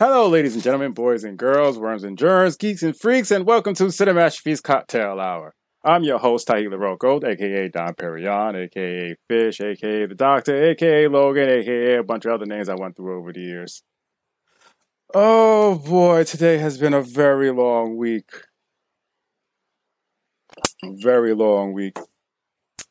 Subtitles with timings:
[0.00, 3.74] Hello, ladies and gentlemen, boys and girls, worms and germs, geeks and freaks, and welcome
[3.74, 5.56] to Cinematrophy's Cocktail Hour.
[5.84, 11.48] I'm your host, Tahila Rocco, aka Don Perignon, aka Fish, aka The Doctor, aka Logan,
[11.48, 13.82] aka a bunch of other names I went through over the years.
[15.12, 18.30] Oh boy, today has been a very long week.
[20.84, 21.98] Very long week.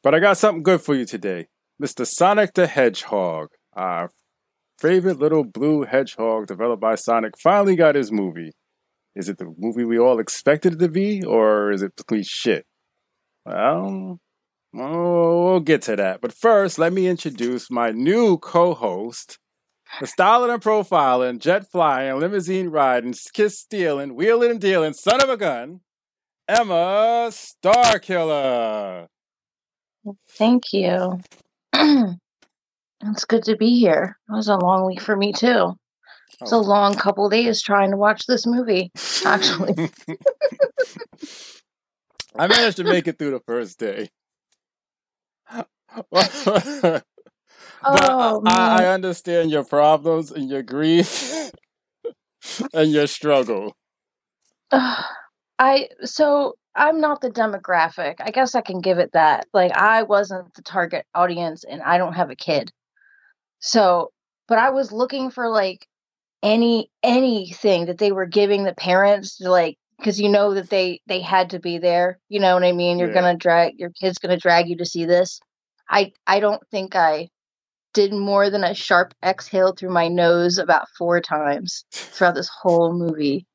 [0.04, 1.48] But I got something good for you today.
[1.82, 2.05] Mr.
[2.05, 4.12] Sonic the Hedgehog, our
[4.80, 8.52] favorite little blue hedgehog developed by Sonic, finally got his movie.
[9.15, 12.65] Is it the movie we all expected it to be, or is it complete shit?
[13.46, 14.20] Well,
[14.74, 16.21] we'll get to that.
[16.21, 19.39] But first, let me introduce my new co host,
[20.00, 25.29] the styling and profiling, jet flying, limousine riding, kiss stealing, wheeling and dealing, son of
[25.29, 25.79] a gun,
[26.48, 29.07] Emma Starkiller.
[30.29, 31.20] Thank you.
[33.02, 34.17] it's good to be here.
[34.30, 35.73] It was a long week for me too.
[36.42, 36.61] It's a Oh.
[36.61, 38.92] long couple days trying to watch this movie.
[39.25, 39.75] Actually,
[42.38, 44.09] I managed to make it through the first day.
[46.12, 47.03] but
[47.84, 51.52] Oh, I, I understand your problems and your grief
[52.73, 53.75] and your struggle.
[55.59, 58.16] I so I'm not the demographic.
[58.20, 59.48] I guess I can give it that.
[59.53, 62.72] Like I wasn't the target audience, and I don't have a kid.
[63.59, 64.11] So,
[64.47, 65.88] but I was looking for like
[66.44, 71.02] any anything that they were giving the parents to like because you know that they
[71.08, 72.19] they had to be there.
[72.30, 73.00] You know what I mean?
[73.00, 73.22] You're Yeah.
[73.22, 75.39] gonna drag your kid's gonna drag you to see this.
[75.89, 77.30] I I don't think I
[77.94, 82.94] did more than a sharp exhale through my nose about four times throughout this whole
[82.94, 83.45] movie.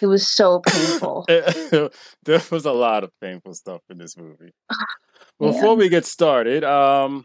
[0.00, 1.24] It was so painful.
[1.28, 4.52] there was a lot of painful stuff in this movie.
[5.40, 5.78] Before Man.
[5.78, 7.24] we get started, um,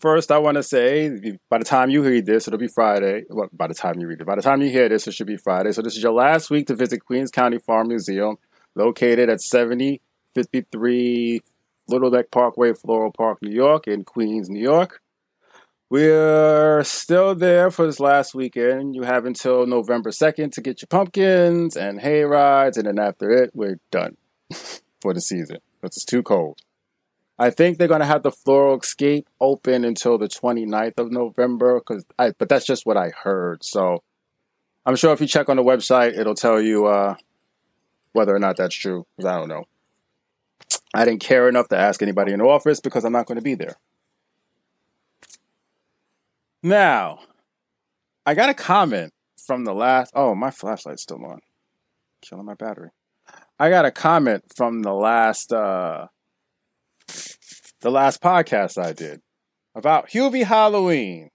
[0.00, 3.24] first I want to say, by the time you read this, it'll be Friday.
[3.28, 5.26] Well, by the time you read it, by the time you hear this, it should
[5.26, 5.72] be Friday.
[5.72, 8.36] So this is your last week to visit Queens County Farm Museum,
[8.74, 11.42] located at 7053
[11.88, 15.00] Little Neck Parkway, Floral Park, New York, in Queens, New York.
[15.90, 18.96] We're still there for this last weekend.
[18.96, 23.30] You have until November 2nd to get your pumpkins and hay rides, and then after
[23.30, 24.16] it, we're done
[25.00, 26.60] for the season because it's too cold.
[27.38, 31.80] I think they're going to have the Floral Escape open until the 29th of November,
[31.80, 33.64] cause I, but that's just what I heard.
[33.64, 34.02] So
[34.86, 37.16] I'm sure if you check on the website, it'll tell you uh,
[38.12, 39.64] whether or not that's true, because I don't know.
[40.94, 43.42] I didn't care enough to ask anybody in the office because I'm not going to
[43.42, 43.76] be there.
[46.62, 47.18] Now,
[48.24, 49.12] I got a comment
[49.44, 50.12] from the last.
[50.14, 51.40] Oh, my flashlight's still on.
[52.22, 52.90] Killing my battery.
[53.58, 56.06] I got a comment from the last uh
[57.84, 59.20] the last podcast I did
[59.74, 61.30] about Hubie Halloween.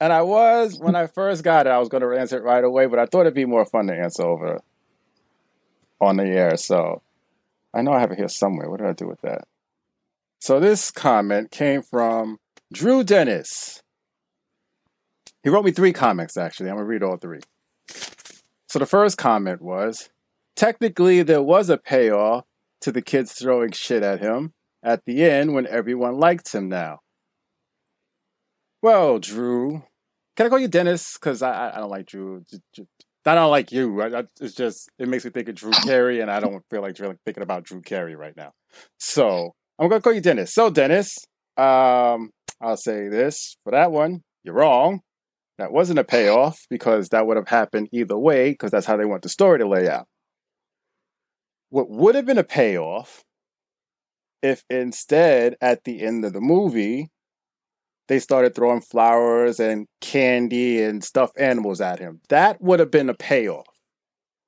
[0.00, 2.64] And I was when I first got it, I was going to answer it right
[2.64, 4.60] away, but I thought it'd be more fun to answer over
[6.00, 6.56] on the air.
[6.56, 7.02] So
[7.74, 8.70] I know I have it here somewhere.
[8.70, 9.46] What did I do with that?
[10.40, 12.38] So this comment came from
[12.72, 13.82] Drew Dennis.
[15.42, 16.70] He wrote me three comments actually.
[16.70, 17.40] I'm gonna read all three.
[18.68, 20.10] So the first comment was
[20.56, 22.44] technically there was a payoff
[22.80, 26.98] to the kids throwing shit at him at the end when everyone liked him now.
[28.82, 29.84] Well, Drew,
[30.36, 31.14] can I call you Dennis?
[31.14, 32.42] Because I, I don't like Drew.
[33.24, 34.02] I don't like you.
[34.02, 36.82] I, I, it's just it makes me think of Drew Carey, and I don't feel
[36.82, 38.52] like thinking about Drew Carey right now.
[38.98, 40.52] So I'm gonna call you Dennis.
[40.52, 41.16] So Dennis,
[41.56, 44.22] um, I'll say this for that one.
[44.42, 45.00] You're wrong.
[45.58, 49.04] That wasn't a payoff because that would have happened either way because that's how they
[49.04, 50.06] want the story to lay out.
[51.68, 53.22] What would have been a payoff
[54.42, 57.10] if instead at the end of the movie
[58.08, 62.20] they started throwing flowers and candy and stuffed animals at him.
[62.28, 63.66] That would have been a payoff.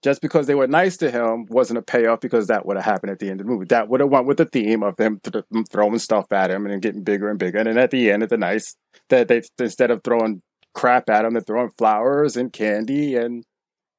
[0.02, 3.10] Just because they were nice to him wasn't a payoff because that would have happened
[3.10, 3.64] at the end of the movie.
[3.64, 6.82] That would have went with the theme of them th- throwing stuff at him and
[6.82, 7.56] getting bigger and bigger.
[7.56, 8.76] And then at the end, at the nice,
[9.08, 10.42] that they instead of throwing
[10.74, 13.44] crap at him, they're throwing flowers and candy and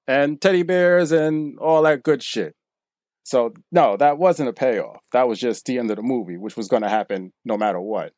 [0.07, 2.53] and teddy bears and all that good shit.
[3.25, 5.01] So no, that wasn't a payoff.
[5.11, 7.81] That was just the end of the movie, which was going to happen no matter
[7.81, 8.13] what.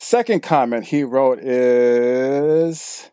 [0.00, 3.10] Second comment he wrote is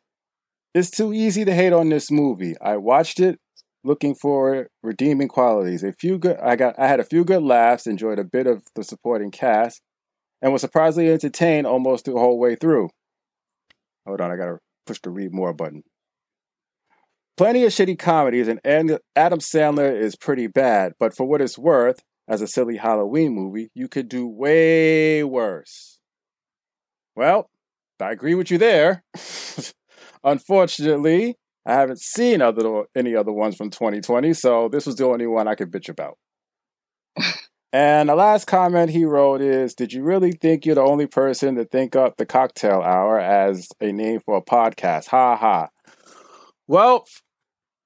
[0.74, 2.56] It's too easy to hate on this movie.
[2.60, 3.40] I watched it
[3.84, 5.84] looking for redeeming qualities.
[5.84, 8.64] A few good I got I had a few good laughs, enjoyed a bit of
[8.76, 9.82] the supporting cast,
[10.42, 12.90] and was surprisingly entertained almost the whole way through.
[14.06, 15.84] Hold on, I gotta push the read more button.
[17.42, 22.04] Plenty of shitty comedies, and Adam Sandler is pretty bad, but for what it's worth,
[22.28, 25.98] as a silly Halloween movie, you could do way worse.
[27.16, 27.50] Well,
[28.00, 29.04] I agree with you there.
[30.24, 31.36] Unfortunately,
[31.66, 35.48] I haven't seen other any other ones from 2020, so this was the only one
[35.48, 36.20] I could bitch about.
[37.74, 41.56] and the last comment he wrote is Did you really think you're the only person
[41.56, 45.08] to think up the cocktail hour as a name for a podcast?
[45.08, 45.70] Ha ha.
[46.68, 47.06] Well,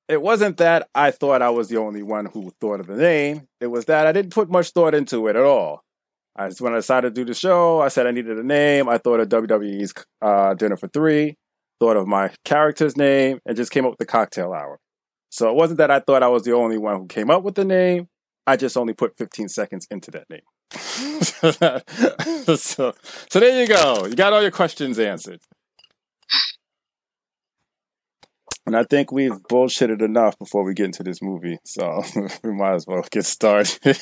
[0.07, 3.47] it wasn't that I thought I was the only one who thought of the name.
[3.59, 5.83] It was that I didn't put much thought into it at all.
[6.35, 8.89] I just, when I decided to do the show, I said I needed a name.
[8.89, 11.37] I thought of WWE's uh, Dinner for Three,
[11.79, 14.79] thought of my character's name, and just came up with the cocktail hour.
[15.29, 17.55] So it wasn't that I thought I was the only one who came up with
[17.55, 18.09] the name.
[18.47, 20.41] I just only put 15 seconds into that name.
[22.57, 22.93] so,
[23.29, 24.05] so there you go.
[24.05, 25.39] You got all your questions answered.
[28.65, 32.01] And I think we've bullshitted enough before we get into this movie, so
[32.43, 33.99] we might as well get started.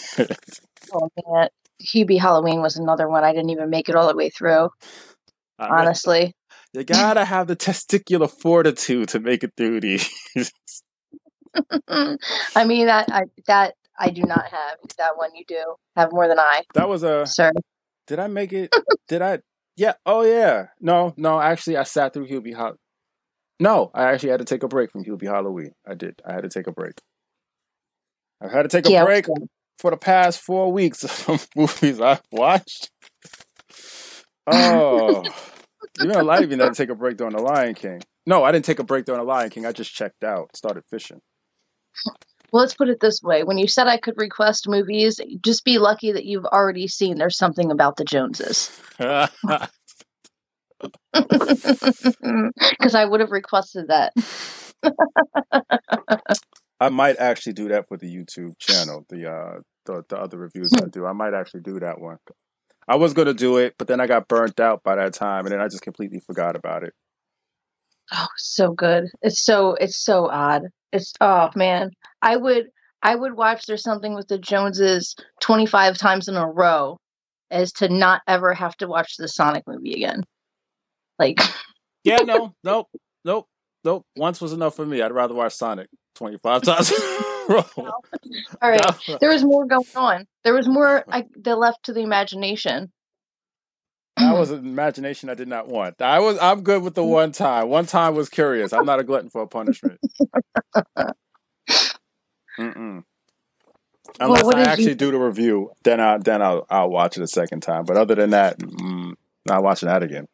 [0.93, 1.49] oh man,
[1.81, 4.69] Hubie Halloween was another one I didn't even make it all the way through.
[5.59, 6.33] I honestly,
[6.73, 10.09] you gotta have the testicular fortitude to make it through these.
[11.87, 14.77] I mean that I that I do not have.
[14.97, 16.61] That one you do have more than I.
[16.73, 17.51] That was a sir.
[18.07, 18.73] Did I make it?
[19.07, 19.39] did I?
[19.75, 19.93] Yeah.
[20.05, 20.67] Oh yeah.
[20.79, 21.13] No.
[21.17, 21.39] No.
[21.39, 22.77] Actually, I sat through Hubie Halloween.
[23.59, 25.73] No, I actually had to take a break from Hubie Halloween.
[25.87, 26.21] I did.
[26.25, 26.93] I had to take a break.
[28.41, 29.25] I've had to take a yeah, break
[29.77, 32.91] for the past four weeks of movies I've watched.
[34.45, 35.23] Oh,
[36.01, 38.01] even a lot of you to take a break during The Lion King.
[38.25, 39.65] No, I didn't take a break during The Lion King.
[39.65, 41.21] I just checked out, started fishing.
[42.51, 43.43] Well, let's put it this way.
[43.43, 47.37] When you said I could request movies, just be lucky that you've already seen There's
[47.37, 48.79] Something About the Joneses.
[51.13, 54.13] Because I would have requested that.
[56.79, 59.05] I might actually do that for the YouTube channel.
[59.09, 62.17] The uh, the, the other reviews I do, I might actually do that one.
[62.87, 65.53] I was gonna do it, but then I got burnt out by that time, and
[65.53, 66.93] then I just completely forgot about it.
[68.11, 69.05] Oh, so good!
[69.21, 70.63] It's so it's so odd.
[70.91, 71.91] It's oh man,
[72.21, 72.65] I would
[73.01, 76.97] I would watch There's Something with the Joneses twenty five times in a row,
[77.49, 80.23] as to not ever have to watch the Sonic movie again.
[81.23, 81.39] Like,
[82.03, 82.89] yeah, no, nope,
[83.23, 83.47] nope,
[83.83, 84.05] nope.
[84.15, 85.01] Once was enough for me.
[85.01, 86.91] I'd rather watch Sonic 25 times.
[87.49, 87.89] All
[88.61, 88.81] right.
[89.19, 90.27] There was more going on.
[90.43, 92.91] There was more I, that left to the imagination.
[94.17, 96.01] That was an imagination I did not want.
[96.01, 97.69] I was I'm good with the one time.
[97.69, 98.73] One time was curious.
[98.73, 99.99] I'm not a glutton for a punishment.
[102.59, 103.03] Mm-mm.
[104.19, 104.95] Unless well, I actually you...
[104.95, 107.85] do the review, then I then I'll I'll watch it a second time.
[107.85, 109.13] But other than that, mm,
[109.47, 110.27] not watching that again.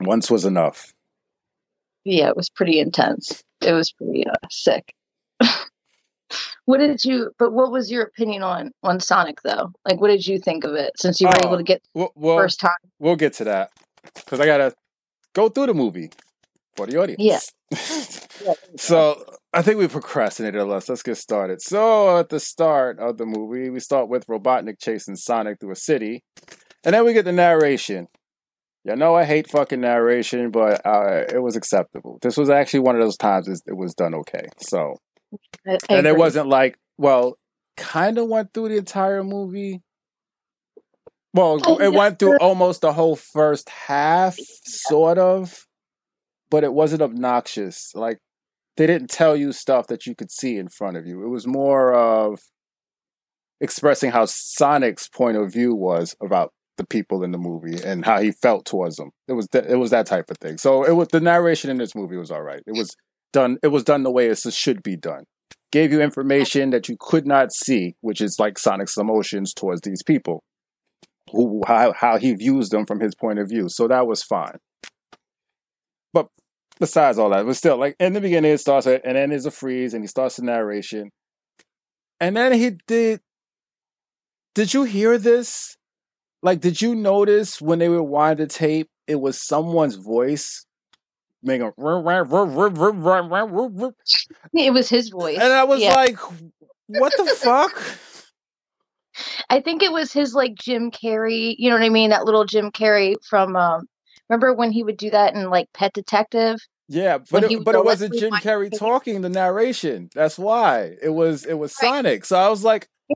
[0.00, 0.92] Once was enough.
[2.04, 3.42] Yeah, it was pretty intense.
[3.60, 4.94] It was pretty uh, sick.
[6.66, 7.30] what did you?
[7.38, 9.72] But what was your opinion on on Sonic though?
[9.88, 12.36] Like, what did you think of it since you were able to get well, well,
[12.36, 12.72] first time?
[12.98, 13.70] We'll get to that
[14.14, 14.74] because I gotta
[15.34, 16.10] go through the movie
[16.76, 17.20] for the audience.
[17.20, 17.40] Yeah.
[18.76, 20.88] so I think we procrastinated a lot.
[20.88, 21.62] Let's get started.
[21.62, 25.76] So at the start of the movie, we start with Robotnik chasing Sonic through a
[25.76, 26.22] city,
[26.84, 28.08] and then we get the narration.
[28.84, 32.18] Yeah, know I hate fucking narration, but uh, it was acceptable.
[32.20, 34.46] This was actually one of those times it was done okay.
[34.58, 34.96] So,
[35.66, 37.38] I, I and it wasn't like, well,
[37.76, 39.82] kind of went through the entire movie.
[41.32, 41.98] Well, oh, it yeah.
[41.98, 45.66] went through almost the whole first half, sort of,
[46.50, 47.90] but it wasn't obnoxious.
[47.94, 48.18] Like
[48.76, 51.24] they didn't tell you stuff that you could see in front of you.
[51.24, 52.40] It was more of
[53.60, 58.20] expressing how Sonic's point of view was about the people in the movie and how
[58.20, 59.10] he felt towards them.
[59.28, 60.58] It was th- it was that type of thing.
[60.58, 62.62] So it was the narration in this movie was all right.
[62.66, 62.94] It was
[63.32, 63.58] done.
[63.62, 65.24] It was done the way it should be done.
[65.72, 70.02] Gave you information that you could not see, which is like Sonic's emotions towards these
[70.02, 70.42] people,
[71.30, 73.68] who how how he views them from his point of view.
[73.68, 74.58] So that was fine.
[76.12, 76.28] But
[76.78, 79.50] besides all that, but still, like in the beginning, it starts and then there's a
[79.50, 81.10] freeze, and he starts the narration,
[82.20, 83.20] and then he did.
[84.54, 85.76] Did you hear this?
[86.44, 90.66] Like, did you notice when they rewind the tape, it was someone's voice
[91.42, 91.72] making
[94.54, 95.38] it was his voice.
[95.40, 95.94] And I was yeah.
[95.94, 96.18] like,
[96.86, 97.98] what the fuck?
[99.48, 102.10] I think it was his like Jim Carrey, you know what I mean?
[102.10, 103.86] That little Jim Carrey from um
[104.28, 106.58] remember when he would do that in like Pet Detective?
[106.88, 110.10] Yeah, but it, but it wasn't Jim Carrey talking the narration.
[110.14, 110.96] That's why.
[111.00, 111.88] It was it was right.
[111.88, 112.26] Sonic.
[112.26, 113.14] So I was like yeah.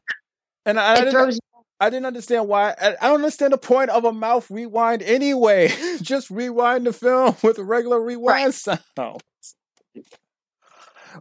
[0.65, 1.41] and I, I didn't,
[1.81, 2.75] I didn't understand why.
[2.81, 5.69] I, don't understand the point of a mouth rewind anyway.
[6.03, 8.79] Just rewind the film with a regular rewind right.
[8.97, 9.23] sound.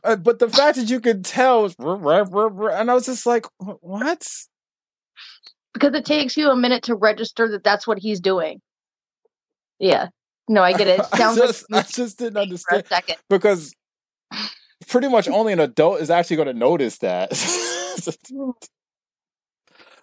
[0.03, 4.27] Uh, but the fact that you could tell, and I was just like, what?
[5.73, 8.61] Because it takes you a minute to register that that's what he's doing.
[9.79, 10.09] Yeah.
[10.49, 10.99] No, I get it.
[10.99, 13.15] it I sounds just, like I just didn't understand second.
[13.29, 13.73] because
[14.87, 17.31] pretty much only an adult is actually going to notice that.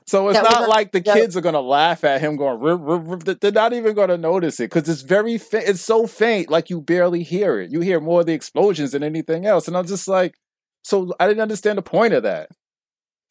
[0.06, 1.14] So it's That not like the joke.
[1.14, 2.60] kids are going to laugh at him going.
[2.60, 5.80] "Rip, rip, rip." They're not even going to notice it because it's very fa- it's
[5.80, 7.70] so faint, like you barely hear it.
[7.70, 10.34] You hear more of the explosions than anything else, and I'm just like,
[10.82, 12.50] so I didn't understand the point of that.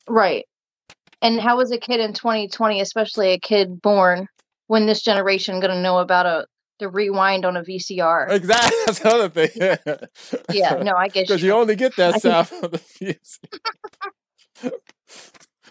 [0.09, 0.45] Right.
[1.21, 4.27] And how is a kid in 2020, especially a kid born
[4.67, 6.45] when this generation, going to know about a
[6.79, 8.31] the rewind on a VCR?
[8.31, 9.77] Exactly, that's another thing.
[10.51, 11.49] Yeah, no, I get because you.
[11.49, 12.79] you only get that I sound on the
[14.63, 14.71] PC.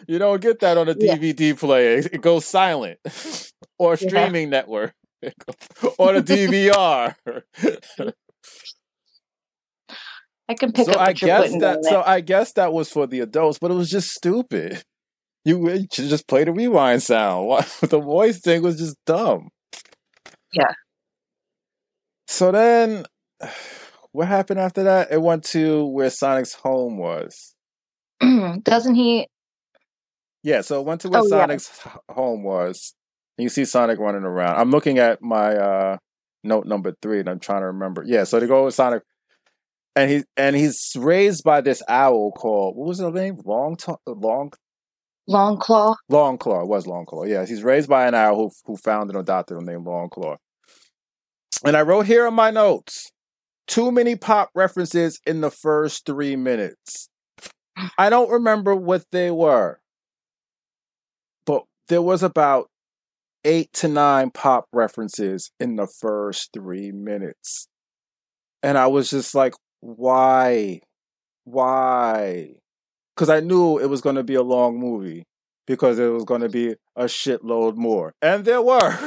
[0.06, 1.16] You don't get that on a Yeah.
[1.16, 1.98] DVD player.
[1.98, 2.98] It goes silent,
[3.78, 4.08] or a Yeah.
[4.08, 4.94] streaming network,
[5.98, 7.14] or the DVR.
[10.48, 11.84] I can pick so up I guess that.
[11.84, 12.02] So.
[12.04, 14.82] I guess that was for the adults, but it was just stupid.
[15.44, 17.64] You, you should just play the rewind sound.
[17.80, 19.48] The voice thing was just dumb.
[20.52, 20.72] Yeah.
[22.28, 23.04] So then,
[24.12, 25.10] what happened after that?
[25.10, 27.54] It went to where Sonic's home was.
[28.62, 29.26] Doesn't he?
[30.42, 31.28] Yeah, so it went to where Oh.
[31.28, 32.94] Sonic's h- home was.
[33.38, 34.56] And you see Sonic running around.
[34.58, 35.96] I'm looking at my uh,
[36.44, 38.02] note number three, and I'm trying to remember.
[38.06, 39.02] Yeah, so they go with Sonic,
[39.96, 43.36] and he and he's raised by this owl called what was the name?
[43.44, 44.52] Long, to- long,
[45.28, 45.94] Long Claw.
[46.10, 46.62] Longclaw.
[46.62, 47.28] It was Longclaw.
[47.28, 50.36] Yes, he's raised by an owl who who found and adopted him named Longclaw.
[51.64, 53.12] And I wrote here in my notes
[53.68, 57.08] too many pop references in the first three minutes.
[57.96, 59.78] I don't remember what they were,
[61.88, 62.68] there was about
[63.44, 67.66] eight to nine pop references in the first three minutes.
[68.62, 70.80] And I was just like, why?
[71.44, 72.54] Why?
[73.14, 75.24] Because I knew it was going to be a long movie
[75.66, 78.12] because it was going to be a shitload more.
[78.22, 78.98] And there were.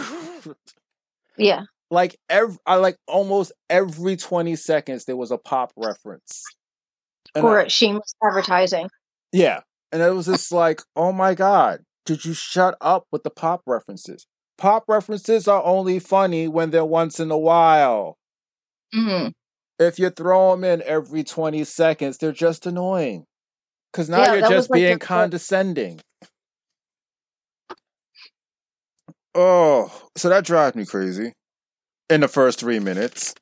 [1.37, 1.63] Yeah.
[1.91, 6.43] like every, I like almost every 20 seconds there was a pop reference.
[7.33, 8.89] And Or I- shameless advertising.
[9.31, 9.61] yeah.
[9.91, 13.61] And it was just like, oh my God, did you shut up with the pop
[13.65, 14.27] references?
[14.57, 18.17] Pop references are only funny when they're once in a while.
[18.93, 19.27] hmm
[19.77, 23.25] If you throw them in every 20 seconds, they're just annoying.
[23.91, 25.99] Because now Yeah, you're just being condescending.
[29.33, 31.33] Oh, so that drives me crazy
[32.09, 33.33] in the first three minutes.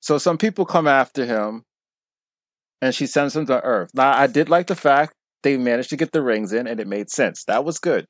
[0.00, 1.62] So some people come after him
[2.82, 3.90] and she sends him to Earth.
[3.94, 6.86] Now, I did like the fact they managed to get the rings in and it
[6.86, 7.44] made sense.
[7.44, 8.06] That was good.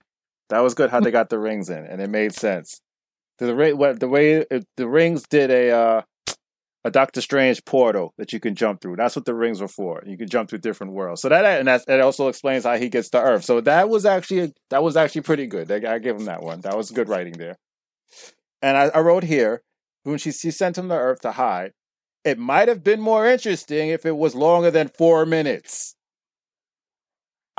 [0.48, 2.80] That was good how they got the rings in and it made sense.
[3.38, 3.46] The,
[3.98, 6.02] the way it, the rings did a uh,
[6.84, 8.96] a Doctor Strange portal that you can jump through.
[8.96, 10.02] That's what the rings were for.
[10.06, 11.20] You can jump through different worlds.
[11.20, 13.44] So that and that, that also explains how he gets to Earth.
[13.44, 15.70] So that was actually that was actually pretty good.
[15.70, 16.60] I, I give him that one.
[16.62, 17.58] That was good writing there.
[18.62, 19.62] And I, I wrote here
[20.04, 21.72] when she she sent him to Earth to hide.
[22.24, 25.96] It might have been more interesting if it was longer than four minutes.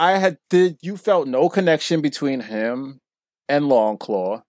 [0.01, 2.99] I had did you felt no connection between him
[3.47, 4.41] and Longclaw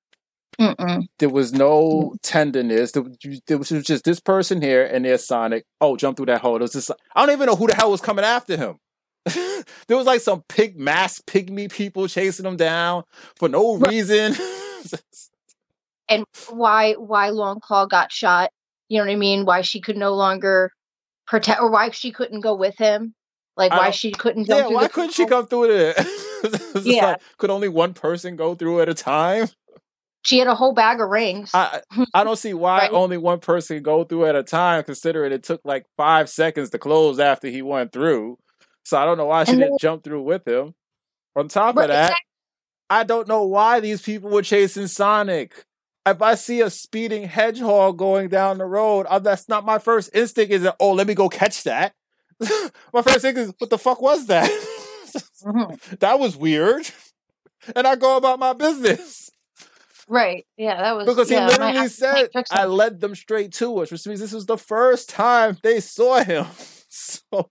[0.59, 1.07] Mm-mm.
[1.19, 2.93] there was no tenderness.
[2.93, 3.05] There,
[3.47, 5.65] there was just this person here and there's Sonic.
[5.81, 6.57] Oh, jump through that hole.
[6.57, 8.77] It was just I don't even know who the hell was coming after him.
[9.25, 13.05] there was like some pig mask pygmy people chasing him down
[13.37, 14.35] for no reason.
[16.09, 18.51] And why why Longclaw got shot?
[18.89, 19.47] You know what I mean?
[19.47, 20.71] Why she could no longer
[21.27, 23.15] protect, or why she couldn't go with him?
[23.57, 25.97] Like why she couldn't jump yeah, through why couldn't she come through it?
[26.45, 27.07] It's Yeah.
[27.07, 29.47] like, could only one person go through at a time?
[30.23, 31.51] She had a whole bag of rings.
[31.55, 31.83] I
[32.15, 32.91] I don't see why Right.
[32.93, 36.79] only one person go through at a time, considering it took like five seconds to
[36.79, 38.39] close after he went through.
[38.85, 40.75] So I don't know why she then- didn't jump through with him.
[41.37, 42.25] On top of that, exact-
[42.91, 45.65] I don't know why these people were chasing Sonic.
[46.05, 50.11] If I see a speeding hedgehog going down the road, uh, that's not my first
[50.13, 50.53] instinct.
[50.53, 51.93] Is that, oh, let me go catch that.
[52.93, 54.51] my first thing is, what the fuck was that?
[55.45, 55.99] Mhm.
[56.01, 56.89] that was weird.
[57.77, 59.31] And I go about my business
[60.09, 60.45] Right.
[60.57, 63.53] Yeah, that was because he yeah, my- literally I- said, fix I led them straight
[63.55, 66.47] to us, which means this was the first time they saw him.
[66.95, 67.51] So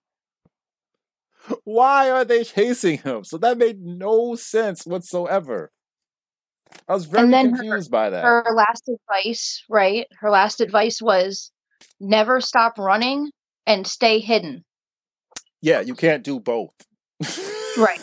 [1.64, 3.24] why are they chasing him?
[3.24, 5.72] So that made no sense whatsoever.
[6.88, 8.24] I was very then her- confused by that.
[8.24, 10.06] her last advice, right?
[10.20, 11.52] Her last advice was
[12.00, 13.32] never stop running
[13.66, 14.64] and stay hidden.
[15.62, 16.72] Yeah, you can't do both.
[17.78, 18.00] Right.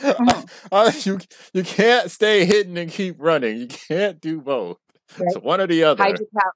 [0.00, 0.48] Mhm.
[0.72, 1.18] Uh, you
[1.52, 3.58] you can't stay hidden and keep running.
[3.58, 4.78] You can't do both.
[5.18, 5.30] Right.
[5.32, 6.02] So one or the other.
[6.08, 6.52] Your power.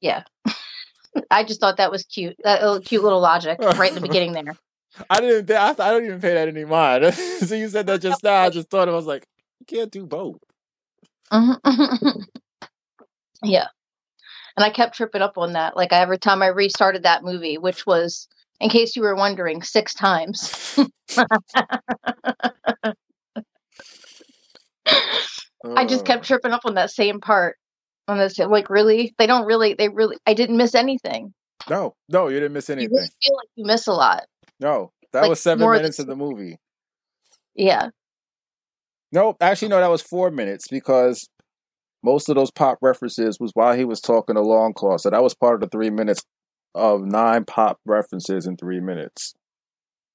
[0.00, 0.22] Yeah.
[1.30, 2.36] I just thought that was cute.
[2.44, 4.56] That little cute little logic right in the beginning there.
[5.08, 5.46] I didn't.
[5.46, 7.12] Th- I, I don't even pay that any mind.
[7.14, 8.42] so you said that just now.
[8.42, 9.24] I just thought it was like
[9.60, 10.38] you can't do both.
[11.32, 12.24] Mhm.
[13.42, 13.68] Yeah.
[14.56, 15.76] And I kept tripping up on that.
[15.76, 18.28] Like every time I restarted that movie, which was,
[18.60, 20.76] in case you were wondering, six times.
[25.64, 27.56] I just kept Uh, tripping up on that same part.
[28.08, 31.32] On this, like, really, they don't really, they really, I didn't miss anything.
[31.68, 32.90] no, no, you didn't miss You anything.
[32.96, 34.24] really feel like you miss a lot.
[34.58, 36.58] No, that Like was seven more than minutes of the movie.
[37.54, 37.90] Yeah.
[39.12, 41.28] No, actually, no, that was four minutes because
[42.02, 44.98] most of those pop references was while he was talking to Longclaw.
[44.98, 46.22] So that was part of the three minutes
[46.74, 49.34] of nine pop references in three minutes.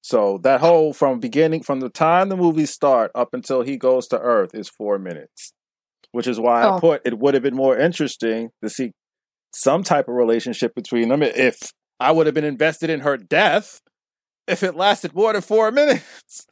[0.02, 4.06] So that whole from beginning from the time the movie start up until he goes
[4.08, 5.52] to Earth is four minutes,
[6.12, 6.78] which is why I Oh.
[6.80, 8.92] put it would have been more interesting to see
[9.52, 11.58] some type of relationship between them if
[11.98, 13.80] I would have been invested in her death
[14.46, 16.46] if it lasted more than four minutes.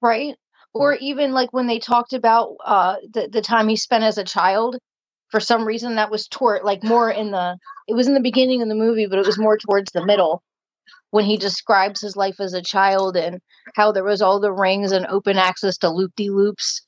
[0.00, 0.36] Right.
[0.72, 4.24] Or even like when they talked about uh the, the time he spent as a
[4.24, 4.76] child,
[5.34, 8.62] for some reason that was toward like more in the it was in the beginning
[8.62, 10.44] of the movie, but it was more towards the middle
[11.10, 13.40] when he describes his life as a child and
[13.74, 16.82] how there was all the rings and open access to loop de loops.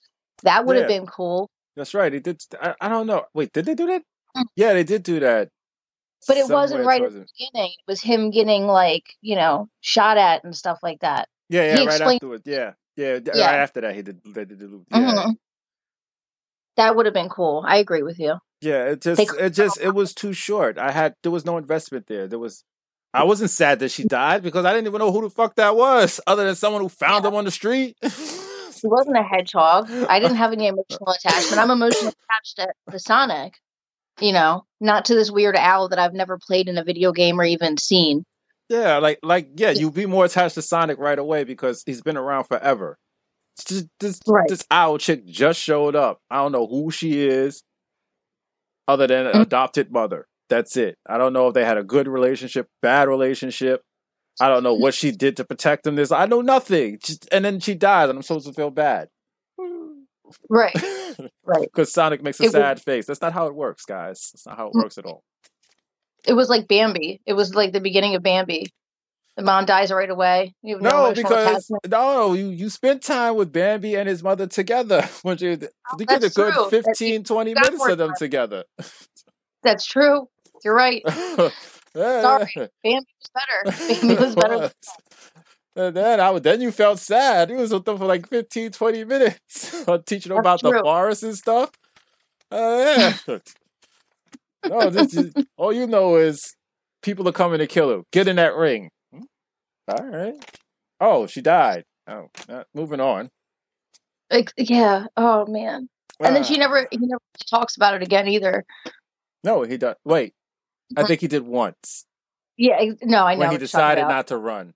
[0.45, 1.51] That would have been cool.
[1.75, 2.13] That's right.
[2.13, 2.41] They did.
[2.63, 3.25] I, I don't know.
[3.35, 4.03] Wait, did they do that?
[4.37, 4.45] Mm.
[4.55, 5.49] Yeah, they did do that.
[6.29, 7.31] But it wasn't right at the it.
[7.37, 7.73] beginning.
[7.73, 11.29] It was him getting like, you know, shot at and stuff like that.
[11.49, 12.43] Yeah, yeah, He right explained afterwards.
[12.47, 13.45] Yeah, yeah, Yeah.
[13.45, 14.21] right after that, he did.
[14.25, 14.85] They did the loop.
[14.93, 15.37] Yeah, Mhm.
[16.77, 17.65] That would have been cool.
[17.67, 18.37] I agree with you.
[18.61, 18.85] yeah.
[18.85, 20.79] It just, it just, it was too short.
[20.79, 22.27] I had there was no investment there.
[22.29, 22.65] There was.
[23.15, 25.75] I wasn't sad that she died because I didn't even know who the fuck that
[25.75, 27.97] was, other than someone who found him on the street.
[28.03, 29.91] He wasn't a hedgehog.
[29.91, 31.59] I didn't have any emotional attachment.
[31.59, 33.55] I'm emotionally attached to, to Sonic,
[34.21, 37.41] you know, not to this weird owl that I've never played in a video game
[37.41, 38.25] or even seen.
[38.69, 42.19] yeah, like, like, yeah, you'd be more attached to Sonic right away because he's been
[42.19, 42.99] around forever.
[43.65, 44.49] Just this Right.
[44.49, 46.21] this owl chick just showed up.
[46.31, 47.63] I don't know who she is,
[48.89, 49.43] other than an Mhm.
[49.43, 50.27] adopted mother.
[50.49, 50.97] That's it.
[51.09, 53.83] I don't know if they had a good relationship, bad relationship.
[54.41, 55.97] I don't know what she did to protect him.
[55.97, 56.99] This I know nothing.
[57.03, 59.09] Just, and then she dies, and I'm supposed to feel bad
[60.51, 60.75] Right,
[61.45, 61.63] right.
[61.63, 63.07] because Sonic makes a It was- sad face.
[63.07, 64.31] That's not how it works, guys.
[64.33, 64.83] That's not how it Mm.
[64.83, 65.23] works at all.
[66.27, 67.21] It was like Bambi.
[67.27, 68.67] It was like the beginning of Bambi.
[69.37, 70.55] The mom dies right away.
[70.63, 71.89] You no, No, because attachment.
[71.89, 75.03] no, you you spent time with Bambi and his mother together.
[75.23, 75.51] When you,
[75.99, 76.69] you get a good true.
[76.71, 78.17] That- 15, 20 got minutes of them time.
[78.19, 78.65] together.
[79.63, 80.29] That's true.
[80.65, 81.03] You're right.
[81.07, 81.51] Yeah,
[82.23, 82.69] Sorry.
[82.83, 84.01] Bambi was better.
[84.01, 84.71] Bambi was better.
[85.77, 87.51] And then I would, then you felt sad.
[87.51, 90.83] He was with them for like 15, 20 minutes, teaching them about That's the true.
[90.83, 91.71] forest and stuff.
[92.51, 93.39] Uh, yeah.
[94.67, 96.55] no, this is, all you know is
[97.03, 98.05] people are coming to kill him.
[98.13, 98.89] Get in that ring.
[99.89, 100.35] All right.
[101.01, 101.85] Oh, she died.
[102.09, 103.31] Oh, uh, moving on.
[104.31, 105.07] Like, yeah.
[105.17, 105.89] Oh man.
[106.25, 107.21] And then she Ah, never he never
[107.51, 108.65] talks about it again either.
[109.45, 109.97] No, he does.
[110.05, 110.35] Wait,
[110.97, 112.07] I think he did once
[112.57, 112.81] Yeah.
[113.03, 113.41] No, I know.
[113.41, 114.75] when he what you're talking decided not to run.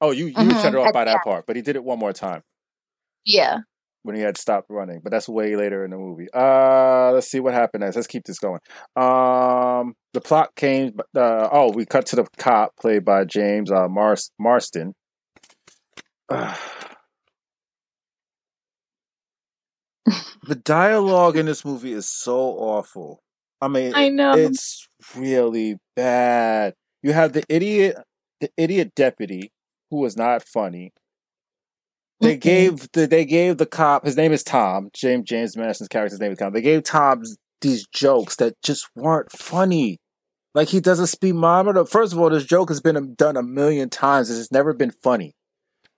[0.00, 1.98] Oh, you you Mhm, shut it off by that part, but he did it one
[1.98, 2.42] more time.
[3.24, 3.60] Yeah.
[4.04, 6.26] When he had stopped running, but that's way later in the movie.
[6.34, 7.94] Uh, let's see what happened next.
[7.94, 8.58] Let's keep this going.
[8.96, 10.98] Um, the plot came.
[11.16, 14.94] Uh, oh, we cut to the cop played by James uh, Mars Marsden.
[16.28, 16.56] the
[20.64, 23.20] dialogue in this movie is so awful.
[23.60, 24.32] I mean, I know.
[24.32, 26.74] it's really bad.
[27.02, 27.96] You have the idiot,
[28.40, 29.52] the idiot deputy
[29.90, 30.92] who was not funny.
[32.22, 36.20] They gave the they gave the cop his name is Tom James James Marsden's character's
[36.20, 36.52] name is Tom.
[36.52, 37.22] They gave Tom
[37.60, 39.98] these jokes that just weren't funny.
[40.54, 41.84] Like he does a speedometer.
[41.84, 44.30] First of all, this joke has been done a million times.
[44.30, 45.34] It's never been funny.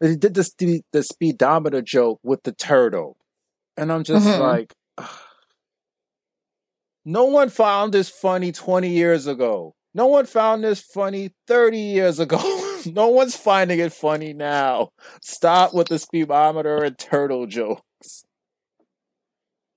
[0.00, 3.16] But he did the the speedometer joke with the turtle,
[3.76, 4.38] and I'm just Mhm.
[4.40, 4.74] like,
[7.04, 9.74] no one found this funny 20 years ago.
[9.94, 12.38] No one found this funny 30 years ago.
[12.92, 14.90] no one's finding it funny now.
[15.20, 18.24] Stop with the speedometer and turtle jokes.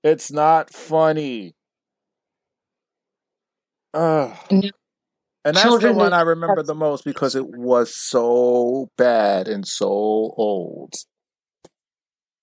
[0.04, 1.54] It's not funny.
[3.94, 4.36] Ugh.
[5.44, 9.86] And that's the one I remember the most because it was so bad and so
[9.86, 10.92] old.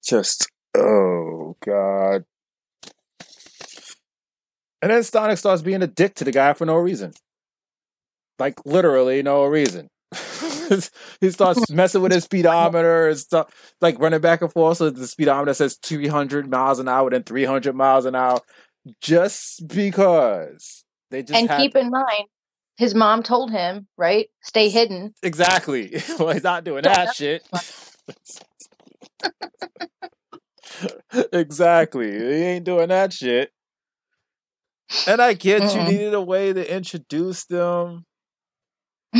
[0.03, 2.25] Just, oh, God.
[4.81, 7.13] And then Sonic starts being a dick to the guy for no reason.
[8.37, 9.87] Like, literally, no reason.
[11.21, 14.77] he starts messing with his speedometer and stuff, like running back and forth.
[14.77, 18.39] So the speedometer says 300 miles an hour and 300 miles an hour
[19.01, 22.27] just because they just and keep in mind,
[22.77, 24.29] his mom told him, right?
[24.43, 25.13] Stay hidden.
[25.23, 26.01] Exactly.
[26.19, 27.43] well, he's not doing that shit.
[31.33, 32.11] exactly.
[32.11, 33.51] He ain't doing that shit.
[35.07, 35.87] And I get you Mm-mm.
[35.87, 38.05] needed a way to introduce them,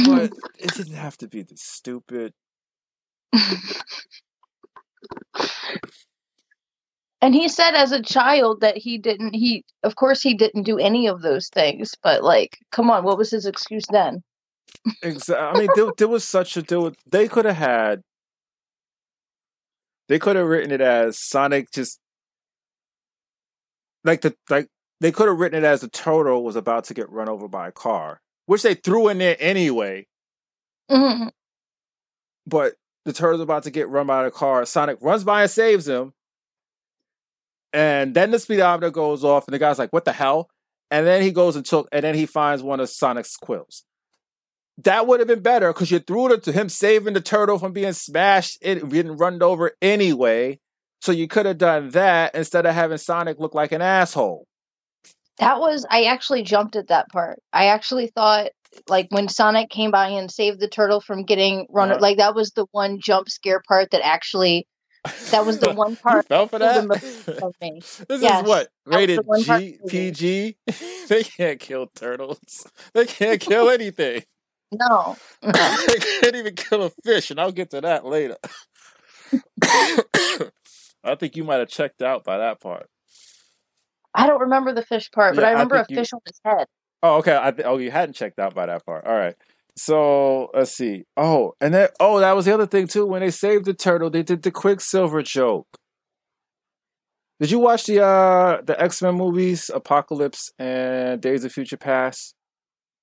[0.05, 2.33] but it didn't have to be this stupid.
[7.21, 10.77] and he said as a child that he didn't he of course he didn't do
[10.77, 14.23] any of those things but like come on what was his excuse then
[15.01, 15.35] Exactly.
[15.35, 18.01] I mean, there, there was such a was, they could have had.
[20.07, 21.99] They could have written it as Sonic just
[24.03, 24.67] like the like
[25.01, 27.67] they could have written it as the turtle was about to get run over by
[27.67, 30.07] a car, which they threw in there anyway.
[30.91, 31.29] Mhm.
[32.47, 34.65] But the turtle's about to get run by the car.
[34.65, 36.13] Sonic runs by and saves him,
[37.73, 40.49] and then the speedometer goes off, and the guy's like, "What the hell?"
[40.91, 43.83] And then he goes and took, and then he finds one of Sonic's quills.
[44.79, 47.73] That would have been better because you threw it to him saving the turtle from
[47.73, 50.59] being smashed, it getting run over anyway.
[51.01, 54.47] So you could have done that instead of having Sonic look like an asshole.
[55.39, 58.51] That was i actually jumped at that part i actually thought
[58.87, 62.01] like when sonic came by and saved the turtle from getting run Uh-huh.
[62.01, 64.67] like that was the one jump scare part that actually
[65.31, 66.85] that was the one part fell for that.
[66.87, 69.79] the of me This Yes, is what rated G.
[69.87, 70.57] PG.
[71.09, 72.67] they can't kill turtles.
[72.93, 74.23] They can't kill anything.
[74.71, 78.37] no they can't even kill a fish, and I'll get to that later.
[81.03, 82.89] I think you might have checked out by that part.
[84.15, 86.13] I don't remember the fish part but Yeah, i I remember a think you- fish
[86.13, 86.67] on his head
[87.03, 87.37] Oh, okay.
[87.39, 89.05] I th- oh, you hadn't checked out by that part.
[89.05, 89.35] All right.
[89.77, 91.03] So let's see.
[91.15, 93.05] Oh, and then oh, that was the other thing too.
[93.05, 95.67] When they saved the turtle, they did the Quicksilver joke.
[97.39, 102.33] Did you watch the uh the X Men movies, Apocalypse and Days of Future Past?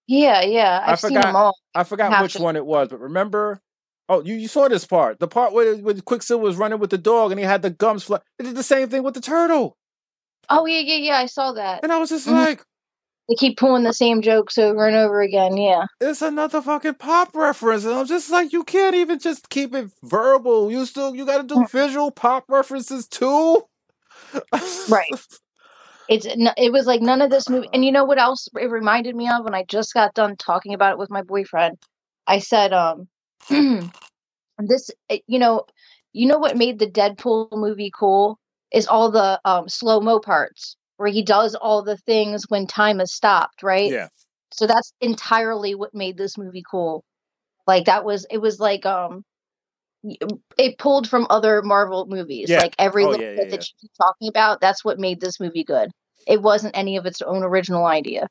[0.09, 2.43] yeah yeah I i've seen forgot- them all I forgot Have which to.
[2.43, 3.61] one it was, but remember?
[4.09, 5.21] Oh, you, you saw this part.
[5.21, 8.03] The part where, where Quicksilver was running with the dog and he had the gums
[8.05, 8.19] fly.
[8.39, 9.77] They did the same thing with the turtle.
[10.51, 12.35] Oh yeah yeah yeah i saw that And I was just Mhm.
[12.47, 12.65] like,
[13.29, 15.57] they keep pulling the same jokes over and over again.
[15.57, 15.87] Yeah.
[16.01, 17.85] it's another fucking pop reference.
[17.85, 20.71] And I'm just like, you can't even just keep it verbal.
[20.73, 21.67] You still you gotta do Mm.
[21.67, 23.65] visual pop references too.
[24.89, 25.17] Right.
[26.09, 27.69] It's it was like none of this movie.
[27.73, 30.75] And you know what else it reminded me of when I just got done talking
[30.75, 31.79] about it with my boyfriend.
[32.27, 33.09] I said, um,
[34.59, 35.67] this, eh, you know,
[36.13, 38.39] you know what made the Deadpool movie cool
[38.73, 42.99] is all the um slow mo parts where he does all the things when time
[43.01, 43.91] has stopped, right?
[43.91, 44.09] Yeah.
[44.53, 47.05] So that's entirely what made this movie cool.
[47.67, 49.25] Like that was it was like um
[50.59, 52.51] it pulled from other Marvel movies.
[52.51, 52.59] Yeah.
[52.59, 55.21] Like every Oh, little yeah, bit yeah, that you keep talking about, that's what made
[55.21, 55.91] this movie good.
[56.27, 58.29] It wasn't any of its own original idea.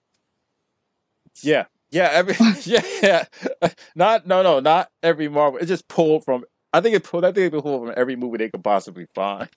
[1.41, 1.65] Yeah.
[1.91, 3.25] Yeah, every yeah, yeah.
[3.95, 5.59] Not no no, not every Marvel.
[5.59, 8.37] It just pulled from I think it pulled I think it pulled from every movie
[8.37, 9.49] they could possibly find.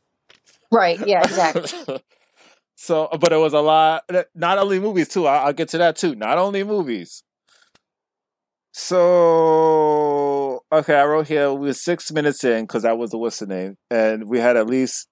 [0.74, 2.00] Right, yeah, exactly.
[2.74, 4.02] so, but it was a lot.
[4.12, 5.26] Eh, not only movies too.
[5.26, 6.16] I, I'll get to that too.
[6.16, 7.22] Not only movies.
[8.72, 13.38] So, okay, I wrote here we were six minutes in because that was the what's
[13.38, 15.06] the name, and we had at least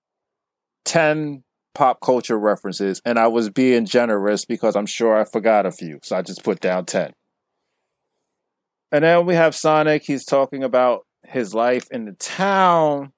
[0.85, 5.71] ten pop culture references, and I was being generous because I'm sure I forgot a
[5.71, 7.13] few, so I just put down ten.
[8.91, 10.03] And then we have Sonic.
[10.03, 13.13] He's talking about his life in the town.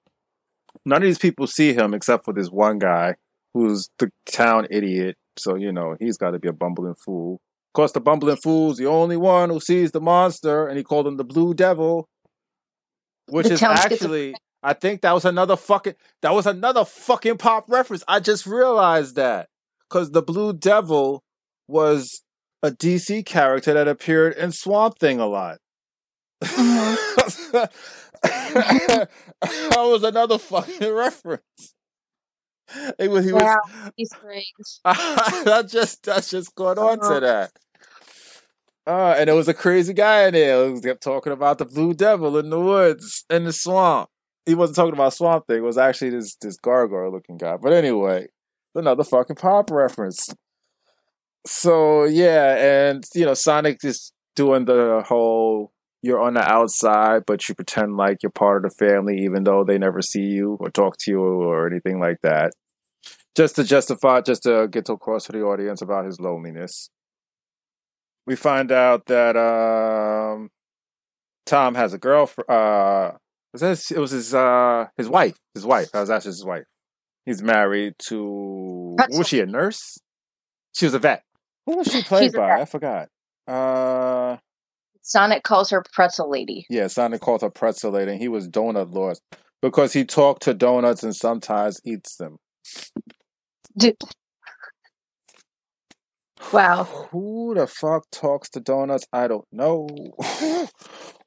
[0.86, 3.14] None of these people see him except for this one guy
[3.54, 5.16] who's the town idiot.
[5.36, 7.34] So, you know, he's got to be a bumbling fool.
[7.34, 11.06] Of course, the bumbling fool's the only one who sees the monster, and he called
[11.06, 12.06] him the Blue Devil,
[13.28, 17.64] which The is actually, I think that was another fucking, that was another fucking pop
[17.68, 18.04] reference.
[18.06, 19.48] I just realized that
[19.88, 21.22] because the Blue Devil
[21.66, 22.22] was
[22.62, 25.58] a DC character that appeared in Swamp Thing a lot.
[26.42, 27.64] Mm-hmm.
[29.42, 31.42] that was another fucking reference.
[32.98, 34.80] It was, he was, Wow, Easter eggs.
[34.84, 37.20] that just that's just going on to Uh-huh.
[37.20, 37.52] that.
[38.86, 41.94] Uh, and there was a crazy guy in there who kept talking about the blue
[41.94, 44.08] devil in the woods in the swamp.
[44.46, 45.58] He wasn't talking about swamp thing.
[45.58, 47.56] It was actually this this gargoyle looking guy.
[47.56, 48.28] But anyway,
[48.74, 50.26] another fucking pop reference.
[51.46, 52.56] So yeah,
[52.88, 55.72] and you know, Sonic is doing the whole
[56.04, 59.64] you're on the outside, but you pretend like you're part of the family, even though
[59.64, 62.52] they never see you or talk to you or anything like that.
[63.34, 66.90] Just to justify, just to get across to the audience about his loneliness.
[68.26, 70.50] We find out that um,
[71.46, 72.48] Tom has a girlfriend.
[72.48, 73.12] Uh,
[73.52, 75.36] was his, it was his uh, his wife.
[75.54, 75.90] His wife.
[75.92, 76.64] That was actually his wife.
[77.24, 78.94] He's married to.
[78.98, 79.18] Pretzel.
[79.18, 79.98] Was she a nurse?
[80.74, 81.22] She was a vet.
[81.66, 82.60] Who was she played by?
[82.60, 83.08] I forgot.
[83.46, 84.36] Uh,
[85.04, 86.66] Sonic calls her pretzel lady.
[86.68, 89.18] yeah, Sonic called her pretzel lady, and he was donut lord
[89.62, 92.38] because he talked to donuts and sometimes eats them.
[93.76, 93.96] Dude,
[96.52, 96.84] Wow.
[97.10, 99.06] Who the fuck talks to donuts?
[99.12, 99.88] I don't know.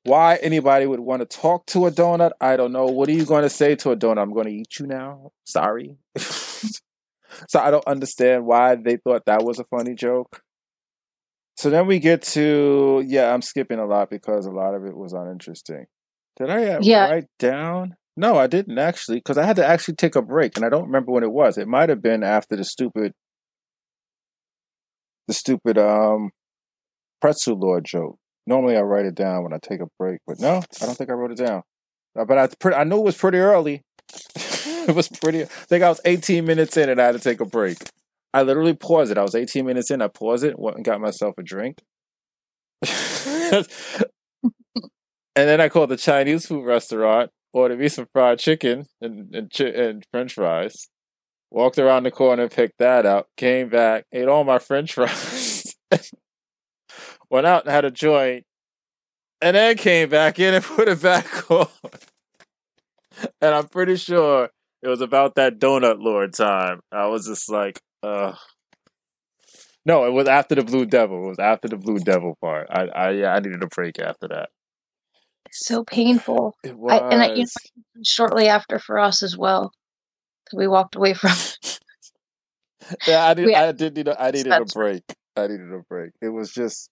[0.03, 2.31] Why anybody would want to talk to a donut?
[2.39, 2.85] I don't know.
[2.85, 4.21] What are you going to say to a donut?
[4.21, 5.31] I'm going to eat you now.
[5.45, 5.97] Sorry.
[6.17, 10.41] so I don't understand why they thought that was a funny joke.
[11.57, 14.95] So then we get to yeah, I'm skipping a lot because a lot of it
[14.95, 15.85] was uninteresting.
[16.37, 17.07] Did I uh, Yeah.
[17.07, 17.95] write down?
[18.15, 20.85] No, I didn't actually because I had to actually take a break, and I don't
[20.85, 21.57] remember when it was.
[21.57, 23.13] It might have been after the stupid,
[25.27, 26.29] the stupid um
[27.21, 28.17] pretzel lord joke.
[28.45, 31.09] Normally I write it down when I take a break, but no, I don't think
[31.09, 31.63] I wrote it down.
[32.17, 33.81] Uh, But I pre- I knew it was pretty early.
[34.35, 35.43] it was pretty.
[35.43, 37.77] I think I was 18 minutes in, and I had to take a break.
[38.37, 39.17] I literally paused it.
[39.17, 39.99] I was 18 minutes in.
[39.99, 41.79] I paused it, went and got myself a drink.
[42.83, 43.65] and
[45.33, 50.05] then I called the Chinese food restaurant, ordered me some fried chicken and and, and
[50.11, 50.87] French fries.
[51.49, 55.75] Walked around the corner, picked that up, came back, ate all my French fries,
[57.31, 58.43] went out and had a joint,
[59.41, 61.69] and then came back in and put it back on.
[63.41, 64.51] And I'm pretty sure
[64.83, 66.81] it was about that donut lord time.
[66.91, 68.35] I was just like, uh
[69.85, 71.25] no, it was after the Blue Devil.
[71.25, 72.67] It was after the Blue Devil part.
[72.69, 74.49] I I yeah, I needed a break after that.
[75.51, 76.55] So painful.
[76.63, 79.71] It I, and I, you know, shortly after for us as well.
[80.53, 81.31] We walked away from
[83.07, 83.53] yeah, I did.
[83.53, 84.07] I did need.
[84.07, 85.03] A, I needed a break.
[85.35, 86.11] I needed a break.
[86.21, 86.89] It was just.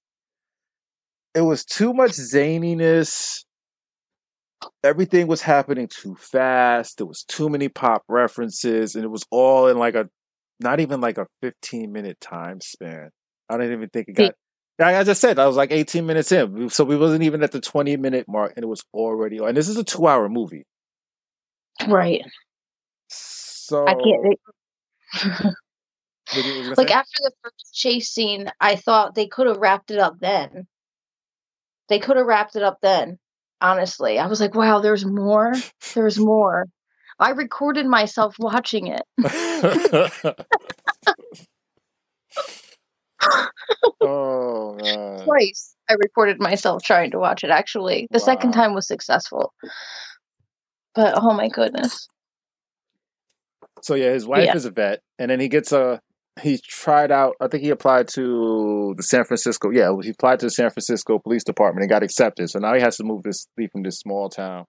[1.34, 3.44] It was too much zaniness.
[4.84, 6.98] Everything was happening too fast.
[6.98, 10.10] There was too many pop references, and it was all in like a,
[10.60, 13.12] not even like a fifteen minute time span.
[13.50, 14.34] I don't even think it got.
[14.80, 17.62] As I said, I was like eighteen minutes in, so we wasn't even at the
[17.62, 19.38] twenty minute mark, and it was already.
[19.40, 20.66] And this is a two hour movie,
[21.88, 22.22] right.
[23.10, 24.40] So I can't.
[26.32, 26.94] what you, what you gonna Like say?
[26.94, 30.68] after the first chase scene, I thought they could have wrapped it up then.
[31.90, 33.20] They could have wrapped it up then.
[33.62, 35.54] Honestly, I was like, wow, there's more.
[35.96, 36.66] There's more.
[37.20, 39.04] I recorded myself watching it.
[44.02, 45.24] oh man.
[45.24, 48.08] Twice I recorded myself trying to watch it actually.
[48.12, 49.54] The second time was successful.
[50.94, 52.08] But oh my goodness.
[53.82, 54.56] So yeah, his wife Yeah.
[54.56, 56.00] is a vet, and then he gets a.
[56.42, 57.36] He tried out.
[57.40, 59.70] I think he applied to the San Francisco.
[59.70, 62.50] Yeah, he applied to the San Francisco Police Department and got accepted.
[62.50, 64.66] So now he has to move this leave from this small town.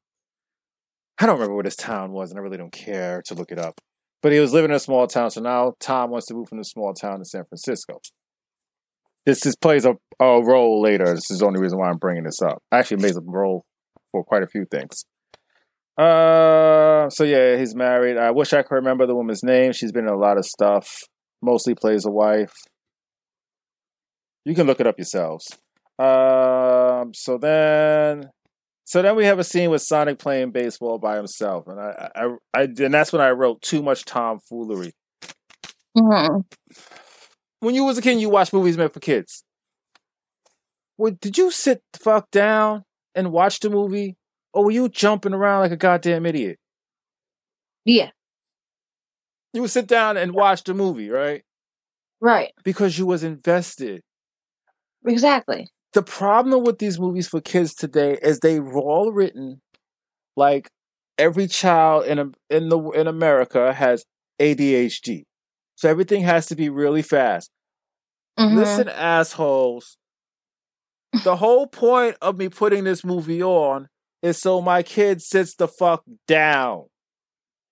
[1.19, 3.59] I don't remember what his town was, and I really don't care to look it
[3.59, 3.81] up.
[4.23, 6.59] But he was living in a small town, so now Tom wants to move from
[6.59, 8.01] the small town to San Francisco.
[9.25, 11.07] This this plays a, a role later.
[11.07, 12.63] This is the only reason why I'm bringing this up.
[12.71, 13.65] Actually, plays a role
[14.13, 15.05] for quite a few things.
[15.99, 18.19] Uh, so yeah, he's married.
[18.19, 19.73] I wish I could remember the woman's name.
[19.73, 21.03] She's been in a lot of stuff.
[21.43, 22.53] Mostly plays a wife.
[24.45, 25.45] You can look it up yourselves.
[25.99, 28.31] Um, so then,
[28.87, 32.37] so then we have a scene with Sonic playing baseball by himself, and I, I,
[32.55, 34.95] I and that's when I wrote too much tomfoolery.
[35.97, 36.45] Mhm.
[37.61, 39.45] When you was a kid, you watched movies meant for kids.
[40.99, 44.17] Well, did you sit the fuck down and watch the movie,
[44.53, 46.59] or were you jumping around like a goddamn idiot?
[47.85, 48.11] Yeah,
[49.53, 51.43] You would sit down and watch the movie, right?
[52.21, 52.53] right.
[52.65, 54.03] Because you was invested.
[55.07, 55.71] Exactly.
[55.93, 59.61] The problem with these movies for kids today is they were all written
[60.37, 60.69] like
[61.19, 64.05] every child in a, in the in America has
[64.41, 65.25] ADHD.
[65.77, 67.51] So everything has to be really fast.
[68.39, 68.57] Mhm.
[68.57, 69.97] Listen, assholes.
[71.25, 73.89] The whole point of me putting this movie on
[74.23, 76.85] is so my kid sits the fuck down.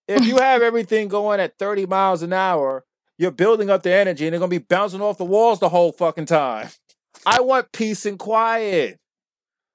[0.09, 2.85] If you have everything going at 30 miles an hour,
[3.19, 5.93] you're building up the energy and they're gonna be bouncing off the walls the whole
[5.93, 6.69] fucking time.
[7.27, 8.99] I want peace and quiet.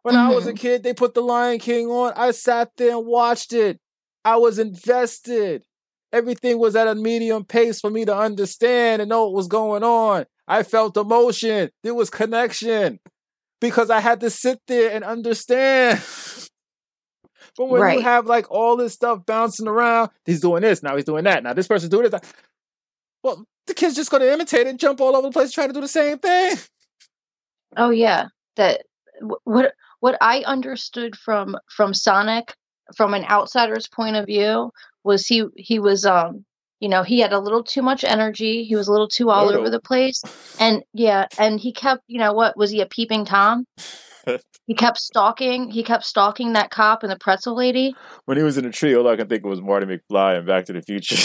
[0.04, 0.60] When I was a Mhm.
[0.60, 2.14] kid, they put The Lion King on.
[2.16, 3.80] I sat there and watched it.
[4.24, 5.64] I was invested.
[6.12, 9.84] Everything was at a medium pace for me to understand and know what was going
[9.84, 10.26] on.
[10.48, 11.70] I felt emotion.
[11.84, 13.00] There was connection
[13.62, 16.02] because I had to sit there and understand.
[17.58, 21.06] but when you have like all this stuff bouncing around, he's doing this, now he's
[21.06, 22.22] doing that, now this person's doing this.
[23.22, 25.74] Well, the kid's just going to imitate and jump all over the place, trying to
[25.74, 26.58] do the same thing.
[27.78, 28.28] Oh yeah.
[28.56, 28.82] That
[29.44, 32.54] what what I understood from from Sonic
[32.96, 34.72] from an outsider's point of view
[35.04, 36.46] was he he was um
[36.80, 39.50] you know he had a little too much energy he was a little too all
[39.50, 40.24] over the place
[40.60, 43.66] and yeah and he kept you know what was he a peeping tom
[44.66, 48.58] he kept stalking he kept stalking that cop and the pretzel lady when he was
[48.60, 50.84] in the tree, all I can think of was Marty McFly and Back to the
[50.84, 51.16] Future.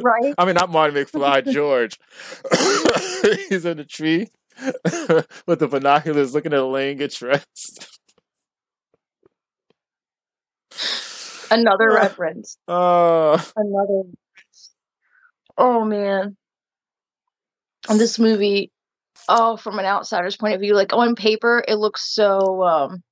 [0.00, 0.34] right?
[0.38, 1.96] I mean, not Marty McFly, George.
[3.48, 4.28] He's in the tree
[5.46, 7.88] with the binoculars looking at Elaine get dressed.
[11.50, 12.56] Another reference.
[12.66, 14.02] Uh, Another.
[15.58, 16.36] Oh man.
[17.88, 18.70] And this movie,
[19.28, 22.62] oh, from an outsider's point of view, like on paper, it looks so.
[22.62, 23.02] um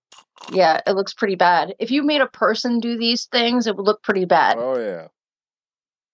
[0.53, 1.75] Yeah, it looks pretty bad.
[1.79, 4.57] If you made a person do these things, it would look pretty bad.
[4.59, 5.09] oh yeah.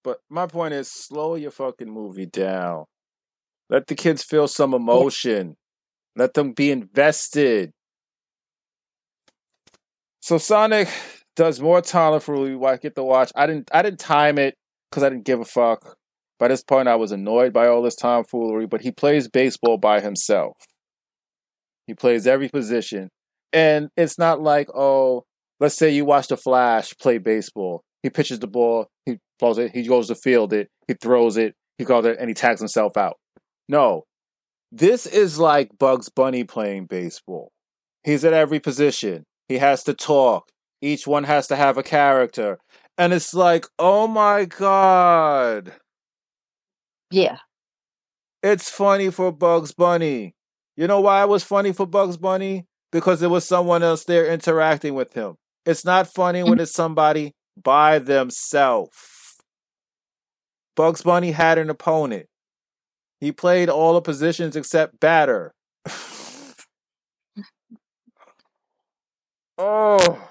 [0.03, 2.85] But my point is, slow your fucking movie down.
[3.69, 5.57] Let the kids feel some emotion.
[6.15, 7.73] Let them be invested.
[10.21, 10.89] So Sonic
[11.37, 12.59] does more tomfoolery.
[12.65, 13.31] I get to watch.
[13.37, 13.69] I didn't.
[13.73, 14.55] I didn't time it
[14.91, 15.97] because I didn't give a fuck.
[16.39, 18.67] By this point, I was annoyed by all this tomfoolery.
[18.67, 20.57] But he plays baseball by himself.
[21.87, 23.11] He plays every position,
[23.53, 25.25] and it's not like oh,
[25.61, 27.83] let's say you watch the Flash play baseball.
[28.03, 28.89] He pitches the ball.
[29.05, 29.73] He throws it.
[29.73, 30.69] He goes to field it.
[30.89, 31.55] He throws it.
[31.79, 33.17] He goes it, and he tags himself out.
[33.69, 34.05] No,
[34.73, 37.53] this is like Bugs Bunny playing baseball.
[38.05, 39.25] He's at every position.
[39.49, 40.51] He has to talk.
[40.83, 42.59] Each one has to have a character.
[42.99, 45.73] And it's like, oh my God.
[47.11, 47.39] Yeah.
[48.43, 50.35] It's funny for Bugs Bunny.
[50.77, 52.67] You know why it was funny for Bugs Bunny?
[52.93, 55.37] Because there was someone else there interacting with him.
[55.65, 56.61] It's not funny when mm-hmm.
[56.61, 59.37] it's somebody by themselves.
[60.77, 62.27] Bugs Bunny had an opponent.
[63.21, 65.53] He played all the positions except batter.
[69.59, 70.29] oh.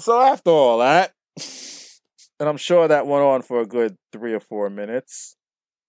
[0.00, 1.12] So after all that,
[2.40, 5.36] and I'm sure that went on for a good three or four minutes.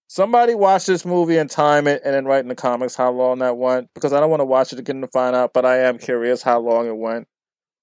[0.08, 3.38] Somebody watch this movie and time it and then write in the comics how long
[3.38, 5.78] that went because I don't want to watch it again to find out, but I
[5.78, 7.28] am curious how long it went.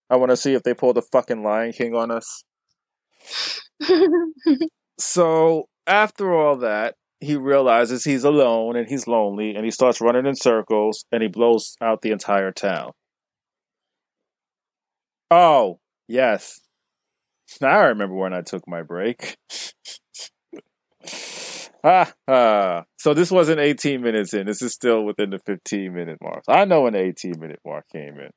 [0.10, 2.44] I want to see if they pulled the fucking Lion King on us.
[5.00, 10.28] So after all that, he realizes he's alone and he's lonely and he starts running
[10.28, 12.92] in circles and he blows out the entire town.
[15.32, 16.62] Oh, yes.
[17.60, 19.38] Now I remember when I took my break.
[21.84, 22.84] ah, ah.
[22.98, 24.46] So this wasn't 18 minutes in.
[24.46, 26.44] This is still within the 15 minute mark.
[26.48, 28.30] I know when the 18 minute mark came in.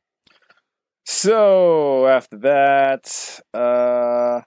[1.05, 4.43] So after that, uh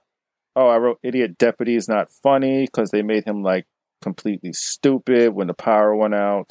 [0.56, 3.66] oh, I wrote idiot deputy is not funny because they made him like
[4.02, 6.50] completely stupid when the power went out.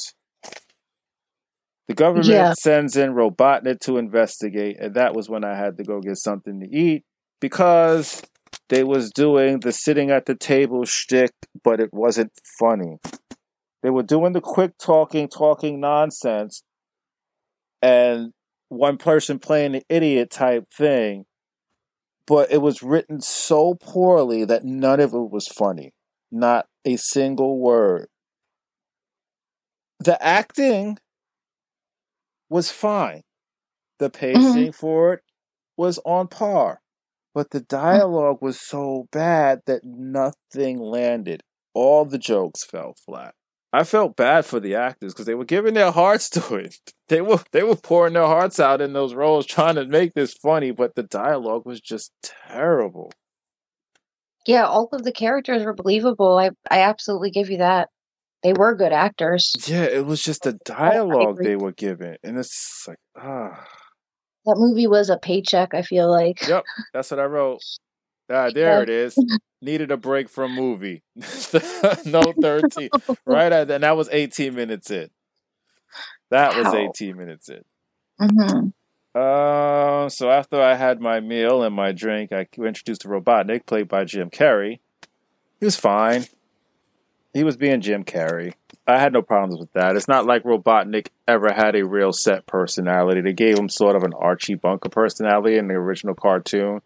[1.88, 2.54] The government Yeah.
[2.60, 6.60] sends in Robotnik to investigate, and that was when I had to go get something
[6.62, 7.04] to eat
[7.42, 8.24] because
[8.70, 11.32] they was doing the sitting at the table shtick,
[11.64, 12.98] but it wasn't funny.
[13.82, 16.64] They were doing the quick talking, talking nonsense,
[17.82, 18.32] and
[18.70, 21.26] one person playing the idiot type thing,
[22.26, 25.94] but it was written so poorly that none of it was funny.
[26.32, 28.08] Not a single word.
[30.00, 30.98] The acting
[32.50, 33.22] was fine.
[34.00, 34.20] The mm-hmm.
[34.20, 35.22] pacing for it
[35.78, 36.82] was on par.
[37.34, 37.68] But the mm.
[37.68, 41.42] dialogue was so bad that nothing landed.
[41.74, 43.34] All the jokes fell flat.
[43.74, 46.76] I felt bad for the actors because they were giving their hearts to it.
[47.10, 50.34] They were they were pouring their hearts out in those roles trying to make this
[50.34, 53.12] funny, but the dialogue was just terrible.
[54.46, 56.38] yeah, all of the characters were believable.
[56.38, 57.90] I I absolutely give you that.
[58.44, 59.54] They were good actors.
[59.68, 63.66] Yeah, it was just the dialogue they were giving, and it's like ah.
[64.46, 66.46] That movie was a paycheck, I feel like.
[66.48, 67.62] Yep, that's what I wrote.
[68.34, 69.18] Ah, there it is.
[69.62, 71.04] Needed a break from movie.
[72.06, 72.90] no 13.
[73.26, 75.10] right at and that was 18 minutes in.
[76.32, 77.64] That was 18 minutes in.
[78.20, 78.70] hmm
[79.14, 83.88] Uh, so after I had my meal and my drink, I introduced to Robotnik, played
[83.88, 84.80] by Jim Carrey.
[85.60, 86.26] He was fine.
[87.34, 88.54] He was being Jim Carrey.
[88.86, 89.96] I had no problems with that.
[89.96, 93.22] It's not like Robotnik ever had a real set personality.
[93.22, 96.82] They gave him sort of an Archie Bunker personality in the original cartoon,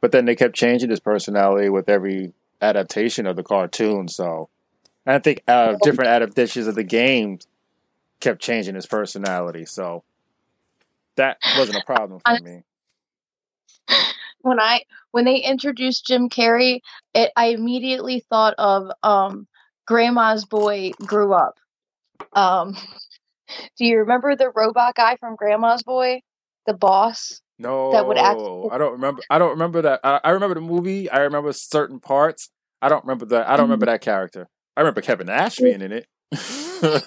[0.00, 4.08] but then they kept changing his personality with every adaptation of the cartoon.
[4.08, 4.48] So,
[5.06, 7.38] and I think uh, different adaptations of the game
[8.20, 9.64] kept changing his personality.
[9.64, 10.04] So
[11.16, 12.62] that wasn't a problem for me.
[14.42, 16.80] When I when they introduced Jim Carrey,
[17.12, 19.46] it I immediately thought of um
[19.86, 21.58] Grandma's Boy grew up.
[22.32, 22.74] Um
[23.76, 26.22] do you remember the robot guy from Grandma's Boy?
[26.66, 27.42] The boss?
[27.60, 29.22] No, that would actually- I don't remember.
[29.30, 30.00] I don't remember that.
[30.02, 31.10] I, I remember the movie.
[31.10, 32.50] I remember certain parts.
[32.82, 33.48] I don't remember that.
[33.48, 33.92] I don't remember Mm-hmm.
[33.92, 34.48] that character.
[34.76, 36.06] I remember Kevin Nash being in it.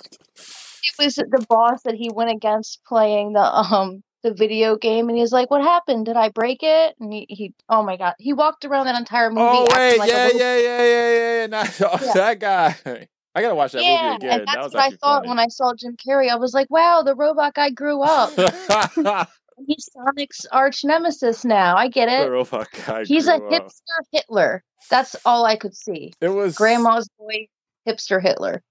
[0.85, 5.17] It was the boss that he went against playing the um the video game, and
[5.17, 6.05] he's like, "What happened?
[6.05, 9.29] Did I break it?" And he, he oh my god, he walked around that entire
[9.29, 9.41] movie.
[9.45, 11.47] Oh wait, like yeah, little- yeah, yeah, yeah, yeah, yeah.
[11.47, 11.65] Nah,
[12.05, 12.13] Yeah.
[12.13, 13.07] that guy.
[13.35, 14.39] I gotta watch that yeah, movie again.
[14.41, 15.29] and that's was what I thought funny.
[15.29, 16.29] when I saw Jim Carrey.
[16.29, 18.31] I was like, "Wow, the robot guy grew up.
[19.67, 21.75] he's Sonic's arch nemesis now.
[21.75, 22.29] I get it.
[22.29, 23.43] robot guy He's a up.
[23.43, 24.63] hipster Hitler.
[24.89, 26.13] That's all I could see.
[26.21, 27.47] It was Grandma's boy,
[27.87, 28.61] hipster Hitler.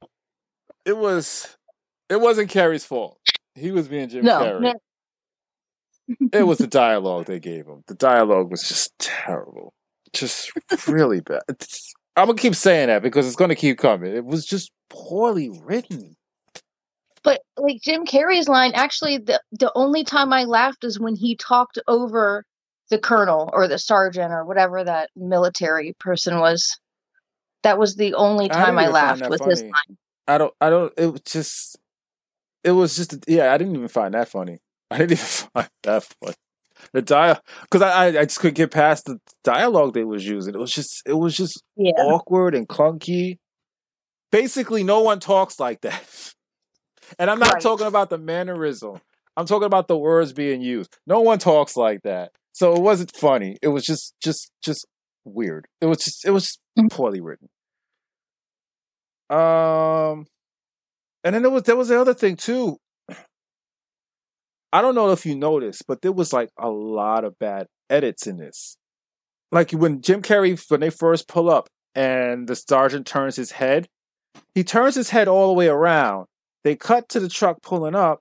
[0.85, 1.57] It was.
[2.09, 3.19] It wasn't Carrey's fault.
[3.55, 4.61] He was being Jim No, Carrey.
[4.61, 4.75] no.
[6.33, 7.85] It was the dialogue they gave him.
[7.87, 9.73] The dialogue was just terrible.
[10.13, 10.53] Just
[10.89, 11.43] really bad.
[11.49, 14.15] It's- I'm gonna keep saying that because it's gonna keep coming.
[14.15, 16.17] It was just poorly written.
[17.25, 21.37] But like Jim Carrey's line, actually, the the only time I laughed is when he
[21.37, 22.45] talked over
[22.91, 26.79] the colonel or the sergeant or whatever that military person was.
[27.63, 29.97] That was the only time didn't I, laughed with his line.
[30.27, 30.55] I don't.
[30.61, 30.93] I don't.
[30.97, 31.79] It was just.
[32.65, 33.25] It was just.
[33.29, 34.59] Yeah, I didn't even find that funny.
[34.91, 36.35] I didn't even find that funny.
[36.93, 40.55] The dial because I, I I just couldn't get past the dialogue they was using.
[40.55, 41.03] It was just.
[41.07, 41.93] It was just Yeah.
[41.97, 43.39] awkward and clunky.
[44.33, 46.03] Basically, no one talks like that.
[47.19, 47.63] And I'm not Right.
[47.63, 49.01] talking about the mannerism.
[49.37, 50.97] I'm talking about the words being used.
[51.07, 52.33] No one talks like that.
[52.53, 53.57] So it wasn't funny.
[53.63, 54.87] It was just just just
[55.25, 55.67] weird.
[55.81, 56.91] It was just it was just Mhm.
[56.91, 57.49] poorly written.
[59.31, 60.27] Um
[61.25, 62.79] and then there was there was the other thing too.
[64.75, 68.27] I don't know if you noticed, but there was like a lot of bad edits
[68.27, 68.77] in this.
[69.51, 73.89] Like when Jim Carrey when they first pull up and the sergeant turns his head,
[74.55, 76.27] he turns his head all the way around.
[76.65, 78.21] They cut to the truck pulling up,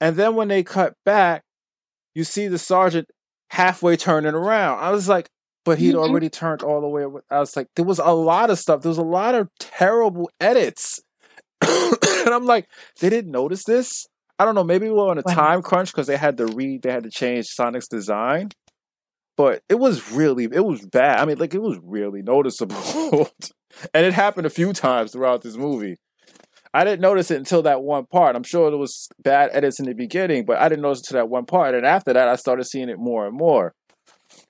[0.00, 1.42] and then when they cut back,
[2.14, 3.08] you see the sergeant
[3.50, 4.78] halfway turning around.
[4.80, 5.28] I was like,
[5.64, 5.98] but he'd Mhm.
[5.98, 7.04] already turned all the way.
[7.30, 8.82] I was like, there was a lot of stuff.
[8.82, 11.00] There was a lot of terrible edits,
[11.62, 12.68] and I'm like,
[13.00, 14.06] they didn't notice this.
[14.38, 14.64] I don't know.
[14.64, 15.34] Maybe we were on a Wow.
[15.34, 16.82] time crunch because they had to read.
[16.82, 18.50] They had to change Sonic's design.
[19.36, 21.18] But it was really, it was bad.
[21.18, 22.76] I mean, like it was really noticeable,
[23.94, 25.96] and it happened a few times throughout this movie.
[26.76, 28.36] I didn't notice it until that one part.
[28.36, 31.14] I'm sure it was bad edits in the beginning, but I didn't notice it to
[31.14, 31.74] that one part.
[31.74, 33.72] And after that, I started seeing it more and more.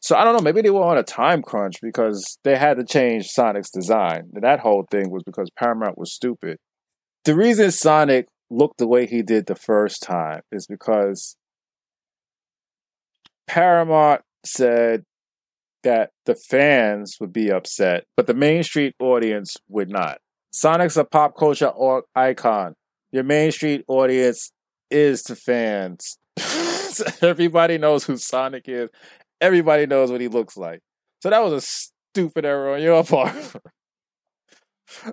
[0.00, 0.42] So I don't know.
[0.42, 4.30] Maybe they were on a time crunch because they had to change Sonic's design.
[4.34, 6.58] And that whole thing was because Paramount was stupid.
[7.24, 11.36] The reason Sonic looked the way he did the first time is because
[13.46, 15.04] Paramount said
[15.84, 20.18] that the fans would be upset, but the Main Street audience would not.
[20.50, 22.74] Sonic's a pop culture or- icon.
[23.12, 24.52] Your Main Street audience
[24.90, 26.18] is the fans.
[27.22, 28.88] Everybody knows who Sonic is.
[29.40, 30.80] Everybody knows what he looks like.
[31.22, 33.34] So that was a stupid error on your part.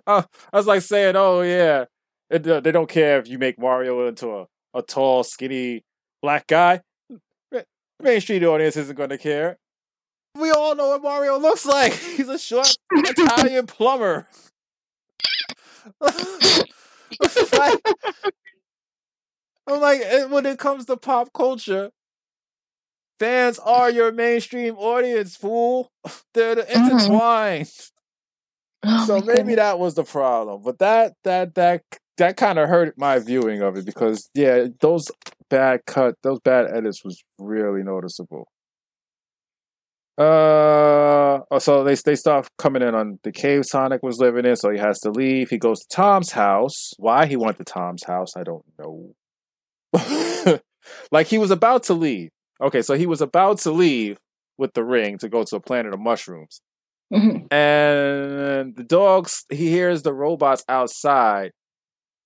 [0.07, 1.85] uh, I was like saying, "Oh yeah,
[2.29, 5.83] it, uh, they don't care if you make Mario into a, a tall, skinny
[6.21, 6.81] black guy.
[8.01, 9.57] Main Street audience isn't going to care.
[10.35, 11.93] We all know what Mario looks like.
[12.17, 14.27] He's a short Italian plumber."
[17.51, 17.79] Like,
[19.67, 21.91] I'm like, when it comes to pop culture,
[23.19, 25.91] fans are your mainstream audience, fool.
[26.33, 26.73] They're Mhm.
[26.75, 27.71] intertwined.
[28.83, 29.55] Oh so maybe goodness.
[29.55, 30.61] that was the problem.
[30.63, 31.83] But that that that
[32.17, 35.11] that kind of hurt my viewing of it because yeah, those
[35.49, 38.47] bad cut, those bad edits was really noticeable.
[40.17, 44.55] Uh, oh, so they they start coming in on the cave Sonic was living in,
[44.55, 45.49] so he has to leave.
[45.49, 46.91] He goes to Tom's house.
[46.97, 49.15] Why he went to Tom's house, I don't know.
[51.11, 52.29] like he was about to leave.
[52.61, 54.17] Okay, so he was about to leave
[54.57, 56.61] with the ring to go to a planet of mushrooms
[57.11, 57.51] Mhm.
[57.51, 61.51] and the dogs he hears the robots outside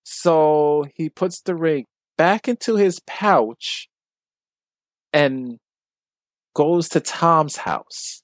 [0.04, 1.86] so he puts the ring
[2.18, 3.88] back into his pouch
[5.14, 5.58] and
[6.58, 8.24] goes to tom's house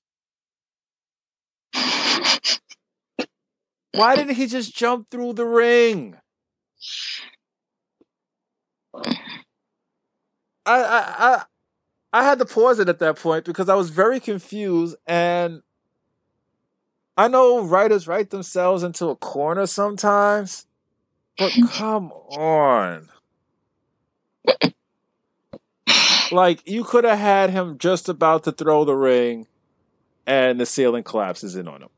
[3.91, 6.15] why didn't he just jump through the ring
[10.65, 11.43] I, I I
[12.11, 15.61] I had to pause it at that point because I was very confused and
[17.15, 20.65] I know writers write themselves into a corner sometimes,
[21.37, 23.09] but come on.
[26.33, 29.47] Like you could have had him just about to throw the ring
[30.25, 31.89] and the ceiling collapses in on him.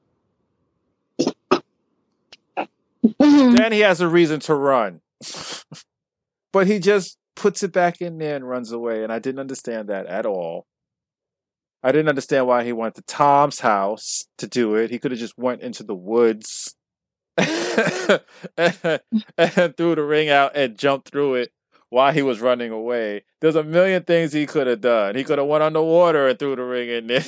[3.05, 3.57] Mhm.
[3.57, 5.01] Then he has a reason to run.
[6.51, 9.89] but he just puts it back in there and runs away and I didn't understand
[9.89, 10.65] that at all.
[11.83, 14.89] I didn't understand why he went to Tom's house to do it.
[14.89, 16.75] He could have just went into the woods
[17.37, 18.21] and,
[19.37, 21.51] and threw the ring out and jumped through it
[21.95, 23.23] while he was running away.
[23.39, 25.15] There's a million things he could have done.
[25.15, 27.23] He could have went underwater and threw the ring in there.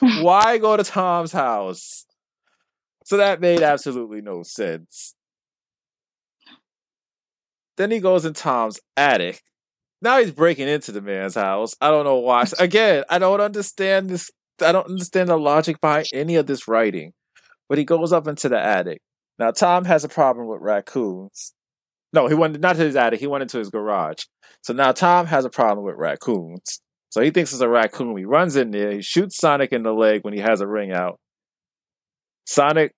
[0.20, 2.04] Why go to Tom's house?
[3.04, 5.14] So that made absolutely no sense.
[7.76, 9.40] Then he goes in Tom's attic.
[10.00, 11.76] Now he's breaking into the man's house.
[11.80, 12.44] I don't know why.
[12.58, 14.28] Again, I don't understand this.
[14.60, 17.12] I don't understand the logic behind any of this writing.
[17.68, 19.02] But he goes up into the attic.
[19.38, 21.54] Now Tom has a problem with raccoons.
[22.12, 23.20] No, he went not to his attic.
[23.20, 24.24] He went into his garage.
[24.62, 26.80] So now Tom has a problem with raccoons.
[27.10, 28.16] So he thinks it's a raccoon.
[28.16, 28.92] He runs in there.
[28.92, 31.18] He shoots Sonic in the leg when he has a ring out.
[32.46, 32.92] Sonic,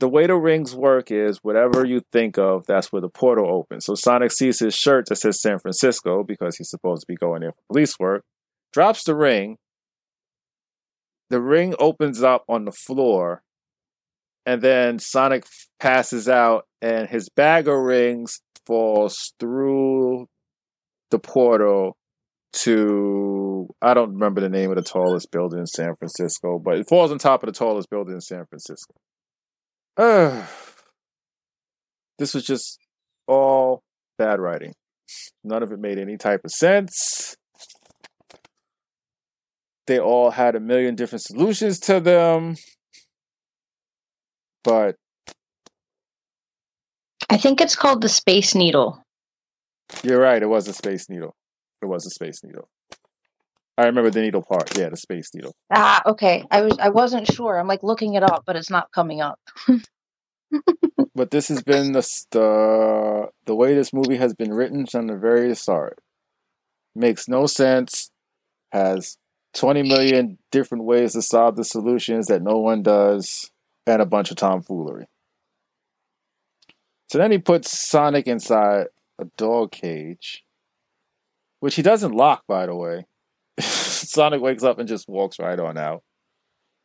[0.00, 3.86] the way the rings work is whatever you think of, that's where the portal opens.
[3.86, 7.40] So Sonic sees his shirt that says San Francisco because he's supposed to be going
[7.40, 8.22] there for police work,
[8.72, 9.56] drops the ring.
[11.30, 13.42] The ring opens up on the floor,
[14.44, 15.46] and then Sonic
[15.80, 20.26] passes out, and his bag of rings falls through
[21.10, 21.96] the portal
[22.52, 26.88] to I don't remember the name of the tallest building in San Francisco, but it
[26.88, 28.94] falls on top of the tallest building in San Francisco.
[29.96, 30.46] Uh,
[32.18, 32.78] this was just
[33.26, 33.82] all
[34.18, 34.72] bad writing.
[35.42, 37.36] None of it made any type of sense.
[39.86, 42.56] They all had a million different solutions to them.
[44.62, 44.96] But
[47.34, 49.02] I think it's called the Space Needle.
[50.04, 50.40] You're right.
[50.40, 51.34] It was a Space Needle.
[51.82, 52.68] It was a Space Needle.
[53.76, 54.78] I remember the needle part.
[54.78, 55.52] Yeah, the Space Needle.
[55.68, 56.44] Ah, okay.
[56.48, 57.58] I was I wasn't sure.
[57.58, 59.40] I'm like looking it up, but it's not coming up.
[61.16, 65.16] but this has been the, the the way this movie has been written from the
[65.16, 65.98] very start.
[66.94, 68.12] Makes no sense.
[68.70, 69.18] Has
[69.54, 73.50] 20 million different ways to solve the solutions that no one does,
[73.88, 75.06] and a bunch of tomfoolery.
[77.10, 78.86] So then he puts Sonic inside
[79.18, 80.44] a dog cage,
[81.60, 83.06] which he doesn't lock, by the way.
[83.60, 86.02] Sonic wakes up and just walks right on out.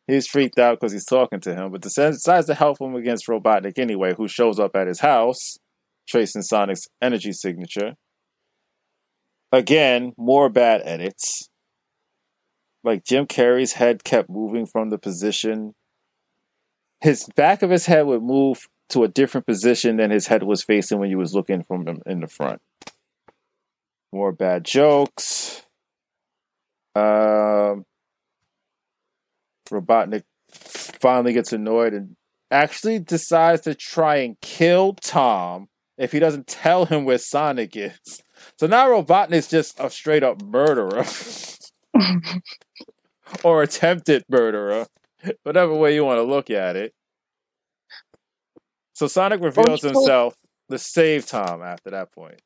[0.06, 3.78] He's freaked out because he's talking to him, but decides to help him against Robotnik
[3.78, 5.56] anyway, who shows up at his house,
[6.08, 7.94] tracing Sonic's energy signature.
[9.52, 11.48] Again, more bad edits.
[12.82, 15.74] Like Jim Carrey's head kept moving from the position.
[17.00, 20.62] His back of his head would move to a different position than his head was
[20.62, 22.60] facing when you was looking from him in the front.
[24.12, 25.62] More bad jokes.
[26.94, 27.84] Um,
[29.70, 32.16] Robotnik finally gets annoyed and
[32.50, 38.22] actually decides to try and kill Tom if he doesn't tell him where Sonic is.
[38.58, 41.04] So now Robotnik's just a straight up murderer.
[43.44, 44.86] or attempted murderer.
[45.42, 46.94] Whatever way you want to look at it.
[49.00, 50.36] So Sonic reveals himself
[50.70, 52.38] to save Tom after that point.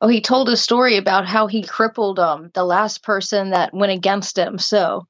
[0.00, 3.90] Oh, he told a story about how he crippled um the last person that went
[3.90, 4.58] against him.
[4.58, 5.08] So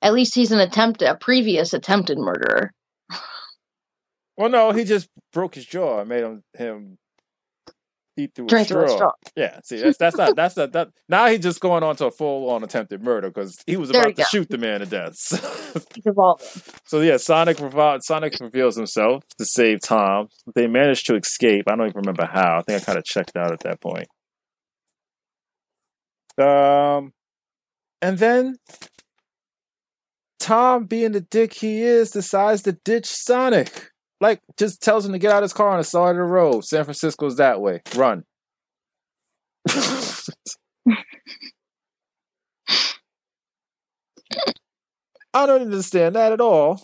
[0.00, 2.70] at least he's an attempt a previous attempted murderer.
[4.36, 6.98] Well, no, he just broke his jaw and made him him
[8.24, 8.80] eat through Drink a straw.
[8.86, 9.10] through a straw.
[9.36, 10.88] Yeah, see, that's that's not that's not that.
[11.08, 14.00] Now he's just going on to a full on attempted murder because he was There
[14.00, 14.24] about to go.
[14.24, 15.16] shoot the man to death.
[16.86, 17.58] So yeah, Sonic
[18.02, 20.28] Sonic reveals himself to save Tom.
[20.54, 21.64] They managed to escape.
[21.68, 22.58] I don't even remember how.
[22.58, 24.08] I think I kind of checked out at that point.
[26.38, 27.12] Um,
[28.02, 28.56] and then
[30.38, 33.89] Tom, being the dick he is, decides to ditch Sonic.
[34.20, 36.22] Like, just tells him to get out of his car on the side of the
[36.22, 36.64] road.
[36.64, 37.80] San Francisco's that way.
[37.94, 38.24] Run.
[45.32, 46.82] I don't understand that at all.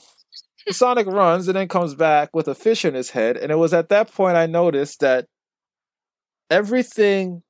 [0.71, 3.37] Sonic runs and then comes back with a fish in his head.
[3.37, 5.27] And it was at that point I noticed that
[6.51, 7.43] everything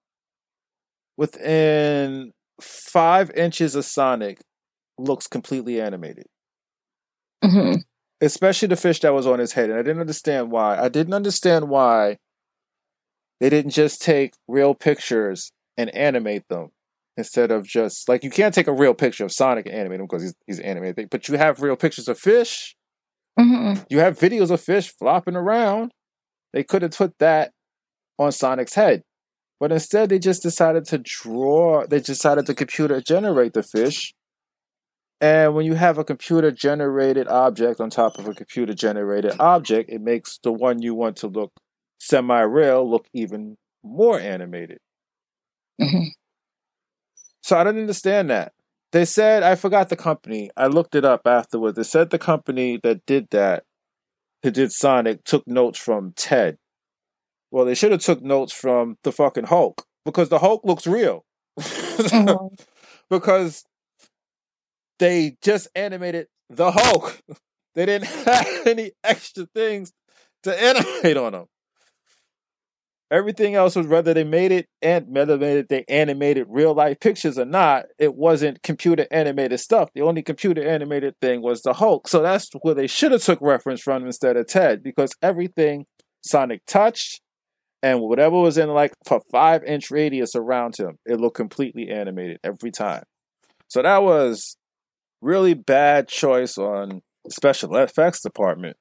[1.16, 4.40] within five inches of Sonic
[4.98, 6.26] looks completely animated
[7.42, 7.74] hmm
[8.20, 9.70] especially the fish that was on his head.
[9.70, 10.78] And I didn't understand why.
[10.78, 12.18] I didn't understand why
[13.40, 16.70] they didn't just take real pictures and animate them
[17.16, 20.06] instead of just like you can't take a real picture of Sonic and animate him
[20.06, 22.76] because he's he's animated, but you have real pictures of fish.
[23.38, 25.92] hmm You have videos of fish flopping around.
[26.52, 27.52] They could have put that
[28.18, 29.02] on Sonic's head.
[29.60, 34.14] But instead they just decided to draw they decided to computer generate the fish.
[35.20, 39.90] And when you have a computer generated object on top of a computer generated object,
[39.90, 41.52] it makes the one you want to look
[41.98, 44.78] semi real look even more animated.
[45.80, 46.08] hmm
[47.42, 48.52] So I didn't understand that.
[48.92, 50.50] They said I forgot the company.
[50.56, 51.76] I looked it up afterwards.
[51.76, 53.64] They said the company that did that,
[54.42, 56.58] who did Sonic, took notes from Ted.
[57.50, 61.24] Well, they should have took notes from the fucking Hulk because the Hulk looks real.
[61.96, 62.58] Mhm.
[63.08, 63.64] because
[64.98, 67.20] they just animated the Hulk.
[67.76, 69.92] They didn't have any extra things
[70.44, 71.44] to animate on them.
[73.10, 77.44] Everything else was whether they made it and whether they animated real life pictures or
[77.44, 77.84] not.
[77.98, 79.90] It wasn't computer animated stuff.
[79.94, 82.08] The only computer animated thing was the Hulk.
[82.08, 85.84] So that's where they should have took reference from instead of Ted because everything
[86.24, 87.20] Sonic touched
[87.80, 92.38] and whatever was in like a five inch radius around him, it looked completely animated
[92.42, 93.04] every time.
[93.68, 94.56] So that was
[95.20, 98.76] really bad choice on special effects department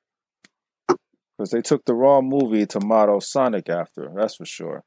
[1.37, 4.11] because they took the wrong movie to model Sonic after.
[4.15, 4.83] That's for sure.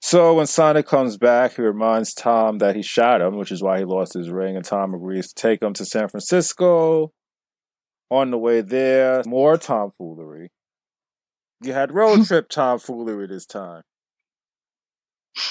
[0.00, 3.78] So when Sonic comes back, he reminds Tom that he shot him, which is why
[3.78, 7.12] he lost his ring, and Tom agrees to take him to San Francisco.
[8.10, 10.50] On the way there, more tomfoolery.
[11.62, 13.82] You had road trip tomfoolery this time.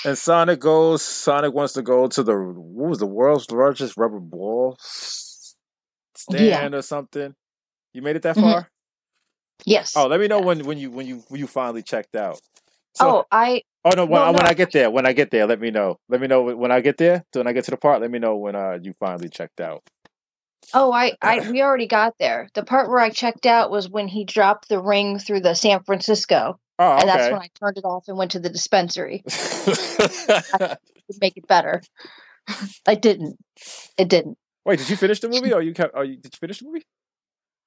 [0.04, 4.20] And Sonic goes, Sonic wants to go to the, what was the world's largest rubber
[4.20, 4.78] ball
[6.18, 7.36] stand or something.
[7.94, 8.42] You made it that Mhm.
[8.42, 8.70] far?
[9.66, 9.96] Yes.
[9.96, 12.42] Oh, let me know when, when you when you when you finally checked out.
[12.94, 14.50] So, oh, I oh no, when, I- when no.
[14.50, 15.98] I get there, when I get there, let me know.
[16.10, 17.24] Let me know when I get there.
[17.34, 19.60] So when I get to the part, let me know when uh you finally checked
[19.62, 19.84] out.
[20.74, 22.50] oh I I we already got there.
[22.54, 25.84] The part where I checked out was when he dropped the ring through the San
[25.84, 29.24] Francisco, Oh, and that's when I turned it off and went to the dispensary
[31.22, 31.82] make it better.
[32.88, 33.38] I didn't.
[33.98, 34.38] It didn't.
[34.68, 35.54] Wait, did you finish the movie?
[35.54, 35.96] Or you kept?
[35.96, 36.86] Are you did you finish the movie?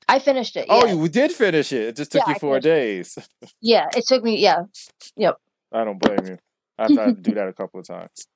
[0.07, 0.67] I finished it.
[0.69, 1.83] Oh, you did finish it.
[1.89, 3.17] It just took Yeah, you four days.
[3.63, 4.37] yeah, it took me.
[4.37, 4.65] Yeah,
[5.17, 5.37] yep.
[5.73, 6.39] I don't blame you.
[6.79, 8.27] I've had to do that a couple of times.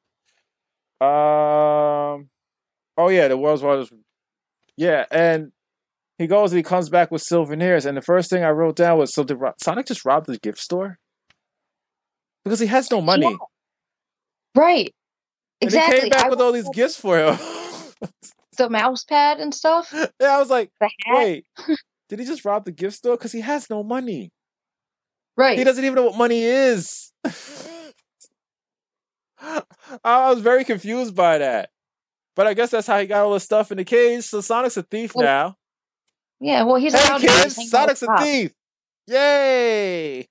[1.01, 2.31] Um.
[2.97, 3.93] Oh yeah, the world's largest.
[4.77, 5.53] Yeah, and
[6.19, 8.99] he goes and he comes back with souvenirs, and the first thing I wrote down
[8.99, 10.99] was, "So did Ro- Sonic just rob the gift store?"
[12.45, 13.37] Because he has no money, Yeah.
[14.55, 14.95] right.
[15.61, 15.97] and Exactly.
[15.97, 17.39] he came back I with all these gifts for him.
[18.57, 19.93] the mouse pad and stuff.
[20.21, 20.71] yeah, I was like,
[21.09, 21.47] "Wait,
[22.09, 24.31] did he just rob the gift store?" Because he has no money.
[25.37, 25.59] Right.
[25.59, 27.13] He doesn't even know what money is.
[30.05, 31.71] I was very confused by that.
[32.37, 34.25] But I guess that's how he got all the stuff in the cage.
[34.25, 35.57] So Sonic's a thief Well, now.
[36.41, 36.63] yeah.
[36.65, 38.53] Well, he's Hey kids, Sonic's a thief.
[39.07, 40.27] Yay!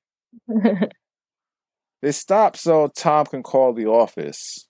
[2.01, 4.67] They stop so Tom can call the office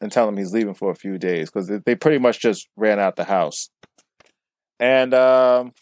[0.00, 2.98] and tell him he's leaving for a few days because they, pretty much just ran
[2.98, 3.70] out the house.
[4.78, 5.72] And um,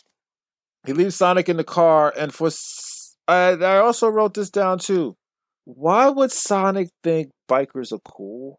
[0.86, 2.12] he leaves Sonic in the car.
[2.16, 2.50] And for
[3.26, 5.16] I also wrote this down too.
[5.64, 8.58] Why would Sonic think bikers are cool?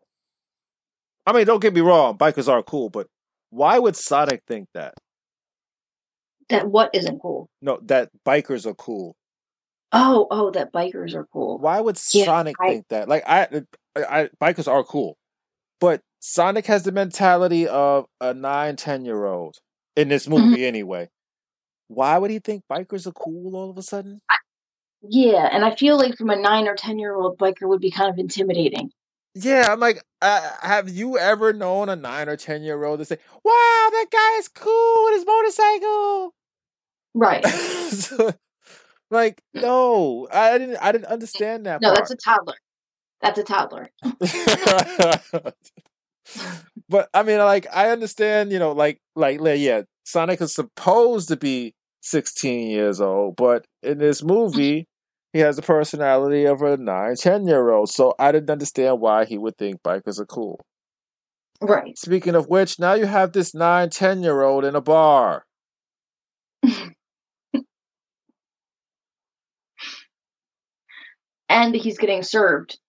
[1.27, 3.07] I mean, don't get me wrong, bikers are cool, but
[3.49, 4.93] why would Sonic think that?
[6.49, 7.47] that what isn't cool?
[7.61, 9.15] No, that bikers are cool.
[9.91, 11.57] Oh, oh, that bikers are cool.
[11.59, 13.07] Why would Yeah, Sonic I- think that?
[13.07, 13.47] Like I,
[13.95, 15.15] I, I, bikers are cool,
[15.85, 19.59] but Sonic has the mentality of a nine, ten year old
[19.95, 20.49] in this Mm-hmm.
[20.49, 21.09] movie anyway.
[21.89, 24.19] Why would he think bikers are cool all of a sudden?
[25.07, 27.91] Yeah, and I feel like from a nine or ten year old biker would be
[27.91, 28.89] kind of intimidating.
[29.35, 33.05] Yeah, I'm like, uh, have you ever known a nine or ten year old to
[33.05, 33.51] say, "Wow,
[33.91, 36.33] that guy is cool with his motorcycle"?
[37.13, 37.45] Right.
[37.91, 38.33] So,
[39.11, 40.77] like, no, I didn't.
[40.77, 41.81] I didn't understand that.
[41.81, 41.99] No, part.
[41.99, 42.55] that's a toddler.
[43.21, 43.89] That's a toddler.
[46.89, 51.37] but I mean, like, I understand, you know, like, like, yeah, Sonic is supposed to
[51.37, 54.87] be 16 years old, but in this movie,
[55.33, 57.89] he has the personality of a 9, 10 year old.
[57.89, 60.59] So I didn't understand why he would think bikers are cool.
[61.61, 61.97] Right.
[61.97, 65.45] Speaking of which, now you have this 9, 10 year old in a bar.
[71.47, 72.79] And he's getting served.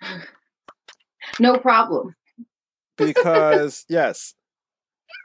[1.40, 2.14] no problem.
[2.96, 4.34] because yes,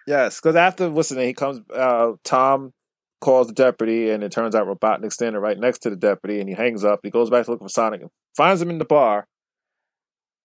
[0.08, 1.62] yes, because after listening, he comes.
[1.74, 2.74] Uh, Tom
[3.22, 6.50] calls the deputy, and it turns out Robotnik's standing right next to the deputy, and
[6.50, 7.00] he hangs up.
[7.04, 9.28] He goes back to look for Sonic and finds him in the bar.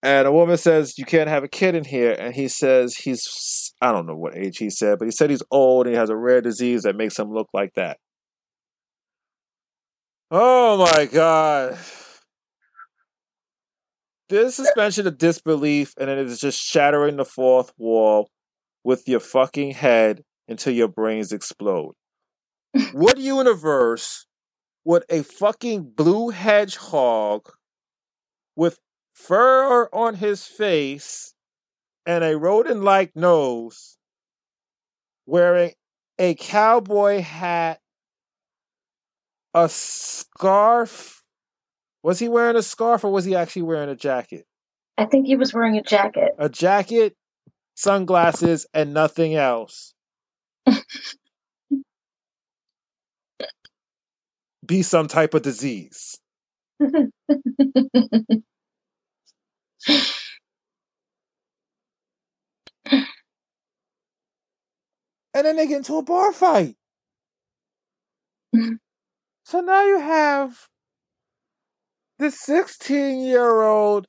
[0.03, 3.73] And a woman says, "You can't have a kid in here," and he says he's
[3.81, 6.11] I don't know what age he said, but he said he's old and he has
[6.11, 7.99] a rare disease that makes him look like that.
[10.31, 11.79] Oh my god.
[14.31, 18.31] This suspension of disbelief, and then it is just shattering the fourth wall
[18.85, 21.95] with your fucking head until your brains explode.
[22.93, 24.27] what universe
[24.85, 27.51] would a fucking blue hedgehog
[28.55, 28.79] with
[29.13, 31.35] fur on his face
[32.07, 33.99] and a rodent like nose
[35.27, 35.73] wearing
[36.21, 37.81] a cowboy hat,
[39.55, 41.20] a scarf,
[42.03, 44.47] Was he wearing a scarf or was he actually wearing a jacket?
[44.97, 46.33] I think he was wearing a jacket.
[46.39, 47.15] A jacket,
[47.75, 49.95] sunglasses, and nothing else.
[54.67, 56.19] Be some type of disease.
[56.81, 57.03] and
[65.35, 66.77] then they get into a bar fight.
[69.45, 70.70] so now you have
[72.21, 74.07] this 16 year old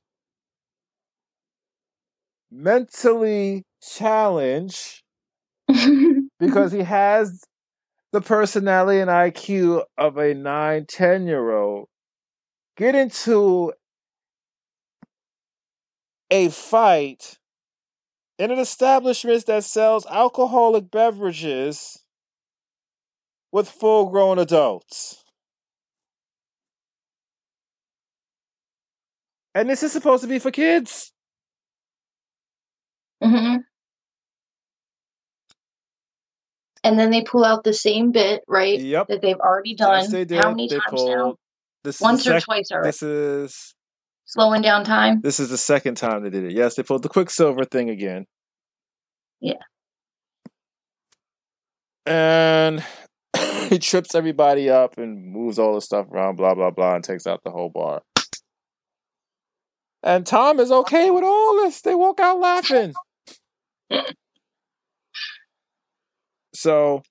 [2.51, 5.01] mentally challenged
[6.39, 7.45] because he has
[8.12, 11.88] the personality and IQ of a 9, 10 year old
[12.76, 13.72] get into
[16.30, 17.38] a fight
[18.38, 22.03] in an establishment that sells alcoholic beverages
[23.53, 25.20] with full grown adults.
[29.54, 31.12] And this is supposed to be for kids.
[33.22, 33.58] hmm
[36.84, 38.80] And then they pull out the same bit, right?
[38.80, 39.08] Yep.
[39.08, 40.02] That they've already done.
[40.02, 40.39] Yes, they did.
[40.39, 41.36] How many they times pulled, now?
[41.84, 42.88] This Once or sec- twice already.
[42.89, 43.76] This is
[44.26, 45.20] Slowing down time.
[45.22, 46.54] this is the second time they did it.
[46.54, 48.26] Yes, they pulled the Quicksilver thing again.
[49.41, 49.56] Yeah.
[52.06, 52.84] And
[53.70, 57.28] he trips everybody up and moves all the stuff around, blah blah blah, and takes
[57.28, 58.02] out the whole bar.
[60.04, 61.82] And Tom is okay with all this.
[61.82, 62.93] They walk out laughing.
[66.54, 67.04] So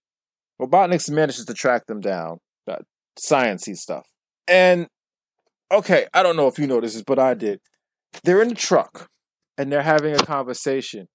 [0.61, 2.39] Robotnik manages to track them down.
[2.67, 2.83] That
[3.19, 4.07] sciencey stuff.
[4.49, 4.89] And
[5.71, 7.61] okay, I don't know if you noticed this, but I did.
[8.25, 9.09] They're in the truck
[9.57, 11.07] and they're having a conversation.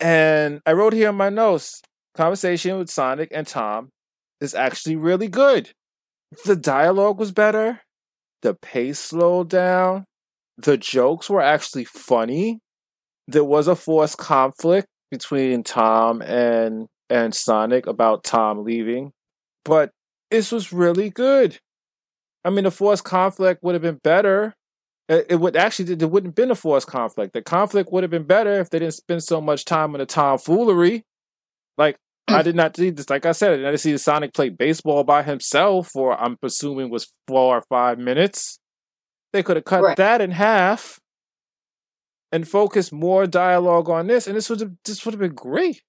[0.00, 1.80] And I wrote here in my notes,
[2.14, 3.90] conversation with Sonic and Tom
[4.40, 5.70] is actually really good.
[6.44, 7.80] The dialogue was better.
[8.42, 10.04] The pace slowed down.
[10.58, 12.60] The jokes were actually funny.
[13.26, 19.12] There was a forced conflict between Tom and and Sonic about Tom leaving,
[19.64, 19.90] but
[20.30, 21.58] this was really good.
[22.44, 24.54] I mean, the forced conflict would have been better.
[25.08, 27.32] It, it would actually there wouldn't have been a forced conflict.
[27.32, 30.06] The conflict would have been better if they didn't spend so much time on the
[30.06, 31.04] tomfoolery.
[31.76, 31.96] Like
[32.28, 33.08] I did not see this.
[33.08, 37.12] Like I said, I didn't see Sonic play baseball by himself for I'm presuming was
[37.26, 38.58] four or five minutes.
[39.32, 39.96] They could have cut Right.
[39.96, 41.00] that in half
[42.32, 45.82] and focused more dialogue on this, and this would have this would have been great.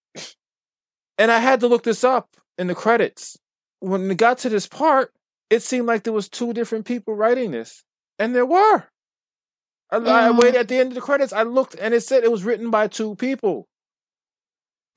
[1.17, 3.37] And I had to look this up in the credits.
[3.79, 5.13] When it got to this part,
[5.49, 7.83] it seemed like there was two different people writing this,
[8.17, 8.85] and there were.
[9.91, 10.39] I, I Mm.
[10.41, 11.33] waited at the end of the credits.
[11.33, 13.67] I looked, and it said it was written by two people.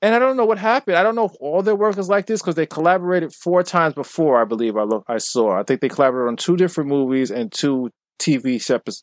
[0.01, 0.97] And I don't know what happened.
[0.97, 3.95] I don't know if all their work is like this because they collaborated four times
[3.95, 4.39] before.
[4.41, 5.57] I believe I look, I saw.
[5.57, 7.89] I think they collaborated on two different movies and two
[8.19, 8.59] TV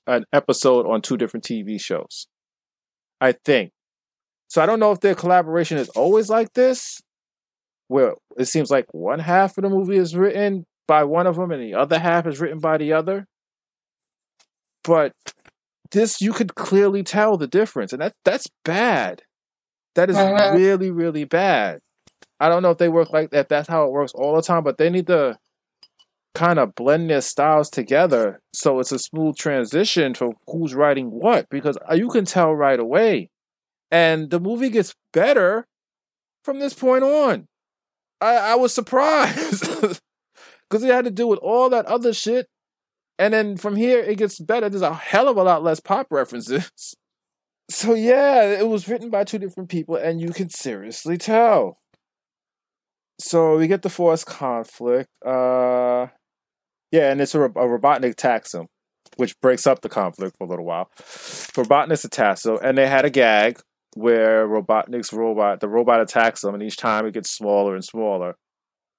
[0.06, 2.26] an episode on two different TV shows.
[3.20, 3.72] I think.
[4.48, 7.00] So I don't know if their collaboration is always like this,
[7.88, 11.50] where it seems like one half of the movie is written by one of them
[11.52, 13.26] and the other half is written by the other.
[14.82, 15.12] But
[15.92, 19.22] this, you could clearly tell the difference, and that that's bad.
[19.94, 20.54] That is Mhm.
[20.54, 21.80] really, really bad.
[22.40, 23.48] I don't know if they work like that.
[23.48, 25.38] That's how it works all the time, but they need to
[26.34, 31.48] kind of blend their styles together so it's a smooth transition for who's writing what
[31.50, 33.30] because uh, you can tell right away.
[33.90, 35.66] And the movie gets better
[36.44, 37.48] from this point on.
[38.20, 39.62] I, I was surprised
[40.70, 42.46] because it had to do with all that other shit.
[43.18, 44.68] And then from here, it gets better.
[44.68, 46.94] There's a hell of a lot less pop references.
[47.72, 51.78] So, yeah, it was written by two different people, and you can seriously tell.
[53.20, 55.08] So, we get the forced conflict.
[55.24, 56.08] Uh,
[56.90, 58.66] yeah, and it's a, a Robotnik attacks him,
[59.16, 60.90] which breaks up the conflict for a little while.
[60.98, 63.60] Robotnik's attacks him, and they had a gag
[63.94, 68.36] where Robotnik's robot, the robot attacks him, and each time it gets smaller and smaller.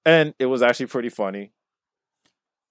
[0.05, 1.51] And it was actually pretty funny.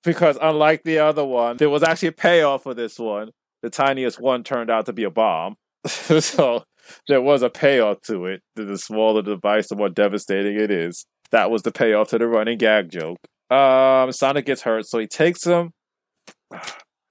[0.03, 3.31] Because unlike the other one, there was actually a payoff for this one.
[3.63, 5.57] The tiniest one turned out to be a bomb.
[5.87, 6.65] so
[7.07, 8.41] there was a payoff to it.
[8.57, 11.05] The, the smaller the device, the more devastating it is.
[11.31, 13.19] That was the payoff to the running gag joke.
[13.51, 15.73] Um, Sonic gets hurt, so he takes him.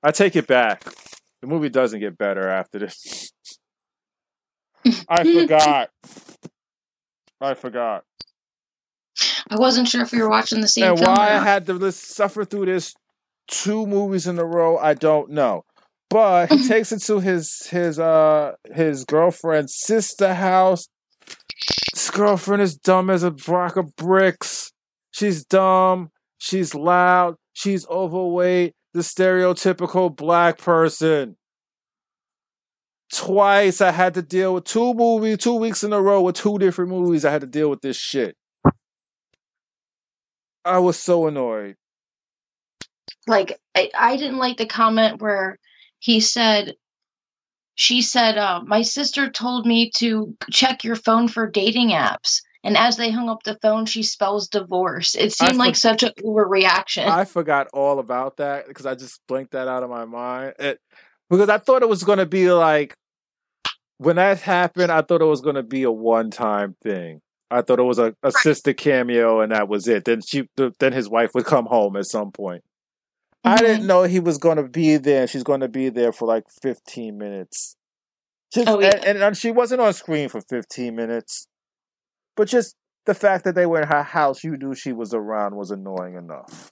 [0.01, 0.83] I take it back.
[1.41, 3.31] The movie doesn't get better after this.
[5.09, 5.89] I forgot.
[7.41, 8.03] I forgot.
[9.49, 12.45] I wasn't sure if we were watching the same And why I had to suffer
[12.45, 12.93] through this
[13.47, 15.63] two movies in a row, I don't know.
[16.09, 20.87] But he takes it to his his uh his girlfriend's sister house.
[21.93, 24.71] This girlfriend is dumb as a block of bricks.
[25.11, 26.11] She's dumb.
[26.39, 27.35] She's loud.
[27.53, 28.73] She's overweight.
[28.93, 31.35] the stereotypical black person.
[33.13, 36.57] Twice I had to deal with two movies, two weeks in a row with two
[36.57, 37.23] different movies.
[37.23, 38.35] I had to deal with this shit.
[40.65, 41.75] I was so annoyed.
[43.27, 45.59] Like I, I didn't like the comment where
[45.99, 46.75] he said
[47.75, 52.41] she said, uh, My sister told me to check your phone for dating apps.
[52.63, 55.15] And as they hung up the phone, she spells divorce.
[55.15, 57.05] It seemed like such an overreaction.
[57.07, 60.53] I forgot all about that because I just blinked that out of my mind.
[60.59, 60.79] It,
[61.29, 62.95] because I thought it was going to be like,
[63.97, 67.21] when that happened, I thought it was going to be a one time thing.
[67.51, 70.05] I thought it was a, a sister cameo and that was it.
[70.05, 72.63] Then she, then his wife would come home at some point.
[73.45, 73.55] Mm-hmm.
[73.55, 75.27] I didn't know he was going to be there.
[75.27, 77.75] She's going to be there for like 15 minutes.
[78.53, 78.99] Just, oh, yeah.
[79.05, 81.47] and, and she wasn't on screen for 15 minutes.
[82.39, 85.57] But just the fact that they were in her house, you knew she was around
[85.57, 86.71] was annoying enough.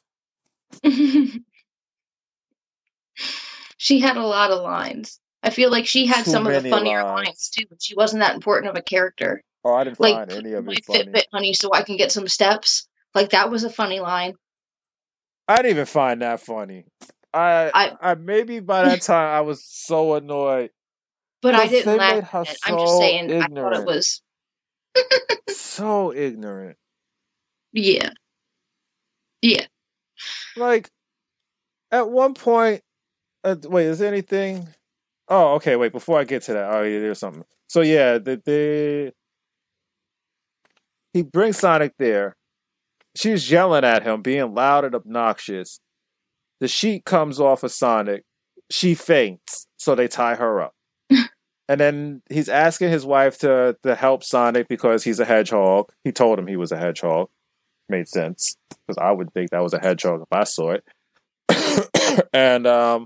[3.78, 5.20] she had a lot of lines.
[5.43, 7.28] I feel like she had Too some of the funnier lines.
[7.28, 7.49] lines.
[7.49, 9.43] too, but she wasn't that important of a character.
[9.65, 11.03] Oh, I didn't like, find any of it funny.
[11.03, 12.88] Fitbit, honey, so I can get some steps.
[13.13, 14.36] Like that was a funny line.
[15.49, 16.86] I didn't even find that funny.
[17.34, 20.70] I, I, I maybe by that time I was so annoyed.
[21.41, 22.32] But I didn't laugh.
[22.32, 23.57] So I'm just saying, ignorant.
[23.57, 24.22] I thought it was
[25.50, 26.78] so ignorant.
[27.74, 28.10] Yeah.
[29.41, 29.66] Yeah.
[30.56, 30.89] Like,
[31.91, 32.82] at one point,
[33.43, 34.68] uh, wait, is there anything?
[35.28, 35.76] Oh, okay.
[35.76, 37.43] Wait, before I get to that, oh, yeah, there's something.
[37.70, 39.14] So yeah, the, the
[41.14, 42.36] he brings Sonic there.
[43.16, 45.80] She's yelling at him, being loud and obnoxious.
[46.60, 48.24] The sheet comes off of Sonic.
[48.70, 50.74] She faints, so they tie her up.
[51.68, 55.89] And then he's asking his wife to to help Sonic because he's a hedgehog.
[56.03, 57.30] He told him he was a hedgehog.
[57.89, 60.84] Made sense because I would think that was a hedgehog if I saw it.
[62.34, 63.05] and um,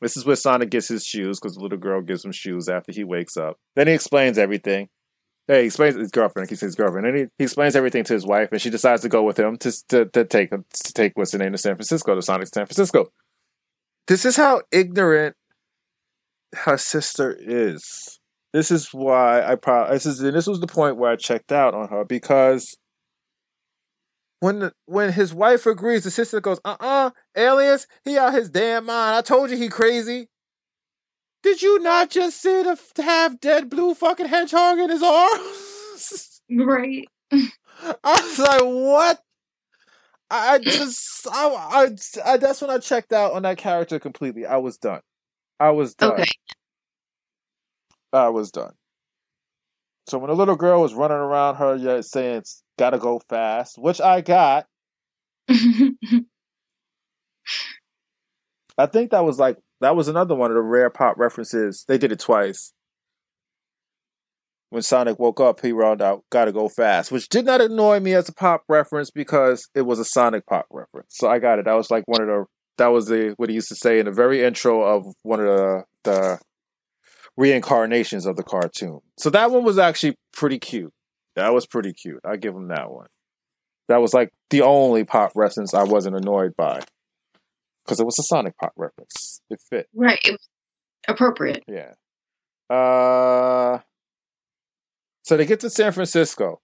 [0.00, 2.92] this is where Sonic gets his shoes because the little girl gives him shoes after
[2.92, 3.56] he wakes up.
[3.76, 4.88] Then he explains everything.
[5.46, 6.48] Hey, he explains his girlfriend.
[6.48, 9.02] He says his girlfriend, and he, he explains everything to his wife, and she decides
[9.02, 11.74] to go with him to to, to take to take what's the name to San
[11.74, 13.10] Francisco to Sonic San Francisco.
[14.06, 15.36] This is how ignorant
[16.56, 18.18] her sister is.
[18.52, 21.52] This is why I probably this is and this was the point where I checked
[21.52, 22.76] out on her because
[24.40, 28.34] when the, when his wife agrees, the sister goes, "Uh uh-uh, uh, aliens, he out
[28.34, 29.16] his damn mind.
[29.16, 30.28] I told you he crazy."
[31.42, 36.40] Did you not just see to have dead blue fucking hedgehog in his arms?
[36.50, 37.08] Right.
[37.32, 39.22] I was like, what?
[40.30, 44.44] I just, I, I, I, that's when I checked out on that character completely.
[44.44, 45.00] I was done.
[45.60, 46.12] I was done.
[46.12, 46.24] Okay.
[48.12, 48.72] I was done.
[50.06, 52.42] So when the little girl was running around her, yeah, saying
[52.78, 54.66] "gotta go fast," which I got.
[55.48, 55.94] I
[58.86, 61.84] think that was like that was another one of the rare pop references.
[61.88, 62.72] They did it twice.
[64.70, 68.12] When Sonic woke up, he rolled out "Gotta Go Fast," which did not annoy me
[68.12, 71.16] as a pop reference because it was a Sonic pop reference.
[71.16, 71.64] So I got it.
[71.64, 72.44] That was like one of the
[72.78, 75.46] that was the what he used to say in the very intro of one of
[75.46, 76.38] the the
[77.36, 79.00] reincarnations of the cartoon.
[79.18, 80.92] So that one was actually pretty cute.
[81.36, 82.20] That was pretty cute.
[82.24, 83.08] I give him that one.
[83.88, 86.80] That was like the only pop reference I wasn't annoyed by
[87.84, 89.40] because it was a Sonic pop reference.
[89.50, 89.88] It fit.
[89.94, 90.18] Right.
[90.24, 90.48] It was
[91.08, 91.64] appropriate.
[91.68, 91.92] Yeah.
[92.74, 93.80] Uh.
[95.22, 96.60] So they get to San Francisco.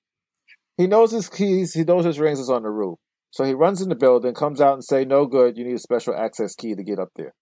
[0.77, 1.75] He knows his keys.
[1.75, 2.99] He knows his rings is on the roof.
[3.31, 5.57] So he runs in the building, comes out and say, "No good.
[5.57, 7.35] You need a special access key to get up there."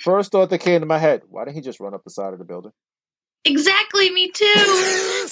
[0.00, 2.32] First thought that came to my head: Why didn't he just run up the side
[2.32, 2.72] of the building?
[3.44, 4.10] Exactly.
[4.10, 4.44] Me too.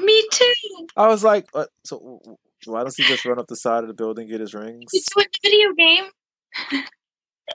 [0.00, 0.52] me too.
[0.96, 2.20] I was like, uh, so
[2.66, 4.90] why doesn't he just run up the side of the building, get his rings?
[4.92, 6.04] It's a video game.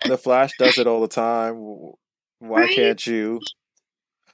[0.06, 1.56] the Flash does it all the time.
[2.40, 2.76] Why right?
[2.76, 3.42] can't you?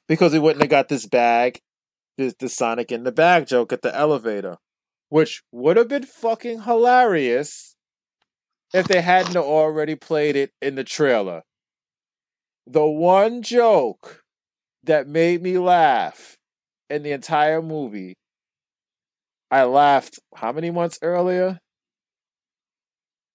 [0.07, 1.59] Because he wouldn't have got this bag
[2.17, 4.57] the, the Sonic in the bag joke at the elevator,
[5.09, 7.75] which would have been fucking hilarious
[8.73, 11.43] if they hadn't already played it in the trailer.
[12.67, 14.23] The one joke
[14.83, 16.37] that made me laugh
[16.89, 18.15] in the entire movie,
[19.51, 21.59] I laughed how many months earlier?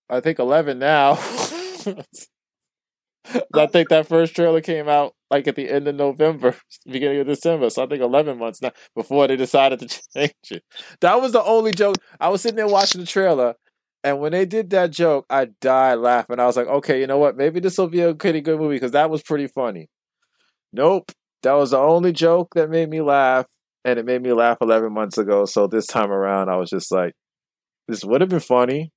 [0.09, 1.13] I think 11 now.
[3.55, 6.57] I think that first trailer came out like at the end of November,
[6.87, 7.71] beginning of December.
[7.71, 10.65] So I think 11 months now before they decided to change it.
[11.01, 11.97] That was the only joke.
[12.19, 13.55] I was sitting there watching the trailer,
[14.03, 16.41] and when they did that joke, I died laughing.
[16.41, 17.37] I was like, okay, you know what?
[17.37, 19.89] Maybe this will be a pretty good movie because that was pretty funny.
[20.73, 21.13] Nope.
[21.43, 23.47] That was the only joke that made me laugh,
[23.85, 25.47] and it made me laugh 11 months ago.
[25.47, 27.15] So this time around, I was just like,
[27.89, 28.93] this would have been funny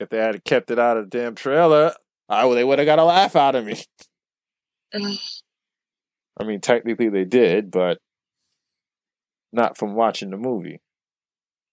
[0.00, 1.92] if they had kept it out of the damn trailer.
[2.28, 3.76] I they would have got a laugh out of me.
[6.38, 7.98] I mean, technically they did, but
[9.52, 10.80] not from watching the movie.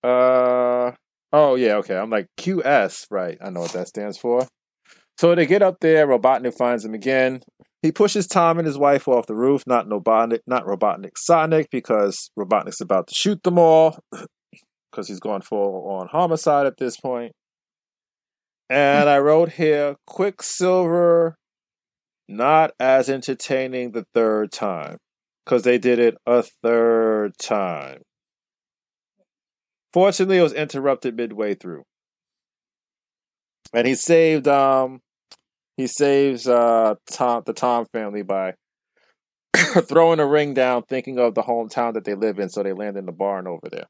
[0.04, 0.92] Uh
[1.32, 1.98] oh yeah, okay.
[1.98, 3.38] I'm like QS, right?
[3.42, 4.48] I know what that stands for.
[5.18, 6.08] So they get up there.
[6.08, 7.42] Robotnik finds him again.
[7.82, 9.64] He pushes Tom and his wife off the roof.
[9.68, 14.00] Not Robotnik, not Robotnik, Sonic, because Robotnik's about to shoot them all.
[14.92, 17.32] Because he's going full on homicide at this point.
[18.70, 21.36] And I wrote here Quicksilver
[22.28, 24.98] not as entertaining the third time
[25.44, 28.02] because they did it a third time.
[29.92, 31.84] Fortunately, it was interrupted midway through,
[33.74, 35.02] and he saved um
[35.78, 38.54] he saves uh Tom the Tom family by
[39.54, 42.98] throwing a ring down, thinking of the hometown that they live in, so they land
[42.98, 43.86] in the barn over there.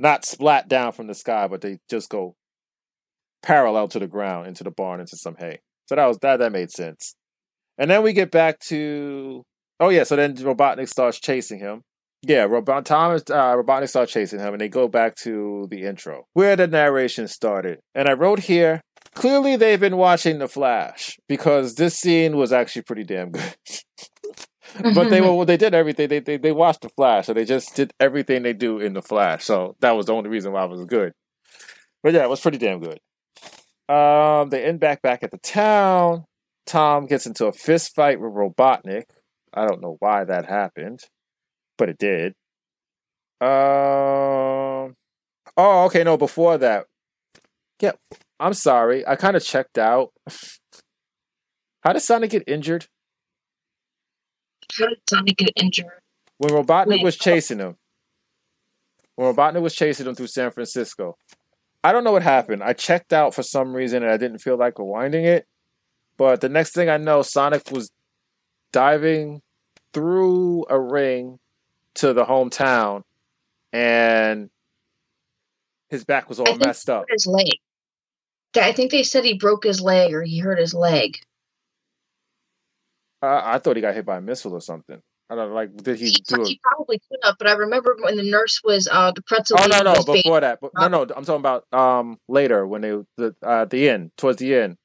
[0.00, 2.34] Not splat down from the sky, but they just go
[3.42, 5.60] parallel to the ground into the barn into some hay.
[5.88, 7.14] So that was that that made sense.
[7.78, 9.42] And then we get back to
[9.80, 11.82] oh yeah, so then Robotnik starts chasing him.
[12.22, 16.26] Yeah, Robot Thomas uh, Robotnik starts chasing him, and they go back to the intro
[16.34, 17.78] where the narration started.
[17.94, 18.82] And I wrote here
[19.14, 23.54] clearly they've been watching The Flash because this scene was actually pretty damn good.
[24.94, 27.74] but they were they did everything they, they they watched The Flash, so they just
[27.74, 29.44] did everything they do in The Flash.
[29.44, 31.12] So that was the only reason why it was good.
[32.02, 32.98] But yeah, it was pretty damn good.
[33.88, 36.24] Um, they end back back at the town.
[36.66, 39.04] Tom gets into a fist fight with Robotnik.
[39.54, 41.00] I don't know why that happened,
[41.78, 42.34] but it did.
[43.40, 44.94] Um.
[45.56, 46.04] Oh, okay.
[46.04, 46.86] No, before that.
[47.80, 47.92] Yeah,
[48.38, 49.06] I'm sorry.
[49.06, 50.12] I kind of checked out.
[51.82, 52.86] How did Sonic get injured?
[54.78, 55.86] How did Sonic get injured?
[56.38, 57.76] When Robotnik Wait, was chasing him.
[59.14, 61.16] When Robotnik was chasing him through San Francisco.
[61.84, 62.62] I don't know what happened.
[62.62, 65.46] I checked out for some reason and I didn't feel like rewinding it.
[66.16, 67.90] But the next thing I know, Sonic was
[68.72, 69.42] diving
[69.92, 71.38] through a ring
[71.94, 73.02] to the hometown
[73.72, 74.50] and
[75.88, 77.06] his back was all messed up.
[77.08, 77.58] His leg.
[78.56, 81.18] I think they said he broke his leg or he hurt his leg.
[83.22, 85.00] Uh, I thought he got hit by a missile or something.
[85.30, 86.42] I don't know, like did he, he do?
[86.42, 89.58] He probably could have, but I remember when the nurse was uh the pretzel.
[89.60, 90.40] Oh no no before baby.
[90.40, 93.88] that, but, no no I'm talking about um later when they the uh, at the
[93.88, 94.76] end towards the end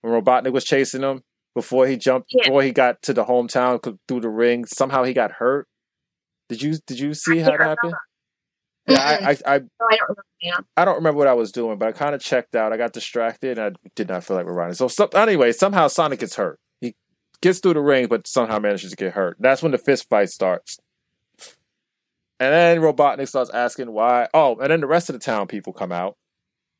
[0.00, 1.22] when Robotnik was chasing him
[1.54, 2.44] before he jumped yeah.
[2.44, 5.68] before he got to the hometown through the ring somehow he got hurt.
[6.48, 7.94] Did you did you see I how it happened?
[8.88, 10.56] Yeah, I I I, no, I, don't remember, yeah.
[10.76, 12.72] I don't remember what I was doing, but I kind of checked out.
[12.72, 16.20] I got distracted and I did not feel like we're So, so anyway, somehow Sonic
[16.20, 16.58] gets hurt
[17.42, 19.36] gets through the ring, but somehow manages to get hurt.
[19.38, 20.78] That's when the fist fight starts.
[22.40, 24.28] And then Robotnik starts asking why.
[24.32, 26.16] Oh, and then the rest of the town people come out.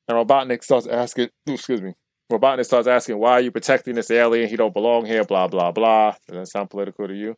[0.09, 1.95] And Robotnik starts asking, excuse me,
[2.31, 4.49] Robotnik starts asking, why are you protecting this alien?
[4.49, 6.15] He don't belong here, blah, blah, blah.
[6.27, 7.37] Does that sound political to you?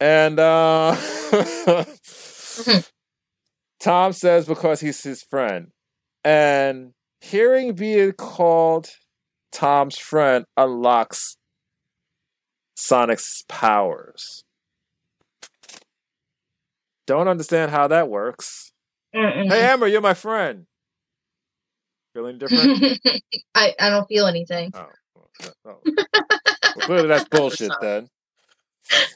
[0.00, 0.96] And uh
[3.80, 5.68] Tom says because he's his friend.
[6.24, 8.90] And hearing being called
[9.52, 11.37] Tom's friend unlocks
[12.78, 14.44] Sonic's powers.
[17.08, 18.70] Don't understand how that works.
[19.12, 19.48] Mm-mm.
[19.48, 20.66] Hey, Amber, you're my friend.
[22.14, 23.00] Feeling different?
[23.54, 24.70] I, I don't feel anything.
[24.74, 24.86] Oh,
[25.42, 25.52] oh.
[25.64, 25.80] well,
[26.78, 28.08] clearly that's bullshit then.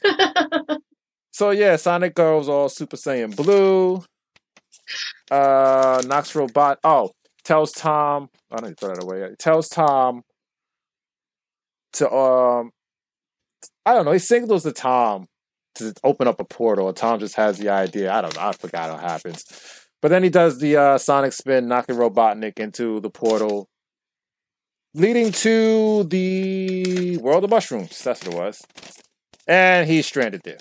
[1.31, 4.03] so yeah, Sonic goes all Super Saiyan Blue.
[5.31, 6.79] Uh, knocks robot.
[6.83, 7.11] Oh,
[7.45, 8.29] tells Tom.
[8.51, 9.35] I don't need to throw that away.
[9.39, 10.23] Tells Tom
[11.93, 12.71] to um
[13.85, 14.11] I don't know.
[14.11, 15.27] He signals to Tom
[15.75, 16.91] to open up a portal.
[16.93, 18.13] Tom just has the idea.
[18.13, 18.41] I don't know.
[18.41, 19.45] I forgot how it happens.
[20.01, 23.67] But then he does the uh, sonic spin, knocking Robotnik into the portal,
[24.93, 28.01] leading to the world of mushrooms.
[28.03, 28.61] That's what it was.
[29.47, 30.57] And he's stranded there.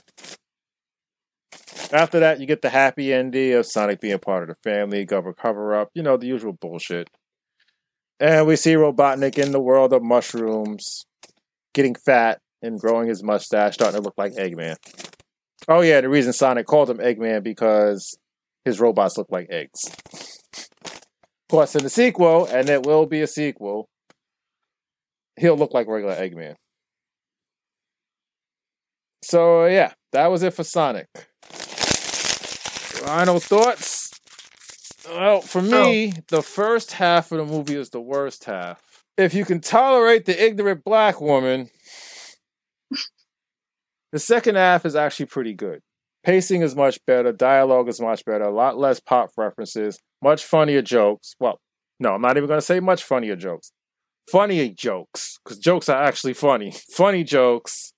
[1.93, 5.35] After that, you get the happy ending of Sonic being part of the family, cover
[5.35, 7.09] cover up, you know, the usual bullshit.
[8.19, 11.05] And we see Robotnik in the world of mushrooms,
[11.75, 14.77] getting fat, and growing his mustache, starting to look like Eggman.
[15.69, 18.17] Oh yeah, the reason Sonic called him Eggman because
[18.65, 19.85] his robots look like eggs.
[20.85, 23.89] Of course, in the sequel, and it will be a sequel,
[25.39, 26.55] he'll look like regular Eggman.
[29.23, 31.09] So yeah, that was it for Sonic.
[33.05, 34.11] Final thoughts.
[35.09, 36.21] Well, for me, oh.
[36.29, 38.81] the first half of the movie is the worst half.
[39.19, 41.69] If you can tolerate the ignorant black woman,
[44.13, 45.81] the second half is actually pretty good.
[46.25, 50.83] Pacing is much better, dialogue is much better, a lot less pop references, much funnier
[50.83, 51.35] jokes.
[51.41, 51.59] Well,
[51.99, 53.73] no, I'm not even going to say much funnier jokes.
[54.31, 56.73] Funnier jokes, because jokes are actually funny.
[56.93, 57.93] Funny jokes.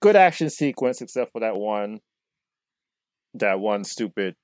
[0.00, 2.00] Good action sequence, except for that one,
[3.34, 4.34] that one stupid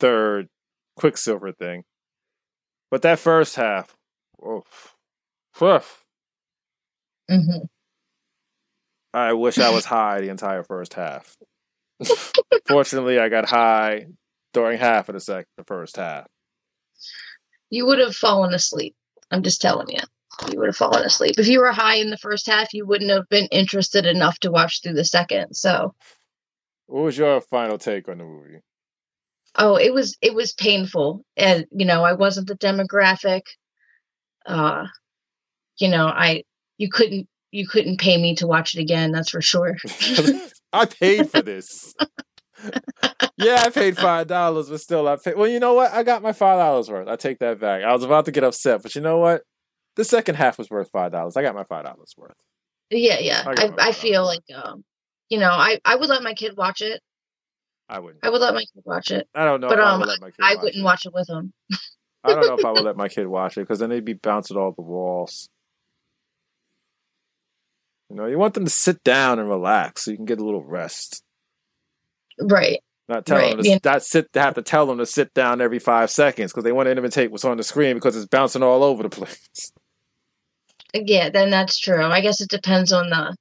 [0.00, 0.48] third
[0.96, 1.84] Quicksilver thing.
[2.90, 3.94] But that first half,
[4.46, 4.94] oof,
[5.62, 6.04] oof.
[7.28, 7.64] hmm
[9.14, 11.36] I wish I was high the entire first half.
[12.66, 14.06] Fortunately, I got high
[14.52, 16.26] during half of the second, the first half.
[17.70, 18.94] You would have fallen asleep.
[19.30, 20.00] I'm just telling you.
[20.50, 21.38] You would have fallen asleep.
[21.38, 24.50] If you were high in the first half, you wouldn't have been interested enough to
[24.50, 25.54] watch through the second.
[25.54, 25.94] So,
[26.86, 28.58] What was your final take on the movie?
[29.56, 33.42] oh, it was it was painful, and you know, I wasn't the demographic.
[34.44, 34.86] Uh,
[35.78, 36.42] you know, I
[36.78, 39.12] you couldn't you couldn't pay me to watch it again.
[39.12, 39.76] That's for sure.
[40.72, 41.94] I paid for this.
[43.36, 45.36] yeah, I paid five dollars, but still, I paid.
[45.36, 45.92] Well, you know what?
[45.92, 47.06] I got my five dollars worth.
[47.06, 47.84] I take that back.
[47.84, 49.42] I was about to get upset, but you know what?
[49.94, 51.36] The second half was worth five dollars.
[51.36, 52.34] I got my five dollars worth.
[52.90, 53.44] yeah, yeah.
[53.46, 54.84] I I I feel like um,
[55.28, 57.00] you know, I I would let my kid watch it.
[57.88, 58.24] I wouldn't.
[58.24, 60.08] I would let my kid watch it, I don't know but if I um, would
[60.08, 60.42] let my kid.
[60.42, 61.52] I watch watch it with him.
[62.24, 64.14] I don't know if I would let my kid watch it because then they'd be
[64.14, 65.50] bouncing all the walls.
[68.10, 70.44] You know, you want them to sit down and relax so you can get a
[70.44, 71.22] little rest.
[72.40, 72.80] Right.
[73.08, 73.78] Not tell Right, them to yeah.
[73.84, 74.28] not sit.
[74.34, 77.30] Have to tell them to sit down every five seconds because they want to imitate
[77.30, 79.72] what's on the screen because it's bouncing all over the place.
[80.94, 82.02] Yeah, then that's true.
[82.04, 83.36] I guess it depends on the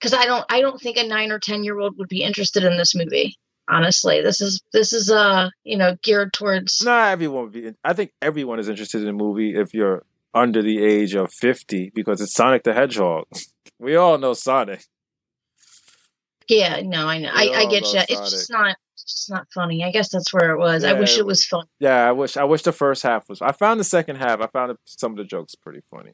[0.00, 2.64] because I don't I don't think a nine or ten year old would be interested
[2.64, 3.36] in this movie.
[3.68, 7.72] Honestly, this is this is uh you know geared towards Not everyone would be.
[7.84, 10.04] I think everyone is interested in a movie if you're
[10.34, 13.26] under the age of fifty because it's Sonic the Hedgehog.
[13.82, 14.84] We all know Sonic.
[16.48, 18.00] yeah no I know I, I get you.
[18.08, 19.82] It's just not it's just not funny.
[19.82, 20.84] I guess that's where it was.
[20.84, 21.64] I wish it it was fun.
[21.80, 22.36] Yeah, I wish.
[22.36, 23.42] I wish the first half was.
[23.42, 24.40] I found the second half.
[24.40, 26.12] I found some of the jokes pretty funny.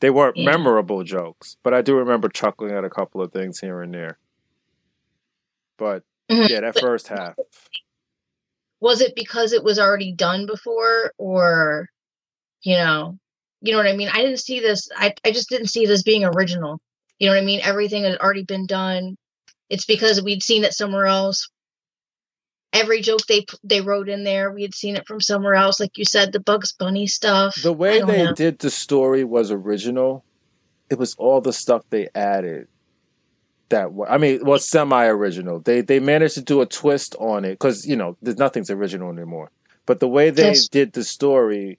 [0.00, 0.44] They weren't Yeah.
[0.50, 4.18] memorable jokes, but I do remember chuckling at a couple of things here and there.
[5.78, 6.48] But Mhm.
[6.48, 7.34] yeah, that first half.
[8.80, 11.88] Was it because it was already done before, or
[12.62, 13.18] you know,
[13.60, 14.08] you know what I mean?
[14.12, 14.88] I didn't see this.
[14.96, 16.80] I I just didn't see it as being original.
[17.18, 17.60] You know what I mean?
[17.62, 19.16] Everything had already been done.
[19.70, 21.48] It's because we'd seen it somewhere else.
[22.72, 25.78] Every joke they they wrote in there, we had seen it from somewhere else.
[25.78, 27.54] Like you said, the Bugs Bunny stuff.
[27.62, 28.32] The way they know.
[28.32, 30.24] did the story was original.
[30.90, 32.66] It was all the stuff they added
[33.68, 35.60] that I mean, was semi-original.
[35.60, 39.10] They they managed to do a twist on it because you know there's nothing's original
[39.10, 39.50] anymore.
[39.86, 41.78] But the way they That's- did the story,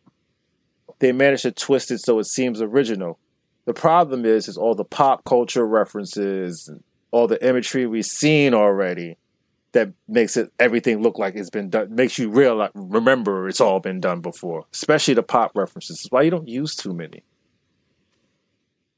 [0.99, 3.19] they managed to twist it so it seems original.
[3.65, 8.53] The problem is, is all the pop culture references, and all the imagery we've seen
[8.53, 9.17] already,
[9.71, 11.93] that makes it everything look like it's been done.
[11.93, 14.65] Makes you realize, remember, it's all been done before.
[14.73, 15.97] Especially the pop references.
[15.97, 17.23] That's why you don't use too many.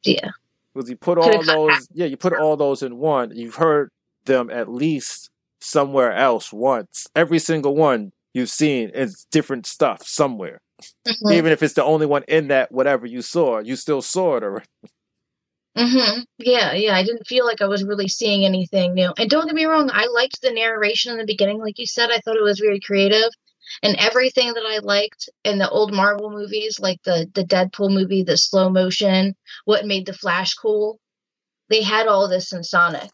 [0.03, 0.29] Yeah,
[0.73, 3.35] Because you put all those, yeah, you put all those in one.
[3.35, 3.89] You've heard
[4.25, 7.07] them at least somewhere else once.
[7.15, 10.61] Every single one you've seen is different stuff somewhere.
[11.07, 11.31] Mhm.
[11.33, 14.43] Even if it's the only one in that whatever you saw, you still saw it
[14.43, 14.65] already.
[15.77, 16.95] hmm Yeah, yeah.
[16.95, 19.13] I didn't feel like I was really seeing anything new.
[19.17, 22.09] And don't get me wrong, I liked the narration in the beginning, like you said.
[22.11, 23.29] I thought it was very creative.
[23.83, 28.23] And everything that I liked in the old Marvel movies, like the the Deadpool movie,
[28.23, 29.35] the slow motion,
[29.65, 30.99] what made the Flash cool,
[31.69, 33.11] they had all this in Sonic.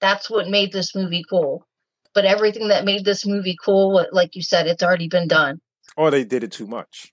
[0.00, 1.66] That's what made this movie cool.
[2.14, 5.60] But everything that made this movie cool, what, like you said, it's already been done.
[5.96, 7.12] Or they did it too much.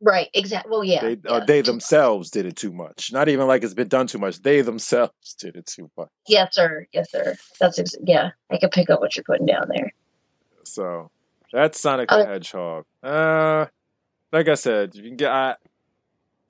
[0.00, 0.70] Right, exactly.
[0.70, 1.00] Well, yeah.
[1.00, 1.30] They, yeah.
[1.30, 3.12] or they themselves did it too much.
[3.12, 4.42] Not even like it's been done too much.
[4.42, 6.08] They themselves did it too much.
[6.28, 6.86] Yes, sir.
[6.92, 7.36] Yes, sir.
[7.60, 8.30] That's ex- yeah.
[8.50, 9.92] I can pick up what you're putting down there.
[10.64, 11.10] So
[11.52, 12.84] that's Sonic the Uh, Hedgehog.
[13.02, 13.66] Uh,
[14.32, 15.30] like I said, you can get.
[15.30, 15.56] I,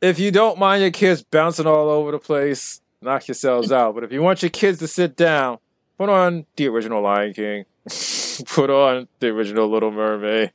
[0.01, 3.95] if you don't mind your kids bouncing all over the place, knock yourselves out.
[3.95, 5.59] But if you want your kids to sit down,
[5.99, 7.65] put on the original Lion King.
[8.47, 10.51] put on the original Little Mermaid.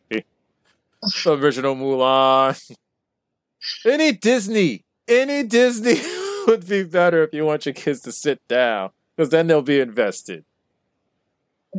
[1.01, 2.59] The original Mulan.
[3.85, 6.01] Any Disney, any Disney
[6.47, 9.79] would be better if you want your kids to sit down, because then they'll be
[9.79, 10.45] invested.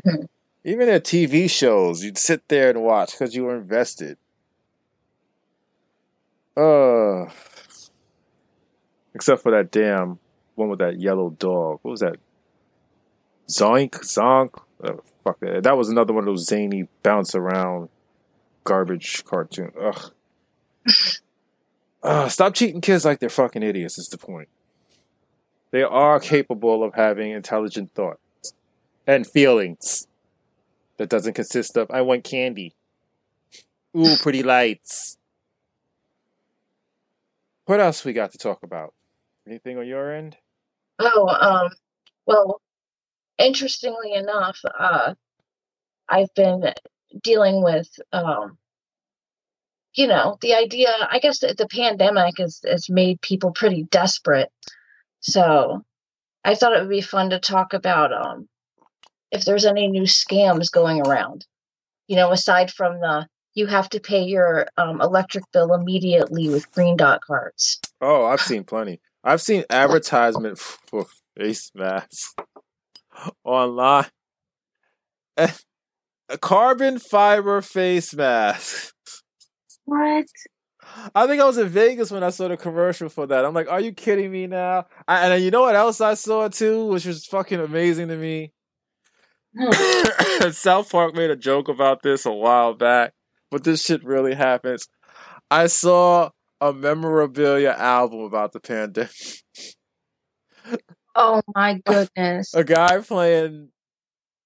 [0.06, 0.28] Mhm.
[0.64, 4.16] Even at TV shows, you'd sit there and watch because you were invested.
[6.56, 7.26] Uh,
[9.14, 10.18] except for that damn
[10.54, 11.78] one with that yellow dog.
[11.82, 12.16] What was that?
[13.48, 13.90] Zoink?
[14.00, 14.60] Zonk?
[14.82, 14.94] Uh,
[15.24, 15.62] fuck that.
[15.62, 17.88] That was another one of those zany bounce around
[18.64, 19.72] garbage cartoon.
[19.80, 20.12] Ugh.
[22.02, 24.48] Uh, stop cheating kids like they're fucking idiots, is the point.
[25.70, 28.54] They are capable of having intelligent thoughts
[29.06, 30.06] and feelings
[30.96, 32.74] that doesn't consist of, I want candy.
[33.96, 35.16] Ooh, pretty lights.
[37.66, 38.94] What else we got to talk about?
[39.46, 40.36] Anything on your end?
[40.98, 41.70] Oh, um,
[42.26, 42.60] well,
[43.38, 45.14] interestingly enough, uh,
[46.08, 46.72] I've been
[47.22, 48.58] dealing with, um,
[49.94, 50.88] you know, the idea.
[51.10, 54.50] I guess that the pandemic has has made people pretty desperate.
[55.20, 55.84] So,
[56.44, 58.48] I thought it would be fun to talk about um,
[59.30, 61.46] if there's any new scams going around.
[62.08, 66.70] You know, aside from the you have to pay your um, electric bill immediately with
[66.72, 67.80] green dot cards.
[68.00, 69.00] Oh, I've seen plenty.
[69.22, 70.58] I've seen advertisement
[70.88, 71.06] for
[71.36, 72.34] face masks
[73.44, 74.06] online.
[76.32, 78.94] A carbon fiber face mask.
[79.84, 80.26] What?
[81.14, 83.44] I think I was in Vegas when I saw the commercial for that.
[83.44, 84.86] I'm like, are you kidding me now?
[85.06, 88.52] I, and you know what else I saw too, which was fucking amazing to me?
[89.58, 90.50] Hmm.
[90.52, 93.12] South Park made a joke about this a while back,
[93.50, 94.88] but this shit really happens.
[95.50, 96.30] I saw
[96.62, 99.10] a memorabilia album about the pandemic.
[101.14, 102.54] Oh my goodness.
[102.54, 103.68] a guy playing,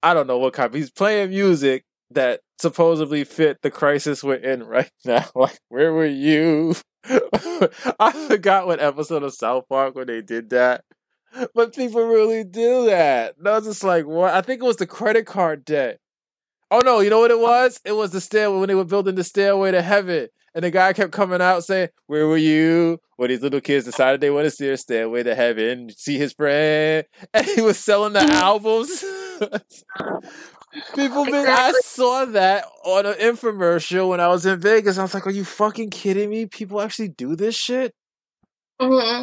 [0.07, 4.63] I don't know what kind, he's playing music that supposedly fit the crisis we're in
[4.63, 5.25] right now.
[5.35, 6.77] Like, where were you?
[7.05, 10.85] I forgot what episode of South Park when they did that.
[11.57, 13.35] But people really do that.
[13.37, 14.33] And I was just like, what?
[14.33, 15.99] I think it was the credit card debt.
[16.71, 17.81] Oh no, you know what it was?
[17.85, 20.29] It was the stairway when they were building the stairway to heaven.
[20.55, 23.01] And the guy kept coming out saying, Where were you?
[23.17, 26.33] When these little kids decided they want to see a stairway to heaven, see his
[26.33, 27.05] friend.
[27.35, 29.05] And he was selling the albums.
[30.95, 34.99] People been I saw that on an infomercial when I was in Vegas.
[34.99, 36.47] I was like, Are you fucking kidding me?
[36.47, 37.93] People actually do this shit?
[38.81, 39.23] hmm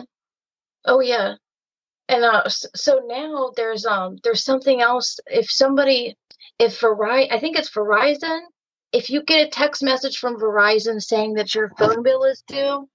[0.86, 1.36] Oh yeah.
[2.10, 5.20] And uh, so now there's um there's something else.
[5.28, 6.16] If somebody,
[6.60, 8.42] if Verizon, I think it's Verizon.
[8.92, 12.88] If you get a text message from Verizon saying that your phone bill is due,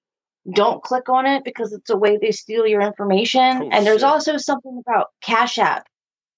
[0.52, 3.62] don't click on it because it's a way they steal your information.
[3.62, 4.08] Oh and there's shit.
[4.08, 5.86] also something about Cash App.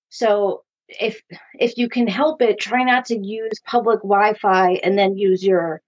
[0.09, 0.63] So
[0.99, 1.23] if
[1.59, 5.83] if you can help it, try not to use public Wi-Fi and then use your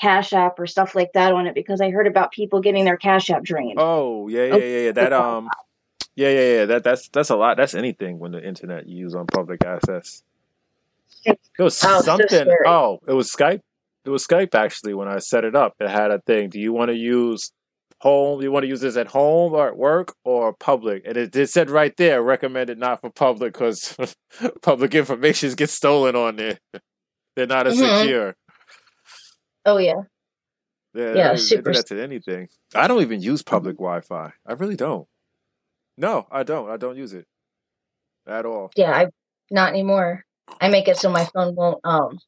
[0.00, 2.96] Cash App or stuff like that on it because I heard about people getting their
[2.96, 3.78] Cash App drained.
[3.78, 4.92] Oh, yeah, yeah, yeah, yeah.
[4.92, 5.48] That um
[6.14, 6.64] yeah, yeah, yeah.
[6.66, 7.56] That that's that's a lot.
[7.56, 10.22] That's anything when the internet you use on public access.
[11.24, 12.28] It was Oh, something.
[12.28, 12.66] scary.
[12.66, 13.60] Oh, it was Skype.
[14.04, 15.74] It was Skype actually when I set it up.
[15.80, 16.48] It had a thing.
[16.50, 17.52] Do you want to use
[18.00, 18.42] home?
[18.42, 21.02] You want to use this at home or at work or public?
[21.06, 23.96] And it, it said right there, recommended not for public because
[24.62, 26.58] public information gets stolen on there.
[27.36, 28.00] They're not as Mhm.
[28.00, 28.34] secure.
[29.64, 30.02] Oh yeah.
[30.94, 32.48] Yeah, Yeah, super that to anything.
[32.74, 34.32] I don't even use public Wi-Fi.
[34.46, 35.06] I really don't.
[35.96, 36.70] No, I don't.
[36.70, 37.26] I don't use it
[38.26, 38.70] at all.
[38.74, 39.06] Yeah, I
[39.50, 40.24] not anymore.
[40.60, 42.18] I make it so my phone won't um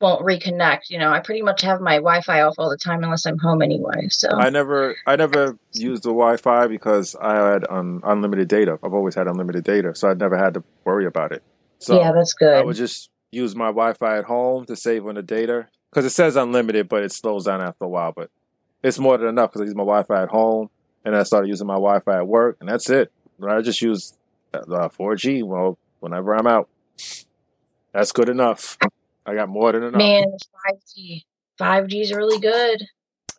[0.00, 0.90] won't reconnect.
[0.90, 3.62] You know, I pretty much have my Wi-Fi off all the time unless I'm home
[3.62, 4.08] anyway.
[4.08, 8.78] So I never, I never used the Wi-Fi because I had um, unlimited data.
[8.82, 11.42] I've always had unlimited data, so I never had to worry about it.
[11.78, 12.54] So yeah, that's good.
[12.54, 16.10] I would just use my Wi-Fi at home to save on the data because it
[16.10, 18.12] says unlimited, but it slows down after a while.
[18.12, 18.30] But
[18.82, 20.70] it's more than enough because I use my Wi-Fi at home,
[21.04, 23.12] and I started using my Wi-Fi at work, and that's it.
[23.46, 24.14] I just use
[24.54, 25.44] uh, 4G.
[25.44, 26.68] Well, whenever I'm out,
[27.92, 28.76] that's good enough.
[29.26, 29.98] I got more than enough.
[29.98, 30.24] Man,
[30.66, 31.24] five G.
[31.58, 32.82] Five G is really good.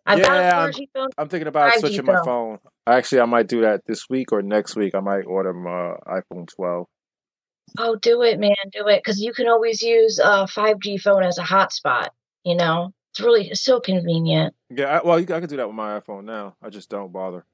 [0.06, 1.10] I've Yeah, got a I'm- 4G phone.
[1.18, 2.26] I'm thinking about 5G switching my phone.
[2.26, 2.60] phone.
[2.88, 4.96] Actually, I might do that this week or next week.
[4.96, 6.88] I might order my uh, iPhone 12.
[7.78, 11.22] Oh, do it, man, do it, because you can always use uh, a 5G phone
[11.24, 12.08] as a hotspot.
[12.44, 14.56] You know, it's really it's so convenient.
[14.72, 16.56] Yeah, I, well, you, I can do that with my iPhone now.
[16.64, 17.46] I just don't bother.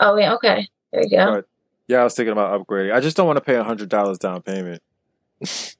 [0.00, 1.34] Oh yeah, okay, there you go.
[1.34, 1.44] But
[1.86, 2.92] yeah, I was thinking about upgrading.
[2.92, 4.82] I just don't want to pay a hundred dollars down payment.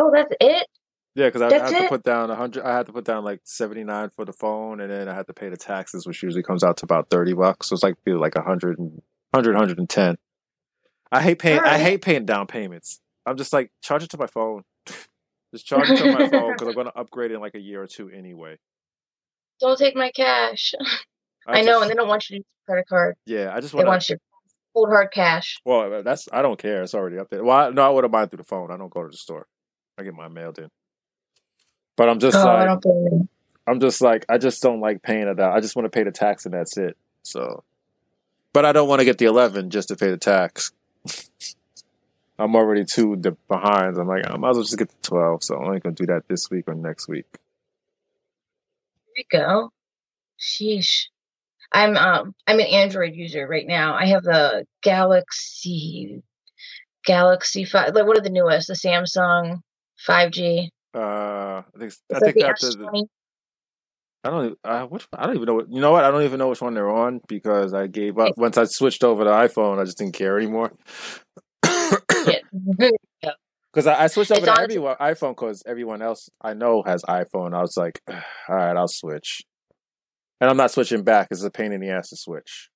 [0.00, 0.66] Oh, that's it.
[1.14, 2.64] Yeah, because I, I have to put down a hundred.
[2.64, 5.26] I had to put down like seventy nine for the phone, and then I had
[5.26, 7.68] to pay the taxes, which usually comes out to about thirty bucks.
[7.68, 9.02] So it's like be like a hundred and
[9.34, 10.16] hundred, hundred and ten.
[11.12, 11.58] I hate paying.
[11.60, 13.00] I hate paying down payments.
[13.26, 14.62] I'm just like charge it to my phone.
[15.52, 17.82] just charge it to my phone because I'm going to upgrade in like a year
[17.82, 18.56] or two anyway.
[19.60, 20.74] Don't take my cash.
[21.46, 23.16] I, know, just- and they don't want you to use a credit card.
[23.26, 23.88] yeah, I just want to.
[23.90, 24.20] want you to
[24.74, 25.58] hold hard cash.
[25.64, 26.82] Well, that's I don't care.
[26.82, 27.42] It's already up there.
[27.42, 28.70] Well, I, no, I would have bought through the phone.
[28.70, 29.46] I don't go to the store.
[30.00, 30.70] I get my mail in.
[31.96, 33.28] But I'm just oh, like don't blame you.
[33.66, 35.52] I'm just like I just don't like paying it out.
[35.52, 36.96] I just want to pay the tax and that's it.
[37.22, 37.62] So,
[38.54, 40.72] but I don't want to get the eleven just to pay the tax.
[42.38, 43.98] I'm already two de- behind.
[43.98, 45.44] I'm like I might as well just get the twelve.
[45.44, 47.26] So I'm only gonna do that this week or next week.
[49.14, 49.70] There you go.
[50.40, 51.08] Sheesh.
[51.70, 53.94] I'm um I'm an Android user right now.
[53.94, 56.22] I have the Galaxy
[57.04, 58.68] Galaxy five like what are the newest?
[58.68, 59.60] The Samsung
[60.06, 60.70] five G.
[60.94, 63.06] Uh, I think I think the after the,
[64.24, 64.58] I don't.
[64.64, 65.54] I, which, I don't even know.
[65.54, 66.04] What, you know what?
[66.04, 69.02] I don't even know which one they're on because I gave up once I switched
[69.04, 69.78] over to iPhone.
[69.80, 70.72] I just didn't care anymore.
[71.64, 72.38] Yeah.
[73.72, 76.82] Because I, I switched over It's to honestly- everyone iPhone because everyone else I know
[76.84, 77.54] has iPhone.
[77.54, 78.16] I was like, all
[78.48, 79.42] right, I'll switch,
[80.40, 81.28] and I'm not switching back.
[81.30, 82.68] It's a pain in the ass to switch.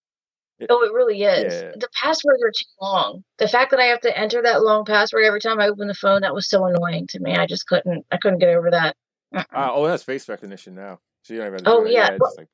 [0.70, 1.52] Oh, it really is.
[1.52, 1.72] Yeah.
[1.74, 3.24] The passwords are too long.
[3.38, 5.94] The fact that I have to enter that long password every time I open the
[5.94, 7.34] phone, that was so annoying to me.
[7.36, 8.96] I just couldn't I couldn't get over that.
[9.34, 9.44] Mm-mm.
[9.52, 11.00] Uh, oh, that's face recognition now.
[11.24, 12.10] So you don't even have to Oh, yeah.
[12.20, 12.48] it's like.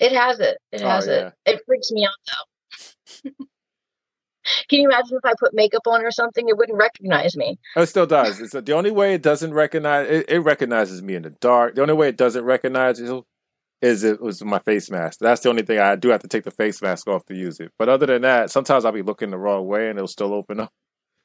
[0.00, 0.58] It has it.
[0.72, 1.28] It Oh, has yeah.
[1.46, 1.54] it.
[1.54, 3.30] It freaks me out though.
[4.68, 6.48] Can you imagine if I put makeup on or something?
[6.48, 7.58] It wouldn't recognize me.
[7.76, 8.40] Oh, it still does.
[8.40, 11.74] It's the only way it doesn't recognize it, it recognizes me in the dark.
[11.74, 13.08] The only way it doesn't recognize it
[13.82, 15.18] is it was my face mask.
[15.20, 17.60] That's the only thing I do have to take the face mask off to use
[17.60, 17.72] it.
[17.78, 20.60] But other than that, sometimes I'll be looking the wrong way and it'll still open
[20.60, 20.70] up.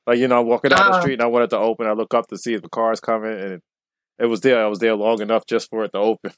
[0.07, 1.01] Like you know, I'm walking down the Oh.
[1.01, 1.87] street and I want it to open.
[1.87, 3.61] I look up to see if the car's coming, and it,
[4.19, 4.63] it was there.
[4.63, 6.31] I was there long enough just for it to open.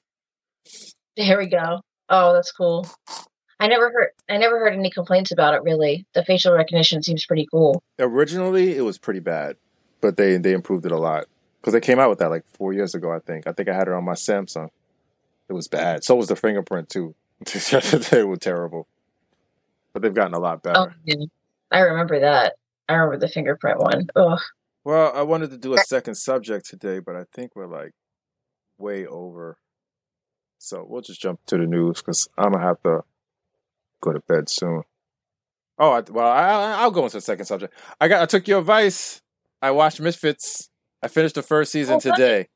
[1.17, 1.81] There we go.
[2.09, 2.87] Oh, that's cool.
[3.59, 6.05] I never heard I never heard any complaints about it really.
[6.13, 7.81] The facial recognition seems pretty cool.
[7.99, 9.55] Originally, it was pretty bad,
[10.01, 11.25] but they they improved it a lot
[11.61, 13.11] because they came out with that like four years ago.
[13.11, 13.47] I think.
[13.47, 14.69] I think I had it on my Samsung.
[15.53, 16.03] It was bad.
[16.03, 17.13] So was the fingerprint too.
[18.09, 18.87] they were terrible,
[19.93, 20.79] but they've gotten a lot better.
[20.79, 21.25] Oh yeah.
[21.71, 22.53] I remember that.
[22.89, 24.07] I remember the fingerprint one.
[24.15, 24.39] Ugh.
[24.83, 27.91] Well, I wanted to do a second subject today, but I think we're like
[28.79, 29.57] way over.
[30.57, 33.03] So we'll just jump to the news because I'm gonna have to
[34.01, 34.81] go to bed soon.
[35.77, 37.75] Oh, I, well, I, I'll go into the second subject.
[38.01, 38.23] I got.
[38.23, 39.21] I took your advice.
[39.61, 40.71] I watched Misfits.
[41.03, 42.47] I finished the first season Oh, today.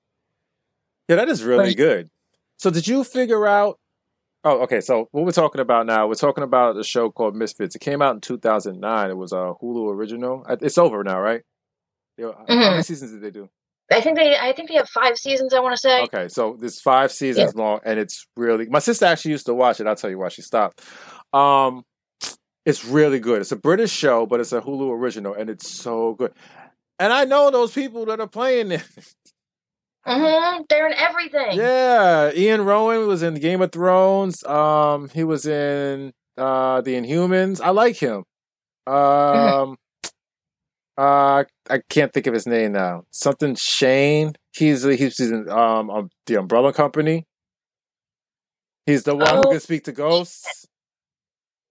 [1.07, 2.09] Yeah, that is really good.
[2.59, 3.77] So, did you figure out?
[4.43, 4.81] Oh, okay.
[4.81, 6.07] So, what we're talking about now?
[6.07, 7.75] We're talking about a show called Misfits.
[7.75, 9.09] It came out in 2009.
[9.09, 10.45] It was a Hulu original.
[10.61, 11.41] It's over now, right?
[12.17, 12.85] Yeah, How many Mhm.
[12.85, 13.49] seasons did they do?
[13.91, 16.01] I think they I think they have five seasons, I want to say.
[16.03, 18.65] Okay, so this five seasons long, and it's really.
[18.67, 19.87] My sister actually used to watch it.
[19.87, 20.81] I'll tell you why she stopped.
[21.31, 21.83] Um,
[22.65, 23.39] it's really good.
[23.41, 26.33] It's a British show, but it's a Hulu original, and it's so good.
[26.99, 28.83] And I know those people that are playing it.
[30.07, 31.57] hmm They're in everything.
[31.57, 34.43] yeah, Iwan Rheon was in Game of Thrones.
[34.45, 37.59] Um, he was in uh the Inhumans.
[37.61, 38.23] I like him.
[38.85, 39.75] Um,
[40.97, 43.03] uh, I can't think of his name now.
[43.11, 44.33] Something Shane.
[44.55, 47.25] He's he's in um, um the Umbrella Company.
[48.85, 49.47] He's the one who Oh.
[49.49, 50.65] can speak to ghosts.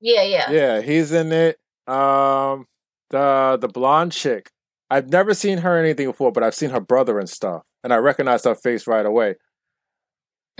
[0.01, 0.51] Yeah, yeah.
[0.51, 1.57] Yeah, he's in it.
[1.87, 2.67] Um,
[3.11, 4.51] the the blonde chick.
[4.91, 7.93] I've never seen her in anything before, but I've seen her brother and stuff, and
[7.95, 9.37] I recognized her face right away.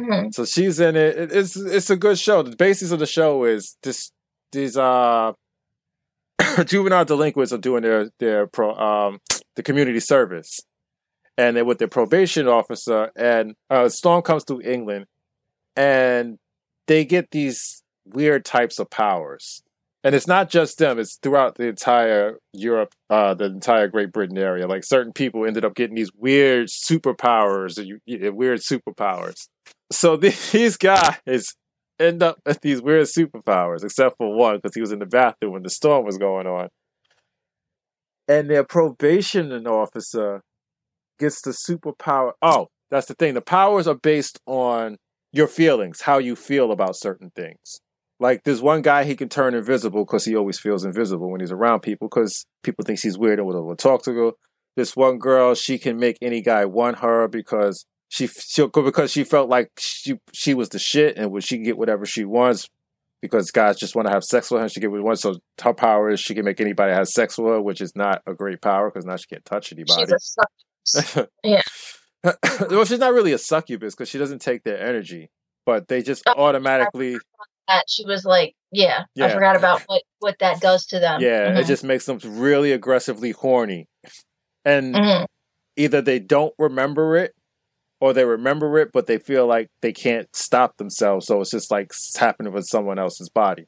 [0.01, 0.33] Mhm.
[0.33, 1.19] So she's in it.
[1.19, 2.43] It- It's it's a good show.
[2.43, 4.13] The basis of the show is this
[4.53, 5.33] these uh
[6.65, 9.19] juvenile delinquents are doing their their pro um
[9.57, 10.61] the community service,
[11.37, 13.11] and they're with their probation officer.
[13.17, 15.07] And uh, storm comes through England,
[15.75, 16.39] and
[16.87, 19.63] they get these weird types of powers.
[20.07, 24.39] And it's not just them; it's throughout the entire Europe, uh, the entire Great Britain
[24.39, 24.69] area.
[24.69, 27.77] Like certain people ended up getting these weird superpowers,
[28.07, 29.49] weird superpowers.
[29.91, 30.17] So
[30.53, 31.57] these guys
[31.99, 35.55] end up with these weird superpowers, except for one because he was in the bathroom
[35.55, 36.69] when the storm was going on.
[38.29, 40.41] And their probation officer
[41.19, 42.35] gets the superpower.
[42.41, 43.35] Oh, that's the thing.
[43.35, 44.99] The powers are based on
[45.33, 47.81] your feelings, how you feel about certain things.
[48.19, 51.53] Like there's one guy he can turn invisible because he always feels invisible when he's
[51.53, 54.31] around people because people think he's weird and will talk to her.
[54.77, 59.25] This one girl, she can make any guy want her because she she because she
[59.25, 62.69] felt like she she was the shit and would she can get whatever she wants
[63.21, 64.69] because guys just want to have sex with her.
[64.69, 65.23] She get what she wants.
[65.23, 68.23] So her power is she can make anybody have sex with her, which is not
[68.27, 70.05] a great power because now she can't touch anybody.
[70.07, 71.29] She's a suck.
[71.45, 71.63] Yeah.
[72.71, 75.31] well, she's not really a succubus because she doesn't take their energy,
[75.65, 77.19] but they just Oh, automatically,
[77.69, 79.27] That she was like, yeah, Yeah.
[79.27, 81.21] I forgot about what what that does to them.
[81.21, 81.67] yeah, it Mhm.
[81.67, 83.89] just makes them really aggressively horny.
[84.65, 85.27] And Mhm.
[85.77, 87.35] either they don't remember it
[88.01, 91.27] or they remember it, but they feel like they can't stop themselves.
[91.27, 93.67] So it's just like it's happening with someone else's body.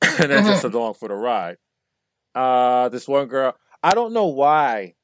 [0.02, 1.56] and they're just along for the ride.
[2.34, 4.94] Uh, this one girl, I don't know why,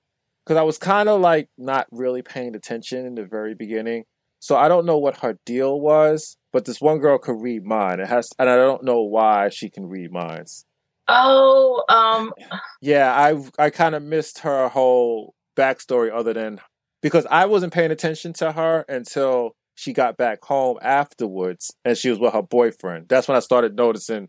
[0.45, 4.05] because I was kind of like not really paying attention in the very beginning.
[4.41, 7.99] So I don't know what her deal was, but this one girl could read mine.
[7.99, 10.65] It has, and I don't know why she can read minds.
[11.09, 12.33] Oh, um,
[12.81, 16.61] Yeah, I I kind of missed her whole backstory other than
[17.03, 22.09] because I wasn't paying attention to her until she got back home afterwards and she
[22.09, 23.09] was with her boyfriend.
[23.09, 24.29] That's when I started noticing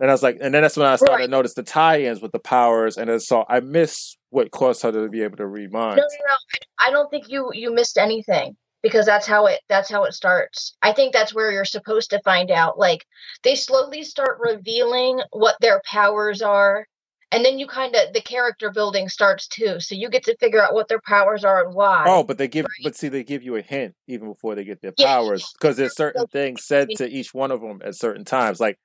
[0.00, 1.24] And I was like, and then that's when I started Right.
[1.26, 4.90] to notice the tie-ins with the powers, and then so I miss what caused her
[4.90, 5.98] to be able to read minds.
[5.98, 6.36] No, no, no.
[6.78, 10.76] I don't think you you missed anything because that's how it that's how it starts.
[10.82, 12.78] I think that's where you're supposed to find out.
[12.78, 13.04] Like
[13.42, 16.86] they slowly start revealing what their powers are,
[17.30, 19.80] and then you kind of the character building starts too.
[19.80, 22.04] So you get to figure out what their powers are and why.
[22.06, 24.80] Oh, but they give, but see, they give you a hint even before they get
[24.80, 25.06] their Yeah.
[25.06, 28.60] powers because there's certain things said to each one of them at certain times.
[28.60, 28.78] Like,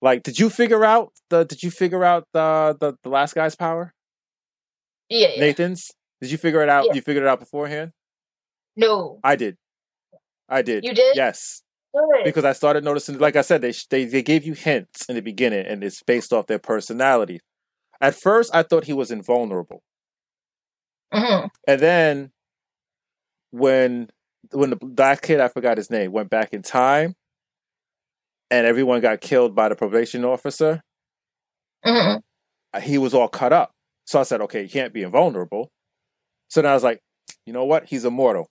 [0.00, 1.44] like, did you figure out the?
[1.44, 3.94] Did you figure out the the, the last guy's power,
[5.08, 5.40] yeah, yeah.
[5.40, 5.90] Nathan's?
[6.20, 6.86] Did you figure it out?
[6.86, 6.94] Yeah.
[6.94, 7.92] You figured it out beforehand.
[8.78, 9.56] No, I did.
[10.48, 10.84] I did.
[10.84, 11.16] you did.
[11.16, 11.62] Yes,
[11.94, 12.24] Good.
[12.24, 13.18] because I started noticing.
[13.18, 16.32] Like I said, they they they gave you hints in the beginning, and it's based
[16.32, 17.40] off their personality.
[18.00, 19.82] At first, I thought he was invulnerable.
[21.12, 21.50] Mhm.
[21.66, 22.32] And then
[23.50, 24.08] when
[24.52, 27.14] when the that kid I forgot his name went back in time
[28.50, 30.82] and everyone got killed by the probation officer,
[31.84, 32.22] Mhm.
[32.82, 33.72] he was all cut up.
[34.06, 35.70] So I said, okay, he can't be invulnerable.
[36.48, 37.00] So then I was like,
[37.46, 37.86] you know what?
[37.86, 38.48] He's immortal.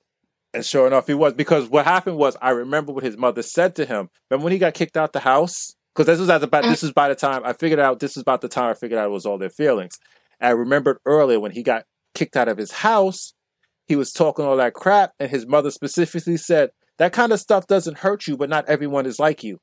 [0.54, 3.76] And sure enough, he was because what happened was I remember what his mother said
[3.76, 4.10] to him.
[4.30, 5.76] Remember when he got kicked out the house?
[5.94, 6.84] Because this was at about this mm.
[6.84, 9.08] was by the time I figured out this was about the time I figured out
[9.08, 9.98] it was all their feelings.
[10.40, 13.34] I remembered earlier when he got kicked out of his house,
[13.88, 17.68] he was talking all that crap, and his mother specifically said, That kind of stuff
[17.68, 19.60] doesn't hurt you, but not everyone is like you.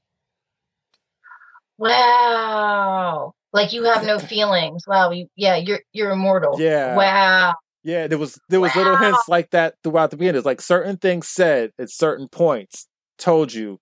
[1.78, 3.32] Wow.
[3.52, 4.84] Like you have no feelings.
[4.86, 5.10] Wow.
[5.10, 6.60] You, yeah, you're you're immortal.
[6.60, 6.96] Yeah.
[6.96, 7.54] Wow.
[7.84, 10.38] Yeah, there was there was little hints like that throughout the beginning.
[10.38, 12.88] It's like certain things said at certain points
[13.18, 13.78] told you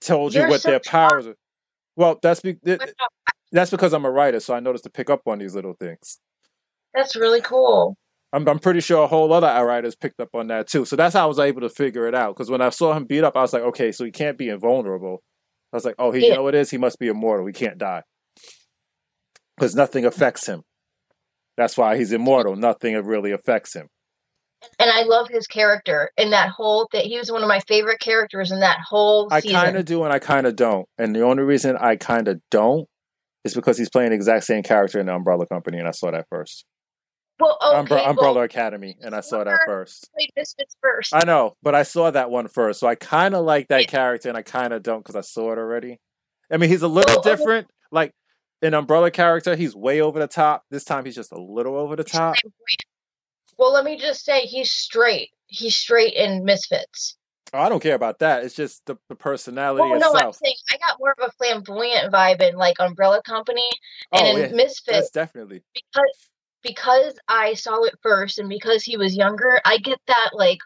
[0.00, 1.36] told you You're what so their powers are.
[1.94, 2.56] Well, that's be,
[3.52, 6.18] that's because I'm a writer, so I noticed to pick up on these little things.
[6.92, 7.96] That's really cool.
[8.32, 10.84] I'm I'm pretty sure a whole other writers picked up on that too.
[10.84, 12.34] So that's how I was able to figure it out.
[12.34, 14.48] Because when I saw him beat up, I was like, okay, so he can't be
[14.48, 15.22] invulnerable.
[15.72, 16.70] I was like, oh, he, you know what it is?
[16.70, 17.46] He must be immortal.
[17.46, 18.02] He can't die
[19.56, 20.62] because nothing affects him.
[21.56, 22.56] That's why he's immortal.
[22.56, 23.88] Nothing really affects him.
[24.78, 28.00] And I love his character in that whole that He was one of my favorite
[28.00, 29.54] characters in that whole scene.
[29.54, 30.86] I kind of do and I kind of don't.
[30.98, 32.86] And the only reason I kind of don't
[33.44, 36.10] is because he's playing the exact same character in the Umbrella Company, and I saw
[36.10, 36.64] that first.
[37.38, 40.08] well, okay, Umbre- Umbrella well, Academy, and I saw that first.
[40.14, 41.14] played Misfits first.
[41.14, 43.86] I know, but I saw that one first, so I kind of like that Yeah.
[43.88, 45.98] character, and I kind of don't because I saw it already.
[46.50, 47.68] I mean, he's a little Well, different.
[47.92, 48.10] Like
[48.66, 50.64] an Umbrella character, he's way over the top.
[50.70, 52.36] This time, he's just a little over the top.
[53.58, 55.30] Well, let me just say he's straight.
[55.46, 57.16] He's straight in Misfits.
[57.54, 58.44] Oh, I don't care about that.
[58.44, 62.12] It's just the, the personality Well, no, I'm saying I got more of a flamboyant
[62.12, 63.68] vibe in like Umbrella Company
[64.12, 65.62] and oh, in yeah, Misfits that's definitely.
[65.72, 66.28] because
[66.62, 70.58] because I saw it first and because he was younger, I get that like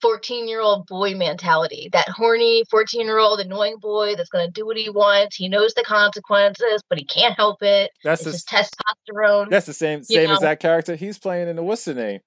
[0.00, 1.88] 14 year old boy mentality.
[1.92, 5.36] That horny 14 year old annoying boy that's gonna do what he wants.
[5.36, 7.90] He knows the consequences, but he can't help it.
[8.04, 9.50] That's It's the testosterone.
[9.50, 10.46] That's the same same as know?
[10.46, 12.20] that character he's playing in the what's the name,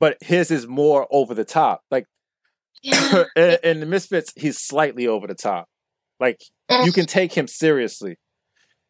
[0.00, 1.82] but his is more over the top.
[1.90, 2.06] Like
[2.82, 3.24] Yeah.
[3.36, 5.66] in, in the Misfits, he's slightly over the top.
[6.20, 6.40] Like
[6.70, 6.94] you mm.
[6.94, 8.16] can take him seriously.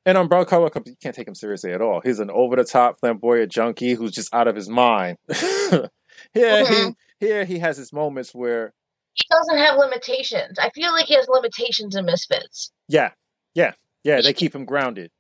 [0.05, 2.01] And on Brown Color you can't take him seriously at all.
[2.01, 5.19] He's an over the top flamboyant junkie who's just out of his mind.
[6.37, 6.95] here, Mhm.
[7.21, 8.73] he here he has his moments where
[9.15, 10.59] he doesn't have limitations.
[10.59, 12.71] I feel like he has limitations in Misfits.
[12.89, 13.13] yeah,
[13.55, 13.73] yeah,
[14.05, 14.21] yeah.
[14.21, 15.11] They keep him grounded.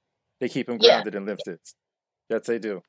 [0.40, 0.96] They keep him Yeah.
[0.96, 1.58] grounded and lifted.
[2.28, 2.82] Yes, they do.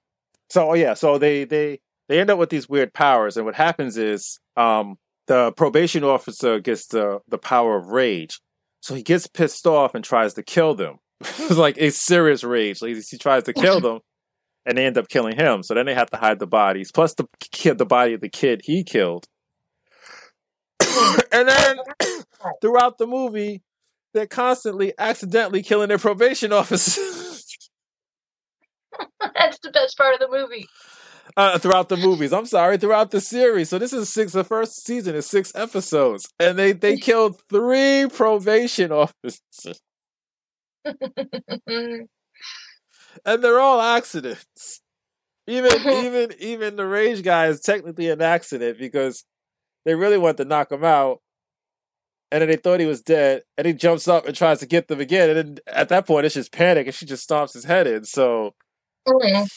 [0.49, 1.80] So oh, yeah, so they they
[2.10, 4.98] they end up with these weird powers, and what happens is um
[5.28, 8.40] the probation officer gets the the power of rage,
[8.82, 10.99] so he gets pissed off and tries to kill them.
[11.22, 12.82] it's like a serious rage.
[12.82, 13.99] Like he tries to kill them,
[14.68, 15.64] and they end up killing him.
[15.64, 18.30] So then they have to hide the bodies, plus the kid, the body of the
[18.30, 19.26] kid he killed.
[21.31, 21.77] and then
[22.61, 23.64] throughout the movie,
[24.14, 27.45] they're constantly accidentally killing their probation officers.
[29.19, 30.68] That's the best part of the movie.
[31.38, 32.34] uh, throughout the movies.
[32.34, 33.69] I'm sorry, throughout the series.
[33.69, 34.34] So this is six.
[34.34, 39.41] The first season is six episodes, and they they killed three probation officers,
[43.26, 44.81] and they're all accidents.
[45.48, 45.72] Even
[46.06, 49.23] even even the rage guy is technically an accident because
[49.85, 51.22] they really want to knock him out.
[52.30, 54.89] And then they thought he was dead, and he jumps up and tries to get
[54.89, 55.30] them again.
[55.30, 58.03] And then at that point, it's just panic, and she just stomps his head in.
[58.03, 58.53] So
[59.07, 59.48] Mhm.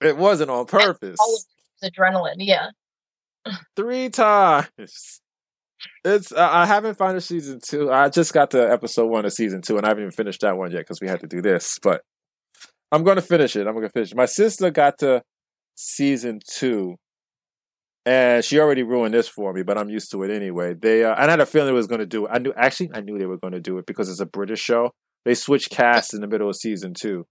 [0.00, 1.18] it wasn't on purpose.
[1.84, 2.34] Adrenaline.
[2.38, 2.70] Yeah.
[3.76, 5.20] three times.
[6.04, 7.90] It's I I haven't finished season two.
[7.90, 10.56] I just got to episode one of season two, and I haven't even finished that
[10.58, 11.78] one yet because we had to do this.
[11.80, 12.02] But
[12.92, 13.66] I'm going to finish it.
[13.66, 14.12] I'm going to finish.
[14.12, 14.16] it.
[14.16, 15.22] My sister got to
[15.76, 16.96] season two,
[18.04, 19.62] and she already ruined this for me.
[19.62, 20.74] But I'm used to it anyway.
[20.74, 22.30] They uh, and I had a feeling it was going to do it.
[22.32, 24.60] I knew actually I knew they were going to do it because it's a British
[24.60, 24.90] show.
[25.24, 27.26] they switched cast in the middle of season two.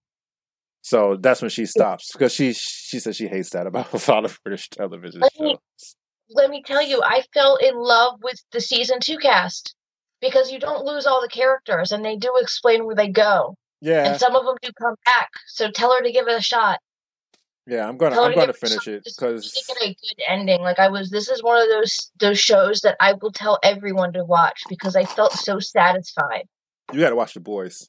[0.82, 4.24] So that's when she stops because she she says she hates that about a lot
[4.26, 5.96] of British television Let me- shows.
[6.32, 9.74] Let me tell you, I fell in love with the season two cast
[10.22, 14.12] because you don't lose all the characters, and they do explain where they go, Yeah,
[14.12, 15.30] and some of them do come back.
[15.48, 16.80] So tell her to give it a shot.
[17.66, 19.84] yeah, I'm gonna Tell I'm to gonna give it a finish it because Make it
[19.84, 20.62] a good ending.
[20.62, 21.10] Like I was.
[21.10, 24.96] This is one of those those shows that I will tell everyone to watch because
[24.96, 26.44] I felt so satisfied.
[26.92, 27.88] you got to watch The Boys.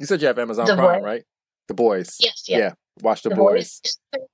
[0.00, 1.04] You said you have Amazon The Prime, Boys?
[1.04, 1.22] right?
[1.68, 2.16] The Boys.
[2.18, 2.58] Yes, yes.
[2.58, 2.72] Yeah,
[3.02, 3.80] watch The, The Boys.
[4.12, 4.26] Boys.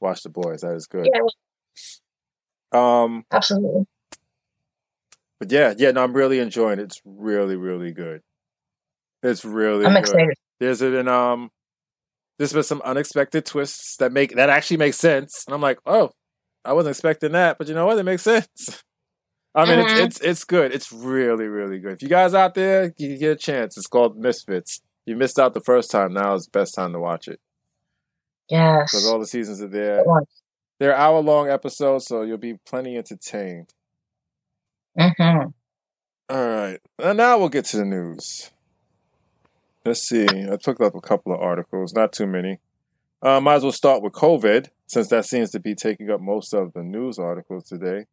[0.00, 0.60] Watch The Boys.
[0.62, 1.08] That is good.
[1.12, 1.20] Yeah,
[2.72, 3.86] Um, absolutely.
[5.38, 6.82] but yeah, yeah, no, I'm really enjoying it.
[6.82, 8.22] It's really, really good.
[9.24, 10.00] It's really I'm good.
[10.00, 10.34] excited.
[10.60, 11.50] There's been um
[12.38, 15.44] there's been some unexpected twists that make that actually make sense.
[15.46, 16.10] And I'm like, oh,
[16.64, 17.98] I wasn't expecting that, but you know what?
[17.98, 18.82] It makes sense.
[19.56, 19.84] I mean, Mhm.
[19.84, 20.72] it's it's it's good.
[20.74, 21.92] It's really, really good.
[21.94, 23.76] If you guys out there, you get a chance.
[23.76, 24.80] It's called Misfits.
[25.06, 26.12] You missed out the first time.
[26.12, 27.38] Now is the best time to watch it
[28.48, 28.90] Yes.
[28.90, 30.02] because all the seasons are there.
[30.80, 33.72] They're hour long episodes, so you'll be plenty entertained.
[34.98, 35.52] Mhm.
[36.30, 36.80] All right.
[36.98, 38.50] And now we'll get to the news.
[39.84, 40.26] Let's see.
[40.26, 42.58] I took up a couple of articles, not too many.
[43.20, 46.54] Uh, might as well start with COVID, since that seems to be taking up most
[46.54, 48.06] of the news articles today.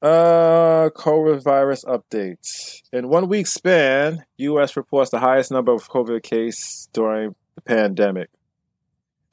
[0.00, 2.82] Uh, COVID virus updates.
[2.92, 4.76] In one week span, U.S.
[4.76, 8.30] reports the highest number of COVID cases during the pandemic.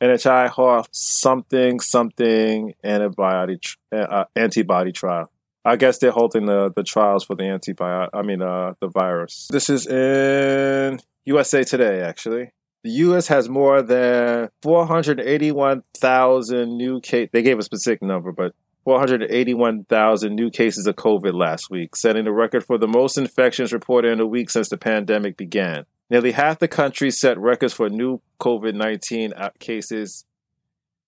[0.02, 3.60] NHI Health something something antibody
[3.92, 5.30] uh, antibody trial.
[5.66, 8.10] I guess they're holding the, the trials for the antibiotic.
[8.14, 9.50] I mean, uh, the virus.
[9.52, 11.00] This is in
[11.30, 12.52] USA Today, actually.
[12.84, 13.28] The U.S.
[13.28, 17.30] has more than 481,000 new case.
[17.32, 22.32] They gave a specific number, but 481,000 new cases of COVID last week, setting the
[22.32, 25.86] record for the most infections reported in a week since the pandemic began.
[26.10, 30.26] Nearly half the country set records for new COVID 19 cases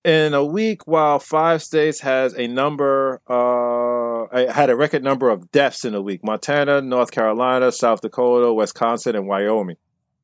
[0.04, 5.52] in a week, while five states has a number, uh, had a record number of
[5.52, 6.22] deaths in a week.
[6.24, 9.78] Montana, North Carolina, South Dakota, Wisconsin, and Wyoming.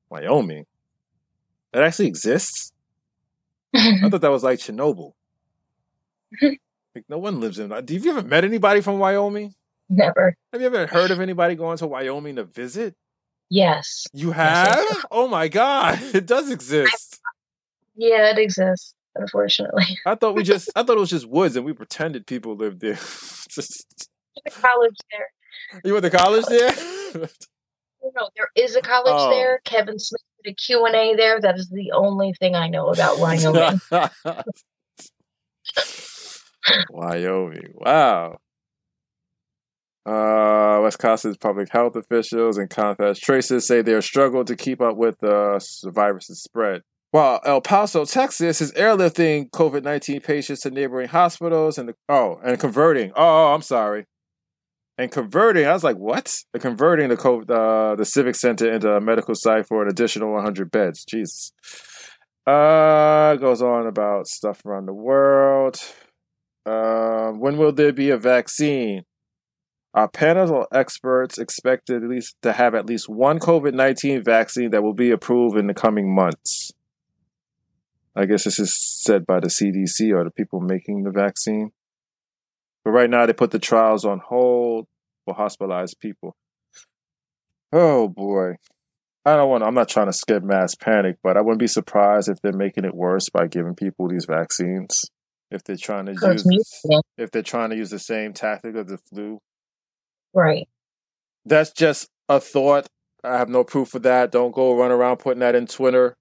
[0.09, 0.65] Wyoming?
[1.73, 2.71] That actually exists?
[3.75, 5.13] I thought that was like Chernobyl.
[6.41, 7.69] like no one lives in.
[7.85, 9.53] Do you ever met anybody from Wyoming?
[9.89, 10.35] Never.
[10.51, 12.95] Have you ever heard of anybody going to Wyoming to visit?
[13.49, 14.05] Yes.
[14.13, 15.05] You Yes, have?
[15.11, 17.19] oh my god, it does exist.
[17.95, 18.93] Yeah, it exists.
[19.15, 22.55] Unfortunately, I thought we just I thought it was just woods and we pretended people
[22.55, 22.99] lived there.
[23.49, 24.09] Just-
[24.61, 25.81] college there.
[25.84, 26.71] you went to college there?
[28.15, 29.29] No, no, there is a college Oh.
[29.29, 29.59] there.
[29.63, 31.39] Kevin Smith did a Q and A there.
[31.41, 33.79] That is the only thing I know about Wyoming.
[36.89, 37.73] Wyoming.
[37.75, 38.38] Wow.
[40.05, 44.95] Uh, Wisconsin's public health officials and contact tracers say they are struggling to keep up
[44.95, 46.81] with the virus's spread.
[47.11, 52.59] While El Paso, Texas is airlifting COVID 19 patients to neighboring hospitals and, oh, and
[52.59, 53.11] converting.
[53.15, 54.05] Oh, I'm sorry.
[54.98, 56.44] And converting, I was like, what?
[56.60, 60.72] Converting the COVID, uh, the Civic Center into a medical site for an additional 100
[60.72, 61.06] beds.
[61.06, 61.52] Jesus.
[62.48, 65.80] Uh, goes on about stuff around the world.
[66.65, 69.03] Uh, when will there be a vaccine?
[69.94, 74.84] Our panel experts expected at least to have at least one COVID nineteen vaccine that
[74.84, 76.72] will be approved in the coming months.
[78.15, 81.72] I guess this is said by the CDC or the people making the vaccine.
[82.88, 84.85] But right now, they put the trials on hold
[85.26, 86.38] for hospitalized people.
[87.73, 88.55] Oh boy.
[89.26, 89.65] I don't want.
[89.65, 92.85] I'm not trying to skip mass panic, but I wouldn't be surprised if they're making
[92.85, 95.01] it worse by giving people these vaccines.
[95.51, 96.47] If they're trying to use,
[97.18, 99.39] if they're trying to use the same tactic of the flu,
[100.34, 100.69] Right.
[101.45, 102.88] that's just a thought.
[103.22, 104.31] I have no proof of that.
[104.31, 106.15] Don't go run around putting that in Twitter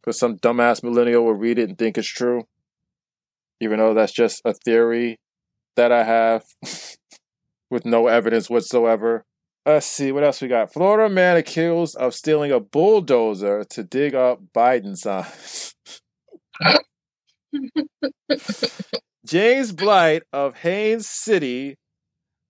[0.00, 2.44] because some dumbass millennial will read it and think it's true,
[3.60, 5.18] even though that's just a theory
[5.78, 6.44] that I have
[7.70, 9.24] with no evidence whatsoever.
[9.64, 10.72] Let's see what else we got.
[10.72, 15.74] Florida man accused of stealing a bulldozer to dig up Biden signs.
[19.26, 21.76] James Blight of Haines City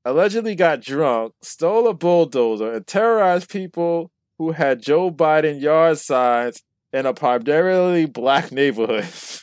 [0.04, 6.62] allegedly got drunk, stole a bulldozer, and terrorized people who had Joe Biden yard signs
[6.94, 9.06] in a primarily black neighborhood.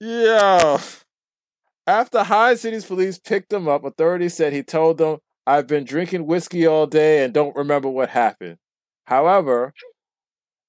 [0.00, 0.78] Yo.
[1.86, 6.26] After Haines City's police picked him up, authorities said he told them, I've been drinking
[6.26, 8.58] whiskey all day and don't remember what happened.
[9.06, 9.72] However,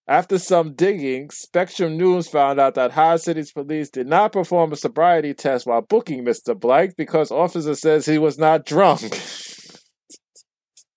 [0.08, 4.76] after some digging, Spectrum News found out that Haines City's police did not perform a
[4.76, 6.60] sobriety test while booking Mr.
[6.60, 9.22] Blake because officer says he was not drunk.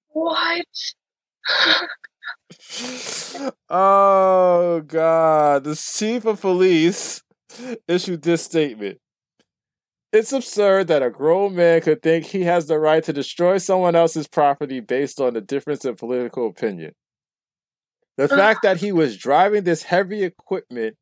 [0.09, 0.67] What?
[3.69, 7.22] oh god, the chief of police
[7.89, 8.99] issued this statement.
[10.13, 13.97] It's absurd that a grown man could think he has the right to destroy someone
[13.97, 16.93] else's property based on a difference in political opinion.
[18.19, 20.97] The fact that he was driving this heavy equipment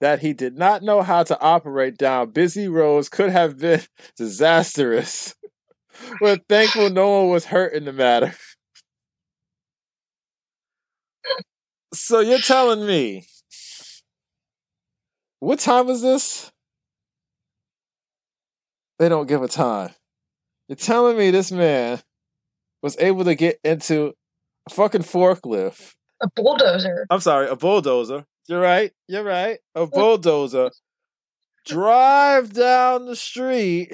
[0.00, 3.82] that he did not know how to operate down busy roads could have been
[4.16, 5.34] disastrous.
[6.20, 8.34] We're thankful no one was hurt in the matter.
[11.94, 13.24] So you're telling me
[15.40, 16.50] what time was this?
[18.98, 19.90] They don't give a time.
[20.68, 22.00] You're telling me this man
[22.82, 24.14] was able to get into
[24.68, 25.94] a fucking forklift.
[26.20, 27.06] A bulldozer.
[27.10, 28.24] I'm sorry, a bulldozer.
[28.48, 28.92] You're right.
[29.06, 29.58] You're right.
[29.74, 30.70] A bulldozer.
[31.66, 33.92] Drive down the street.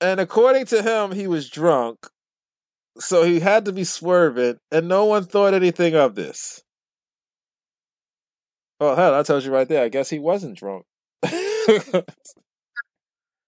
[0.00, 2.08] And according to him, he was drunk.
[2.98, 6.62] So he had to be swerving, and no one thought anything of this.
[8.80, 9.84] Oh, hell, that tells you right there.
[9.84, 10.84] I guess he wasn't drunk.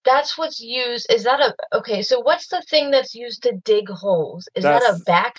[0.05, 1.07] That's what's used.
[1.13, 2.03] Is that a okay?
[2.03, 4.49] So what's the thing that's used to dig holes?
[4.55, 5.33] Is that a backhoe?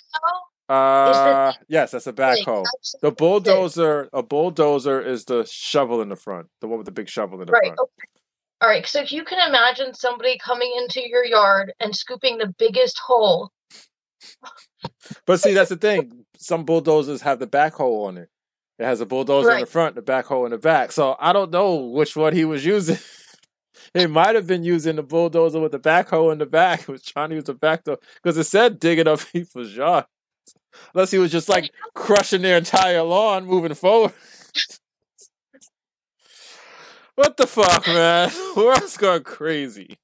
[0.68, 2.64] uh, yes, that's a backhoe.
[2.64, 6.92] that's- The bulldozer, a bulldozer is the shovel in the front, the one with the
[6.92, 7.62] big shovel in the Right.
[7.68, 7.78] front.
[7.80, 8.08] Okay.
[8.60, 8.86] All right.
[8.86, 13.50] So if you can imagine somebody coming into your yard and scooping the biggest hole,
[15.26, 16.24] But see, that's the thing.
[16.36, 18.28] Some bulldozers have the backhoe on it.
[18.78, 19.68] It has a bulldozer in the Right.
[19.68, 20.92] front, the backhoe in the back.
[20.92, 22.98] So I don't know which one he was using.
[23.94, 26.82] He might have been using the bulldozer with the backhoe in the back.
[26.86, 30.06] He was trying to use the backhoe because it said digging up people's yards.
[30.92, 34.12] Unless he was just like crushing their entire lawn moving forward.
[37.14, 38.30] what the fuck, man?
[38.56, 39.96] World's going crazy.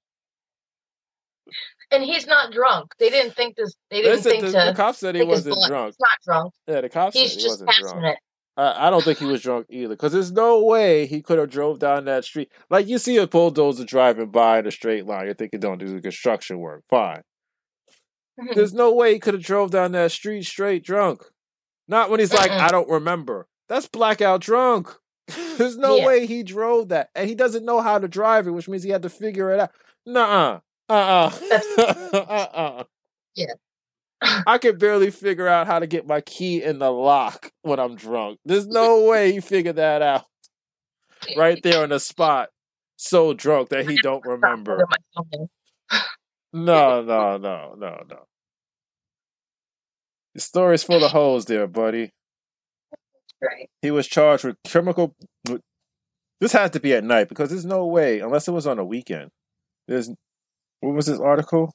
[1.94, 2.94] And he's not drunk.
[2.98, 3.74] They didn't think this.
[3.90, 4.64] They didn't Listen, think the, to.
[4.70, 5.94] the cop said he wasn't drunk.
[5.94, 6.54] He's not drunk.
[6.66, 8.04] Yeah, the cop He's said he wasn't passing drunk.
[8.06, 8.18] it.
[8.56, 11.50] I, I don't think he was drunk either, because there's no way he could have
[11.50, 12.50] drove down that street.
[12.70, 15.92] Like you see a bulldozer driving by in a straight line, you're thinking don't do
[15.92, 16.84] the construction work.
[16.88, 17.22] Fine.
[18.40, 18.54] Mhm.
[18.54, 21.22] There's no way he could have drove down that street straight drunk.
[21.88, 22.60] Not when he's like, Mm-mm.
[22.60, 23.46] I don't remember.
[23.68, 24.88] That's blackout drunk.
[25.58, 26.06] There's no Yeah.
[26.06, 28.90] way he drove that, and he doesn't know how to drive it, which means he
[28.90, 29.70] had to figure it out.
[30.06, 30.60] Nuh-uh.
[30.94, 31.30] Uh-uh.
[32.14, 32.84] uh-uh.
[33.34, 33.54] Yeah.
[34.46, 37.96] I can barely figure out how to get my key in the lock when I'm
[37.96, 38.38] drunk.
[38.44, 40.24] There's no way he figured that out
[41.36, 42.50] right there on the spot.
[42.96, 44.78] So drunk that he don't remember.
[46.52, 48.26] No, no, no, no, no.
[50.34, 52.12] The story's full of holes there, buddy.
[53.42, 53.68] Right.
[53.82, 55.14] He was charged with chemical.
[56.40, 58.84] This has to be at night because there's no way, unless it was on a
[58.84, 59.30] weekend.
[59.88, 60.10] There's
[60.84, 61.72] what was this article?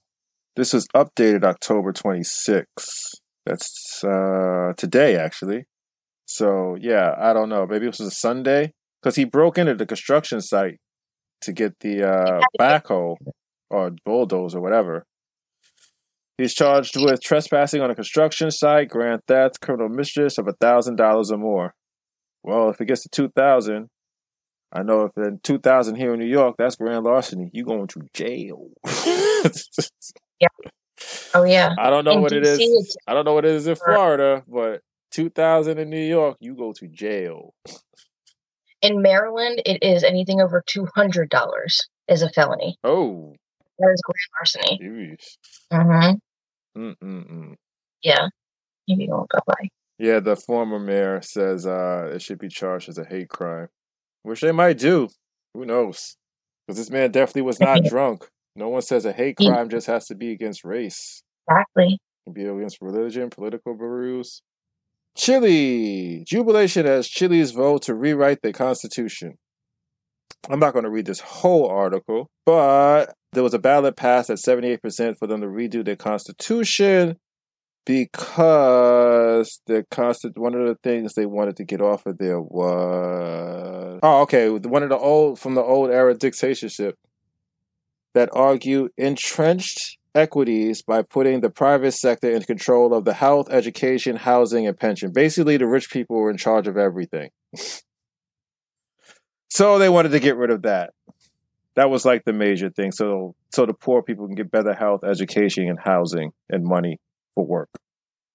[0.55, 2.65] This was updated October 26th.
[3.45, 5.65] That's uh, today, actually.
[6.25, 7.65] So yeah, I don't know.
[7.65, 8.71] Maybe it was a Sunday
[9.01, 10.77] because he broke into the construction site
[11.41, 13.15] to get the uh, backhoe
[13.71, 15.05] or bulldozer or whatever.
[16.37, 20.97] He's charged with trespassing on a construction site, grand theft, criminal mischief of a thousand
[20.97, 21.73] dollars or more.
[22.43, 23.87] Well, if it gets to two thousand,
[24.71, 27.49] I know if in two thousand here in New York, that's grand larceny.
[27.53, 28.69] You going to jail?
[30.39, 30.47] Yeah.
[31.33, 31.73] Oh yeah.
[31.77, 34.43] I don't know In what DC, it's- I don't know what it is in Florida,
[34.47, 34.81] but
[35.11, 37.53] two thousand in New York, you go to jail.
[38.81, 42.77] In Maryland, it is anything over two hundred dollars is a felony.
[42.85, 43.35] Oh,
[43.79, 45.17] That is grand larceny.
[45.73, 46.81] Mm-hmm.
[46.81, 47.55] Mm-mm-mm.
[48.01, 48.27] Yeah.
[48.87, 49.69] Maybe you won't go by.
[49.97, 53.67] Yeah, the former mayor says uh, it should be charged as a hate crime,
[54.23, 55.09] which they might do.
[55.53, 56.15] Who knows?
[56.67, 58.29] Because this man definitely was not drunk.
[58.55, 61.23] No one says a hate crime just has to be against race.
[61.49, 61.93] Exactly.
[61.93, 64.41] It can be against religion, political views.
[65.15, 69.35] Chile jubilation as Chile's vote to rewrite the constitution.
[70.49, 74.37] I'm not going to read this whole article, but there was a ballot passed at
[74.37, 77.17] 78% for them to redo their constitution
[77.89, 83.99] because the consti- one of the things they wanted to get off of there was
[84.03, 86.99] oh okay one of the old from the old era dictatorship
[88.13, 94.17] that argue entrenched equities by putting the private sector in control of the health, education,
[94.17, 95.11] housing, and pension.
[95.11, 97.29] Basically, the rich people were in charge of everything.
[99.49, 100.91] so they wanted to get rid of that.
[101.75, 102.91] That was like the major thing.
[102.91, 106.99] So so the poor people can get better health, education, and housing and money
[107.39, 107.69] for work.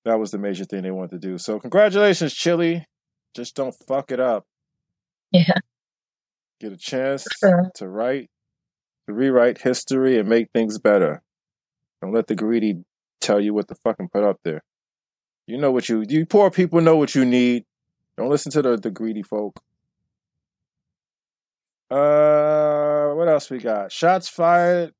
[0.06, 1.36] That was the major thing they wanted to do.
[1.38, 2.86] So congratulations, Chile.
[3.34, 4.44] Just don't fuck it up.
[5.30, 5.58] Yeah.
[6.60, 7.70] Get a chance Sure.
[7.74, 8.30] to write,
[9.06, 11.22] to rewrite history and make things better.
[12.00, 12.84] Don't let the greedy
[13.20, 14.62] tell you what to fucking put up there.
[15.46, 17.64] You know what you you poor people know what you need.
[18.16, 19.60] Don't listen to the, the greedy folk.
[21.90, 23.92] Uh what else we got?
[23.92, 24.92] Shots fired.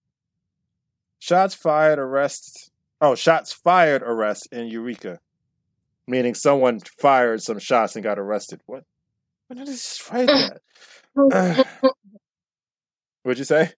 [1.19, 2.71] Shots fired arrest.
[3.05, 5.21] Oh, shots fired arrest in Eureka.
[6.07, 8.63] Meaning someone fired some shots and got arrested.
[8.65, 8.85] What?
[9.47, 10.61] When did they just write that?
[11.15, 11.65] Uh,
[13.23, 13.73] what'd you say?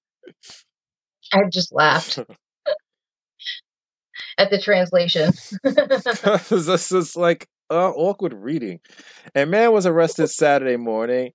[1.32, 2.19] I just laughed
[4.39, 5.32] at the translation.
[5.65, 8.78] this is like uh, awkward reading.
[9.35, 11.32] A man was arrested Saturday morning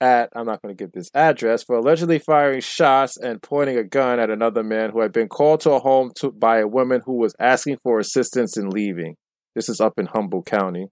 [0.00, 3.84] at, I'm not going to give this address, for allegedly firing shots and pointing a
[3.84, 7.02] gun at another man who had been called to a home to, by a woman
[7.04, 9.16] who was asking for assistance in leaving.
[9.54, 10.86] This is up in Humboldt County.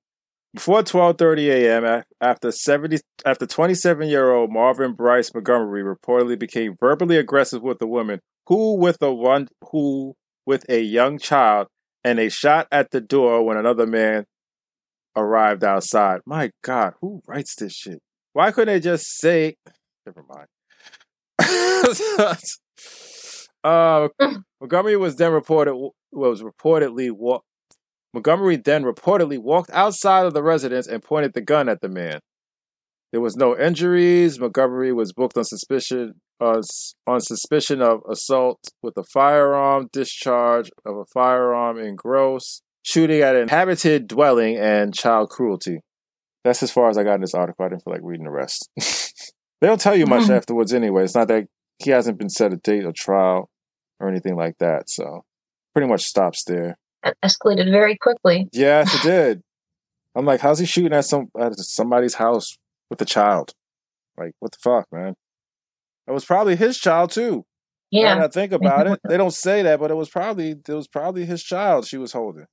[0.54, 7.80] Before 12:30 a.m., after 70 after 27-year-old Marvin Bryce Montgomery reportedly became verbally aggressive with
[7.82, 10.14] a woman who with a one who
[10.46, 11.68] with a young child
[12.02, 14.24] and a shot at the door when another man
[15.14, 16.20] arrived outside.
[16.24, 18.00] My God, who writes this shit?
[18.38, 19.56] Why couldn't they just say?
[20.06, 20.46] Never mind.
[23.64, 24.08] uh,
[24.60, 25.74] Montgomery was then reported
[26.12, 27.40] was reportedly wa-
[28.14, 32.20] Montgomery then reportedly walked outside of the residence and pointed the gun at the man.
[33.10, 34.38] There was no injuries.
[34.38, 36.62] Montgomery was booked on suspicion uh,
[37.08, 43.34] on suspicion of assault with a firearm, discharge of a firearm in gross, shooting at
[43.34, 45.80] an inhabited dwelling, and child cruelty.
[46.48, 47.62] That's as far as I got in this article.
[47.64, 48.70] I didn't feel like reading the rest.
[49.60, 50.36] they don't tell you much Mhm.
[50.36, 51.04] afterwards anyway.
[51.04, 51.46] It's not that
[51.78, 53.50] he hasn't been set a date or trial
[54.00, 54.88] or anything like that.
[54.88, 55.24] So
[55.74, 56.78] pretty much stops there.
[57.02, 58.48] That escalated very quickly.
[58.52, 59.42] Yes, it did.
[60.14, 62.56] I'm like, how's he shooting at some at somebody's house
[62.88, 63.52] with a child?
[64.16, 65.14] Like, what the fuck, man?
[66.06, 67.44] It was probably his child too.
[67.90, 68.14] Yeah.
[68.14, 70.88] that I think about it, they don't say that, but it was probably it was
[70.88, 72.46] probably his child she was holding.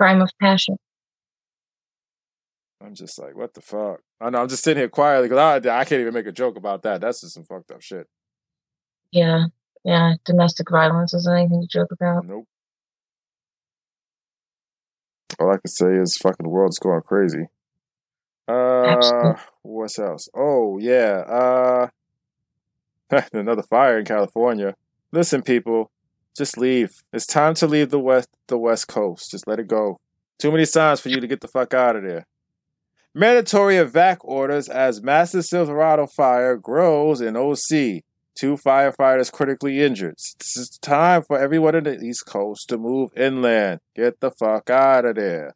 [0.00, 0.76] Crime of passion.
[2.80, 4.00] I'm just like, what the fuck?
[4.20, 6.56] I know I'm just sitting here quietly because I, I can't even make a joke
[6.56, 7.00] about that.
[7.00, 8.06] That's just some fucked up shit.
[9.10, 9.46] Yeah.
[9.84, 10.14] Yeah.
[10.24, 12.26] Domestic violence isn't anything to joke about.
[12.26, 12.46] Nope.
[15.40, 17.46] All I can say is fucking the world's going crazy.
[18.48, 19.42] Uh, Absolutely.
[19.62, 20.28] what's else?
[20.34, 21.88] Oh yeah, uh,
[23.32, 24.74] another fire in California.
[25.12, 25.90] Listen, people,
[26.36, 27.02] just leave.
[27.12, 29.30] It's time to leave the west, the West Coast.
[29.30, 29.98] Just let it go.
[30.38, 32.26] Too many signs for you to get the fuck out of there.
[33.14, 38.04] Mandatory evac orders as massive Silverado fire grows in OC.
[38.34, 40.12] Two firefighters critically injured.
[40.12, 43.80] It's time for everyone in the East Coast to move inland.
[43.96, 45.54] Get the fuck out of there.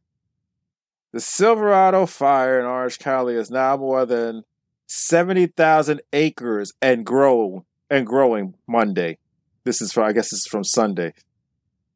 [1.13, 4.45] The Silverado fire in Orange County is now more than
[4.87, 9.19] 70,000 acres and grow and growing Monday.
[9.65, 11.13] This is from I guess this is from Sunday.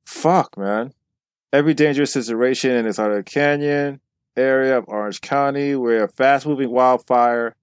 [0.04, 0.92] Fuck, man.
[1.52, 4.00] Every dangerous situation in this other canyon
[4.36, 7.54] area of Orange County where a fast-moving wildfire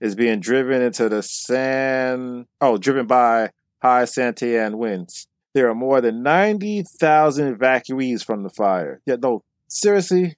[0.00, 3.50] is being driven into the San oh, driven by
[3.82, 5.26] high Santa Ana winds.
[5.54, 9.00] There are more than 90,000 evacuees from the fire.
[9.06, 10.36] Yeah, no, seriously,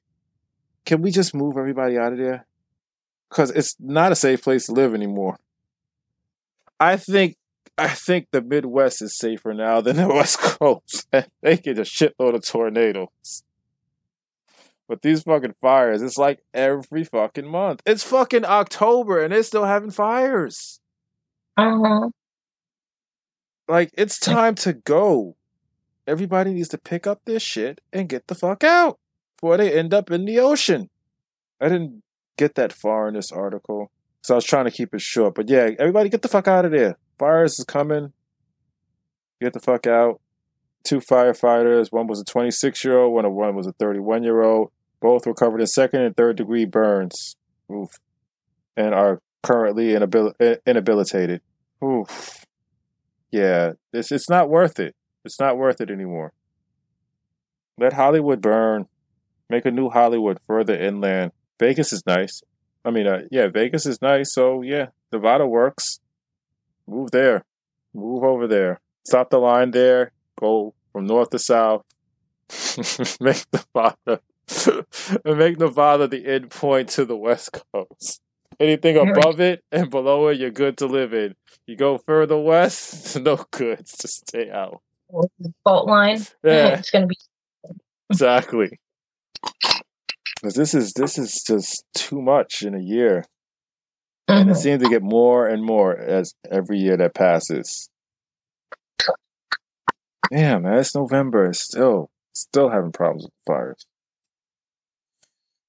[0.85, 2.47] can we just move everybody out of there?
[3.29, 5.39] Because it's not a safe place to live anymore.
[6.79, 7.37] I think
[7.77, 11.07] I think the Midwest is safer now than the West Coast.
[11.43, 13.45] they get a shitload of tornadoes.
[14.91, 17.81] But these fucking fires, it's like every fucking month.
[17.87, 20.81] It's fucking October and they're still having fires.
[21.57, 22.09] Uh-huh.
[23.69, 25.37] Like it's time to go.
[26.09, 28.99] Everybody needs to pick up their shit and get the fuck out
[29.37, 30.91] before they end up in the ocean.
[31.61, 32.03] I didn't
[32.37, 33.93] get that far in this article,
[34.25, 35.37] so I was trying to keep it short.
[35.37, 36.99] But yeah, everybody get the fuck out of there.
[37.17, 38.13] Fires is coming.
[39.41, 40.21] Get the fuck out.
[40.83, 41.93] Two firefighters.
[41.93, 43.15] One was a 26 year old.
[43.15, 44.73] One of one was a 31 year old.
[45.01, 47.37] Both were covered in second and third degree burns.
[47.73, 47.91] Oof.
[48.77, 51.41] And are currently inabil- inhabilitated.
[51.83, 52.45] Oof.
[53.31, 54.95] Yeah, it's it's not worth it.
[55.25, 56.33] It's not worth it anymore.
[57.79, 58.87] Let Hollywood burn.
[59.49, 61.33] Make a new Hollywood further inland.
[61.59, 62.43] Vegas is nice.
[62.85, 64.33] I mean, uh, yeah, Vegas is nice.
[64.35, 66.01] So yeah, Nevada works.
[66.87, 67.45] Move there.
[67.95, 68.81] Move over there.
[69.07, 70.13] Stop the line there.
[70.39, 71.85] Go from north to south.
[73.21, 74.21] make the Nevada.
[75.25, 78.21] make Nevada the end point to the west coast.
[78.59, 81.35] Anything above it and below it, you're good to live in.
[81.67, 83.79] You go further west, no good.
[83.87, 84.81] Just stay out.
[85.65, 86.21] Fault line?
[86.45, 86.79] Yeah.
[86.79, 87.17] It's gonna be
[88.11, 88.79] Exactly.
[90.37, 93.25] Because this is this is just too much in a year.
[94.29, 94.57] and it Mhm.
[94.57, 97.89] seems to get more and more as every year that passes.
[100.31, 101.47] Damn, man, it's November.
[101.47, 103.87] It's still, still having problems with the fires.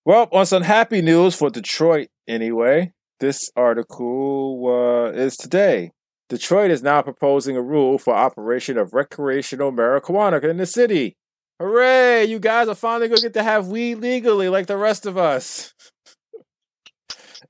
[0.04, 5.92] Well, on some happy news for Detroit, anyway, this article uh, is today.
[6.28, 11.18] Detroit is now proposing a rule for operation of recreational marijuana in the city.
[11.60, 12.26] Hooray!
[12.26, 15.18] You guys are finally going to get to have weed legally like the rest of
[15.20, 15.72] us.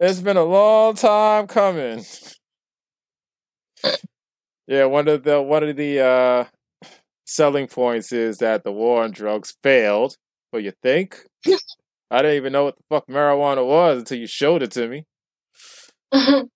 [0.02, 2.04] It's been a long time coming.
[4.68, 6.46] Yeah, one of the one of the uh,
[7.24, 10.18] selling points is that the war on drugs failed.
[10.52, 11.18] Well, you think?
[12.12, 15.06] I didn't even know what the fuck marijuana was until you showed it to me.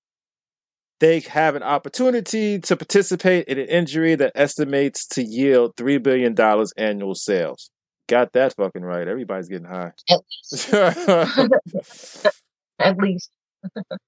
[1.01, 6.33] They have an opportunity to participate in an injury that estimates to yield three billion
[6.33, 7.69] dollars annual sales.
[8.07, 9.07] Got that fucking right.
[9.07, 9.91] Everybody's getting high.
[10.09, 10.19] At
[11.73, 12.27] least.
[12.79, 13.29] At least.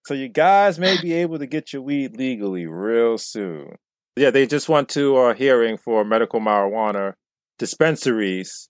[0.05, 3.75] so you guys may be able to get your weed legally real soon.
[4.15, 7.13] Yeah, they just went to a hearing for medical marijuana
[7.59, 8.69] dispensaries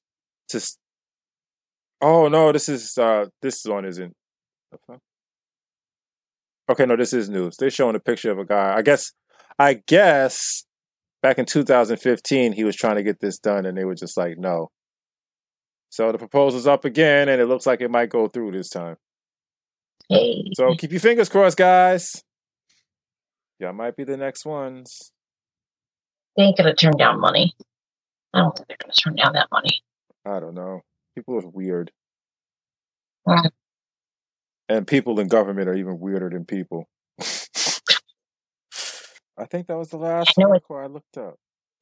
[0.49, 0.60] to.
[2.02, 4.14] Oh no, this is uh this one isn't.
[6.69, 7.56] Okay, no, this is news.
[7.57, 8.76] They're showing a picture of a guy.
[8.76, 9.14] I guess,
[9.57, 10.65] I guess,
[11.24, 14.38] back in 2015, he was trying to get this done, and they were just like,
[14.38, 14.69] no.
[15.90, 18.98] So the proposal's up again, and it looks like it might go through this time.
[20.10, 20.44] Hey.
[20.56, 22.22] So keep your fingers crossed, guys.
[23.60, 25.11] Y'all might be the next ones.
[26.36, 27.53] They ain't gonna turn down money.
[28.34, 29.82] I don't think they're gonna turn down that money.
[30.26, 30.82] I don't know.
[31.18, 31.89] People are weird.
[34.69, 36.88] And people in government are even weirder than people.
[39.35, 41.39] I think that was the last I article I looked up.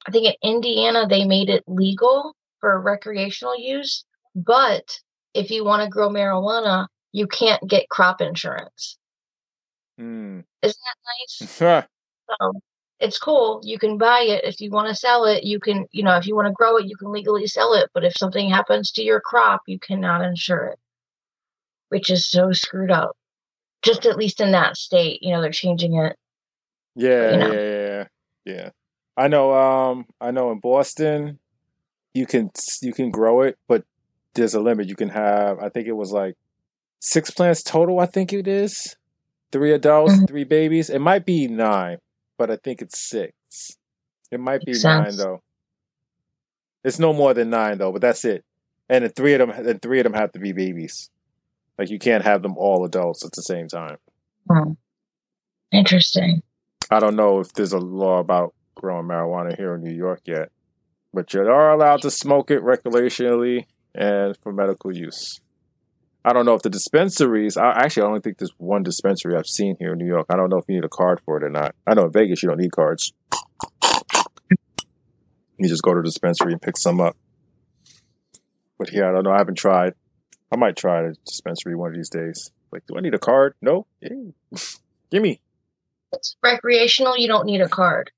[0.08, 4.06] I think in Indiana they made it legal for recreational use,
[4.38, 5.02] but
[5.34, 8.98] if you want to grow marijuana, you can't get crop insurance.
[9.98, 10.40] Hmm.
[10.62, 11.88] Isn't that nice?
[12.40, 12.54] So
[13.00, 13.60] it's cool.
[13.64, 15.44] You can buy it if you want to sell it.
[15.44, 17.90] You can, you know, if you want to grow it, you can legally sell it.
[17.94, 20.80] But if something happens to your crop, you cannot insure it,
[21.90, 23.12] which is so screwed up.
[23.82, 26.16] Just at least in that state, you know, they're changing it.
[26.96, 27.52] Yeah, you know.
[27.52, 28.06] yeah, yeah,
[28.46, 28.70] yeah.
[29.18, 29.54] I know.
[29.54, 31.40] Um, I know in Boston,
[32.14, 32.50] you can
[32.82, 33.84] you can grow it, but
[34.34, 34.88] there's a limit.
[34.88, 35.60] You can have.
[35.60, 36.36] I think it was like
[37.00, 38.00] six plants total.
[38.00, 38.96] I think it is
[39.52, 40.28] three adults, Mhm.
[40.28, 40.90] three babies.
[40.90, 41.98] It might be nine,
[42.38, 43.78] but I think it's six.
[44.32, 45.42] It might be nine though.
[46.84, 48.44] It's no more than nine though, but that's it.
[48.90, 51.10] And then three of them, and three of them have to be babies.
[51.78, 53.98] Like you can't have them all adults at the same time.
[54.50, 54.74] Hmm.
[55.72, 56.42] Interesting.
[56.92, 60.52] I don't know if there's a law about growing marijuana here in New York yet,
[61.14, 65.42] but you are allowed to smoke it recreationally and for medical use.
[66.28, 67.56] I don't know if the dispensaries.
[67.56, 70.26] I actually I only think there's one dispensary I've seen here in New York.
[70.30, 71.76] I don't know if you need a card for it or not.
[71.86, 73.14] I know in Vegas you don't need cards.
[75.58, 77.16] You just go to the dispensary and pick some up.
[78.80, 79.32] But here I don't know.
[79.32, 79.94] I haven't tried.
[80.52, 82.52] I might try the dispensary one of these days.
[82.72, 83.54] Like, do I need a card?
[83.62, 83.86] No.
[84.02, 84.10] Yeah.
[85.12, 85.40] Give me.
[86.12, 88.12] it's recreational, you don't need a card.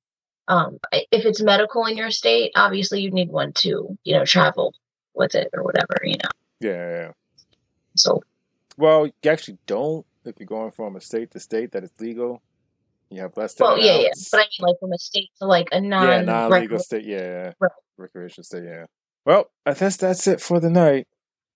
[0.48, 4.74] Um, if it's medical in your state, obviously you need one to, you know, travel
[5.14, 6.30] with it or whatever, you know.
[6.62, 7.12] Yeah, yeah, yeah.
[7.98, 8.22] So
[8.78, 12.42] Well, you actually don't if you're going from a state to state that it's legal.
[13.10, 14.10] You have less Well, yeah, yeah.
[14.32, 17.06] But I mean, like from a state to like a non yeah, non-legal state.
[17.06, 17.72] Yeah, Right.
[17.98, 18.64] recreational state.
[18.66, 18.86] Yeah.
[19.26, 21.08] Well, I guess that's it for the night.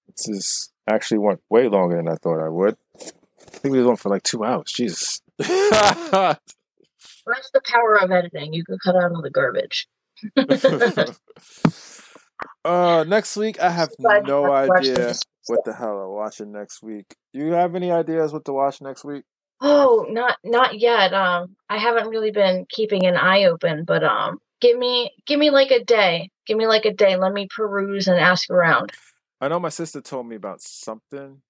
[0.07, 2.77] This is actually went way longer than I thought I would.
[2.99, 4.71] I think we was on for like two hours.
[4.71, 5.21] Jesus.
[5.39, 6.39] That's
[7.53, 8.53] the power of editing.
[8.53, 9.87] You can cut out all the garbage.
[12.65, 15.15] uh, next week I have no idea.
[15.51, 17.15] What the hell I'm watching next week.
[17.33, 19.23] Do you have any ideas what to watch next week?
[19.61, 21.13] Oh, not not yet.
[21.13, 25.49] Um, I haven't really been keeping an eye open, but um, give me give me
[25.51, 26.29] like a day.
[26.47, 27.17] Give me like a day.
[27.17, 28.91] Let me peruse and ask around.
[29.41, 31.41] I know my sister told me about something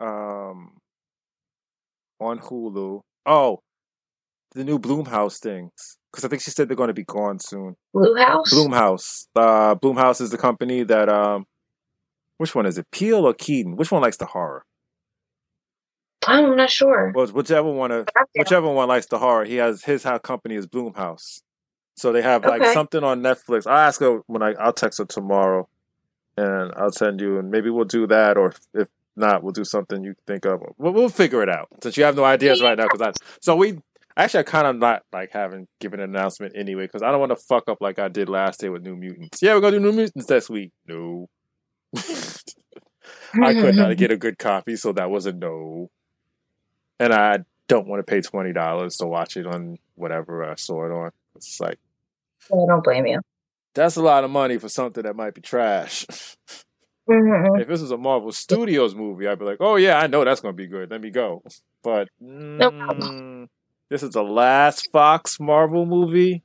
[0.00, 0.78] um
[2.20, 3.00] on Hulu.
[3.26, 3.60] Oh,
[4.54, 5.98] the new Blumhouse things.
[6.12, 7.76] Because I think she said they're going to be gone soon.
[7.92, 8.52] Blue House.
[8.52, 9.26] Blumhouse.
[9.36, 11.44] Uh, Blumhouse is the company that um,
[12.40, 12.90] which one is it?
[12.90, 13.76] Peele or Keaton?
[13.76, 14.64] Which one likes the horror?
[16.26, 17.12] I'm not sure.
[17.14, 18.04] Well, whichever one, uh,
[18.34, 19.44] whichever one likes the horror.
[19.44, 21.42] He has his how company is Blumhouse.
[21.98, 22.72] So they have like Okay.
[22.72, 23.66] something on Netflix.
[23.66, 25.68] I'll ask her when I I'll text her tomorrow,
[26.38, 30.02] and I'll send you, and maybe we'll do that, or if not, we'll do something
[30.02, 30.62] you think of.
[30.78, 32.84] We'll, we'll figure it out since you have no ideas right now.
[32.84, 33.12] Because I
[33.42, 33.78] so we
[34.16, 37.32] actually I kind of not like having given an announcement anyway because I don't want
[37.32, 39.40] to fuck up like I did last day with New Mutants.
[39.42, 40.72] Yeah, we're gonna do New Mutants this week.
[40.86, 41.28] No,
[43.42, 45.90] I could not get a good copy, so that was a no.
[46.98, 47.38] And I
[47.68, 51.10] don't want to pay twenty dollars to watch it on whatever I saw it on.
[51.36, 51.78] It's like
[52.52, 53.20] I don't blame you.
[53.74, 56.06] that's a lot of money for something that might be trash.
[57.08, 57.60] Mhm.
[57.60, 60.40] if this was a Marvel Studios movie, I'd be like, oh yeah, I know that's
[60.40, 60.90] gonna be good.
[60.90, 61.42] Let me go.
[61.82, 63.48] But mm,
[63.88, 66.44] this is the last Fox Marvel movie.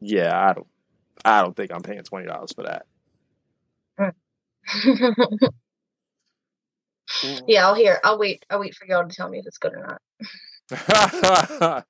[0.00, 0.66] Yeah, I don't.
[1.24, 2.86] I don't think I'm paying twenty dollars for that.
[7.48, 8.00] yeah, I'll hear.
[8.04, 8.44] I'll wait.
[8.50, 10.00] I'll wait for y'all to tell me if it's good or not.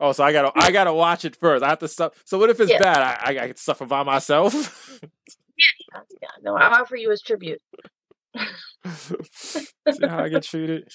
[0.00, 1.62] oh, so I gotta I gotta watch it first.
[1.64, 2.16] I have to suffer.
[2.24, 2.78] So what if it's Yeah.
[2.78, 2.98] bad?
[3.02, 5.00] I, I, I can suffer by myself.
[5.92, 7.60] Yeah, yeah, no, I'll offer you as tribute.
[8.86, 10.88] See how I get treated.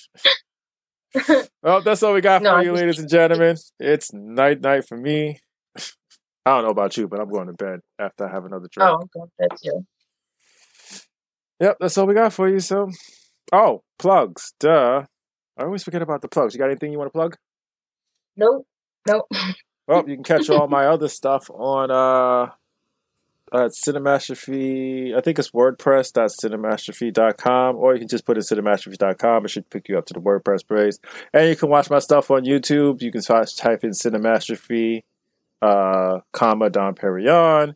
[1.63, 3.57] Well, that's all we got No, for you, ladies and gentlemen.
[3.79, 5.39] It's night night for me.
[6.45, 8.89] I don't know about you, but I'm going to bed after I have another drink.
[9.15, 9.85] Oh, that's you.
[11.61, 12.59] Yep, that's all we got for you.
[12.59, 12.89] So,
[13.53, 14.53] oh, plugs.
[14.59, 15.05] Duh.
[15.57, 16.55] I always forget about the plugs.
[16.55, 17.37] You got anything you want to plug?
[18.35, 18.65] Nope.
[19.07, 19.27] Nope.
[19.87, 22.51] Well, you can catch all my other stuff on uh
[23.53, 25.15] at Cinemastrophe.
[25.15, 29.45] I think it's WordPress.cinemastrophe.com, or you can just put it in cinemastrophe.com.
[29.45, 30.95] It should pick you up to the WordPress page.
[31.33, 33.01] And you can watch my stuff on YouTube.
[33.01, 35.03] You can type in Cinemastrophe,
[35.61, 37.75] uh, comma Don Perignon,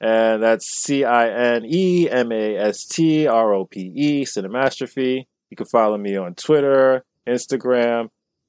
[0.00, 5.24] and that's C I N E M A S T R O P E Cinemastrophe.
[5.50, 8.08] You can follow me on Twitter, Instagram,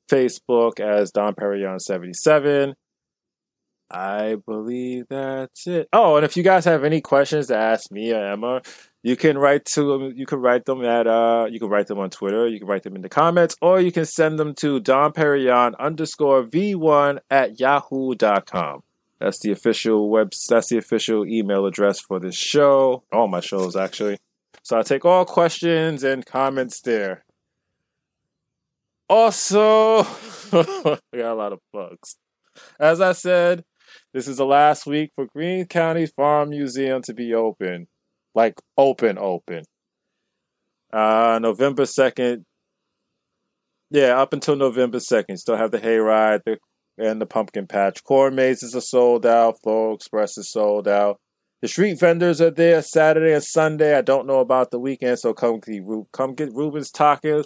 [0.10, 2.76] Facebook as Don Perignon 77.
[3.92, 5.90] I believe that's it.
[5.92, 8.62] Oh, and if you guys have any questions to ask me or Emma,
[9.02, 12.12] you can write to you can write them at uh you can write them on
[12.12, 15.12] Twitter, you can write them in the comments, or you can send them to Don
[15.12, 18.84] Perignon underscore V1 at yahoo.com.
[19.20, 23.04] That's the official web that's the official email address for this show.
[23.12, 24.18] All my shows actually.
[24.64, 27.26] So I take all questions and comments there.
[29.10, 30.00] Also,
[30.54, 32.16] I got a lot of bugs.
[32.80, 33.64] As I said,
[34.14, 37.88] this is the last week for Queens County Farm Museum to be open.
[38.36, 39.64] Like open, open.
[40.94, 42.46] Uh November second.
[43.92, 45.38] Yeah, up until November second.
[45.38, 46.58] Still have the hayride the,
[47.00, 48.04] and the pumpkin patch.
[48.04, 49.62] Corn mazes are sold out.
[49.62, 51.20] Floral Express is sold out.
[51.62, 53.98] The street vendors are there Saturday and Sunday.
[53.98, 57.46] I don't know about the weekend, so come get, come get Ruben's Tacos.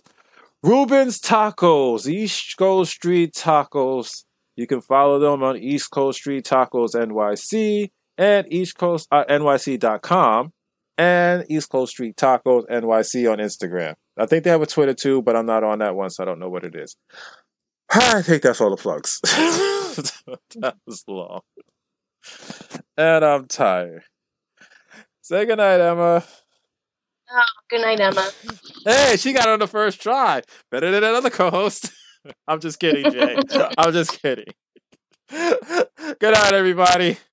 [0.62, 4.24] Ruben's Tacos, East Coast Street Tacos.
[4.56, 10.54] You can follow them on East Coast Street Tacos NYC and East Coast uh, NYC.com
[10.98, 13.96] and East Coast Street Tacos NYC on Instagram.
[14.16, 16.26] I think they have a Twitter too, but I'm not on that one, so I
[16.26, 16.96] don't know what it is.
[17.96, 19.20] I think that's all the plugs.
[19.24, 21.42] that was long.
[22.98, 24.04] And I'm tired.
[25.22, 26.24] Say goodnight, Emma.
[27.32, 28.30] Oh, good night, Emma.
[28.86, 30.42] Hey, she got on the first try.
[30.72, 31.92] Better than another co-host.
[32.48, 33.38] I'm just kidding, Jay.
[33.78, 34.54] I'm just kidding.
[35.30, 37.18] Good night, everybody.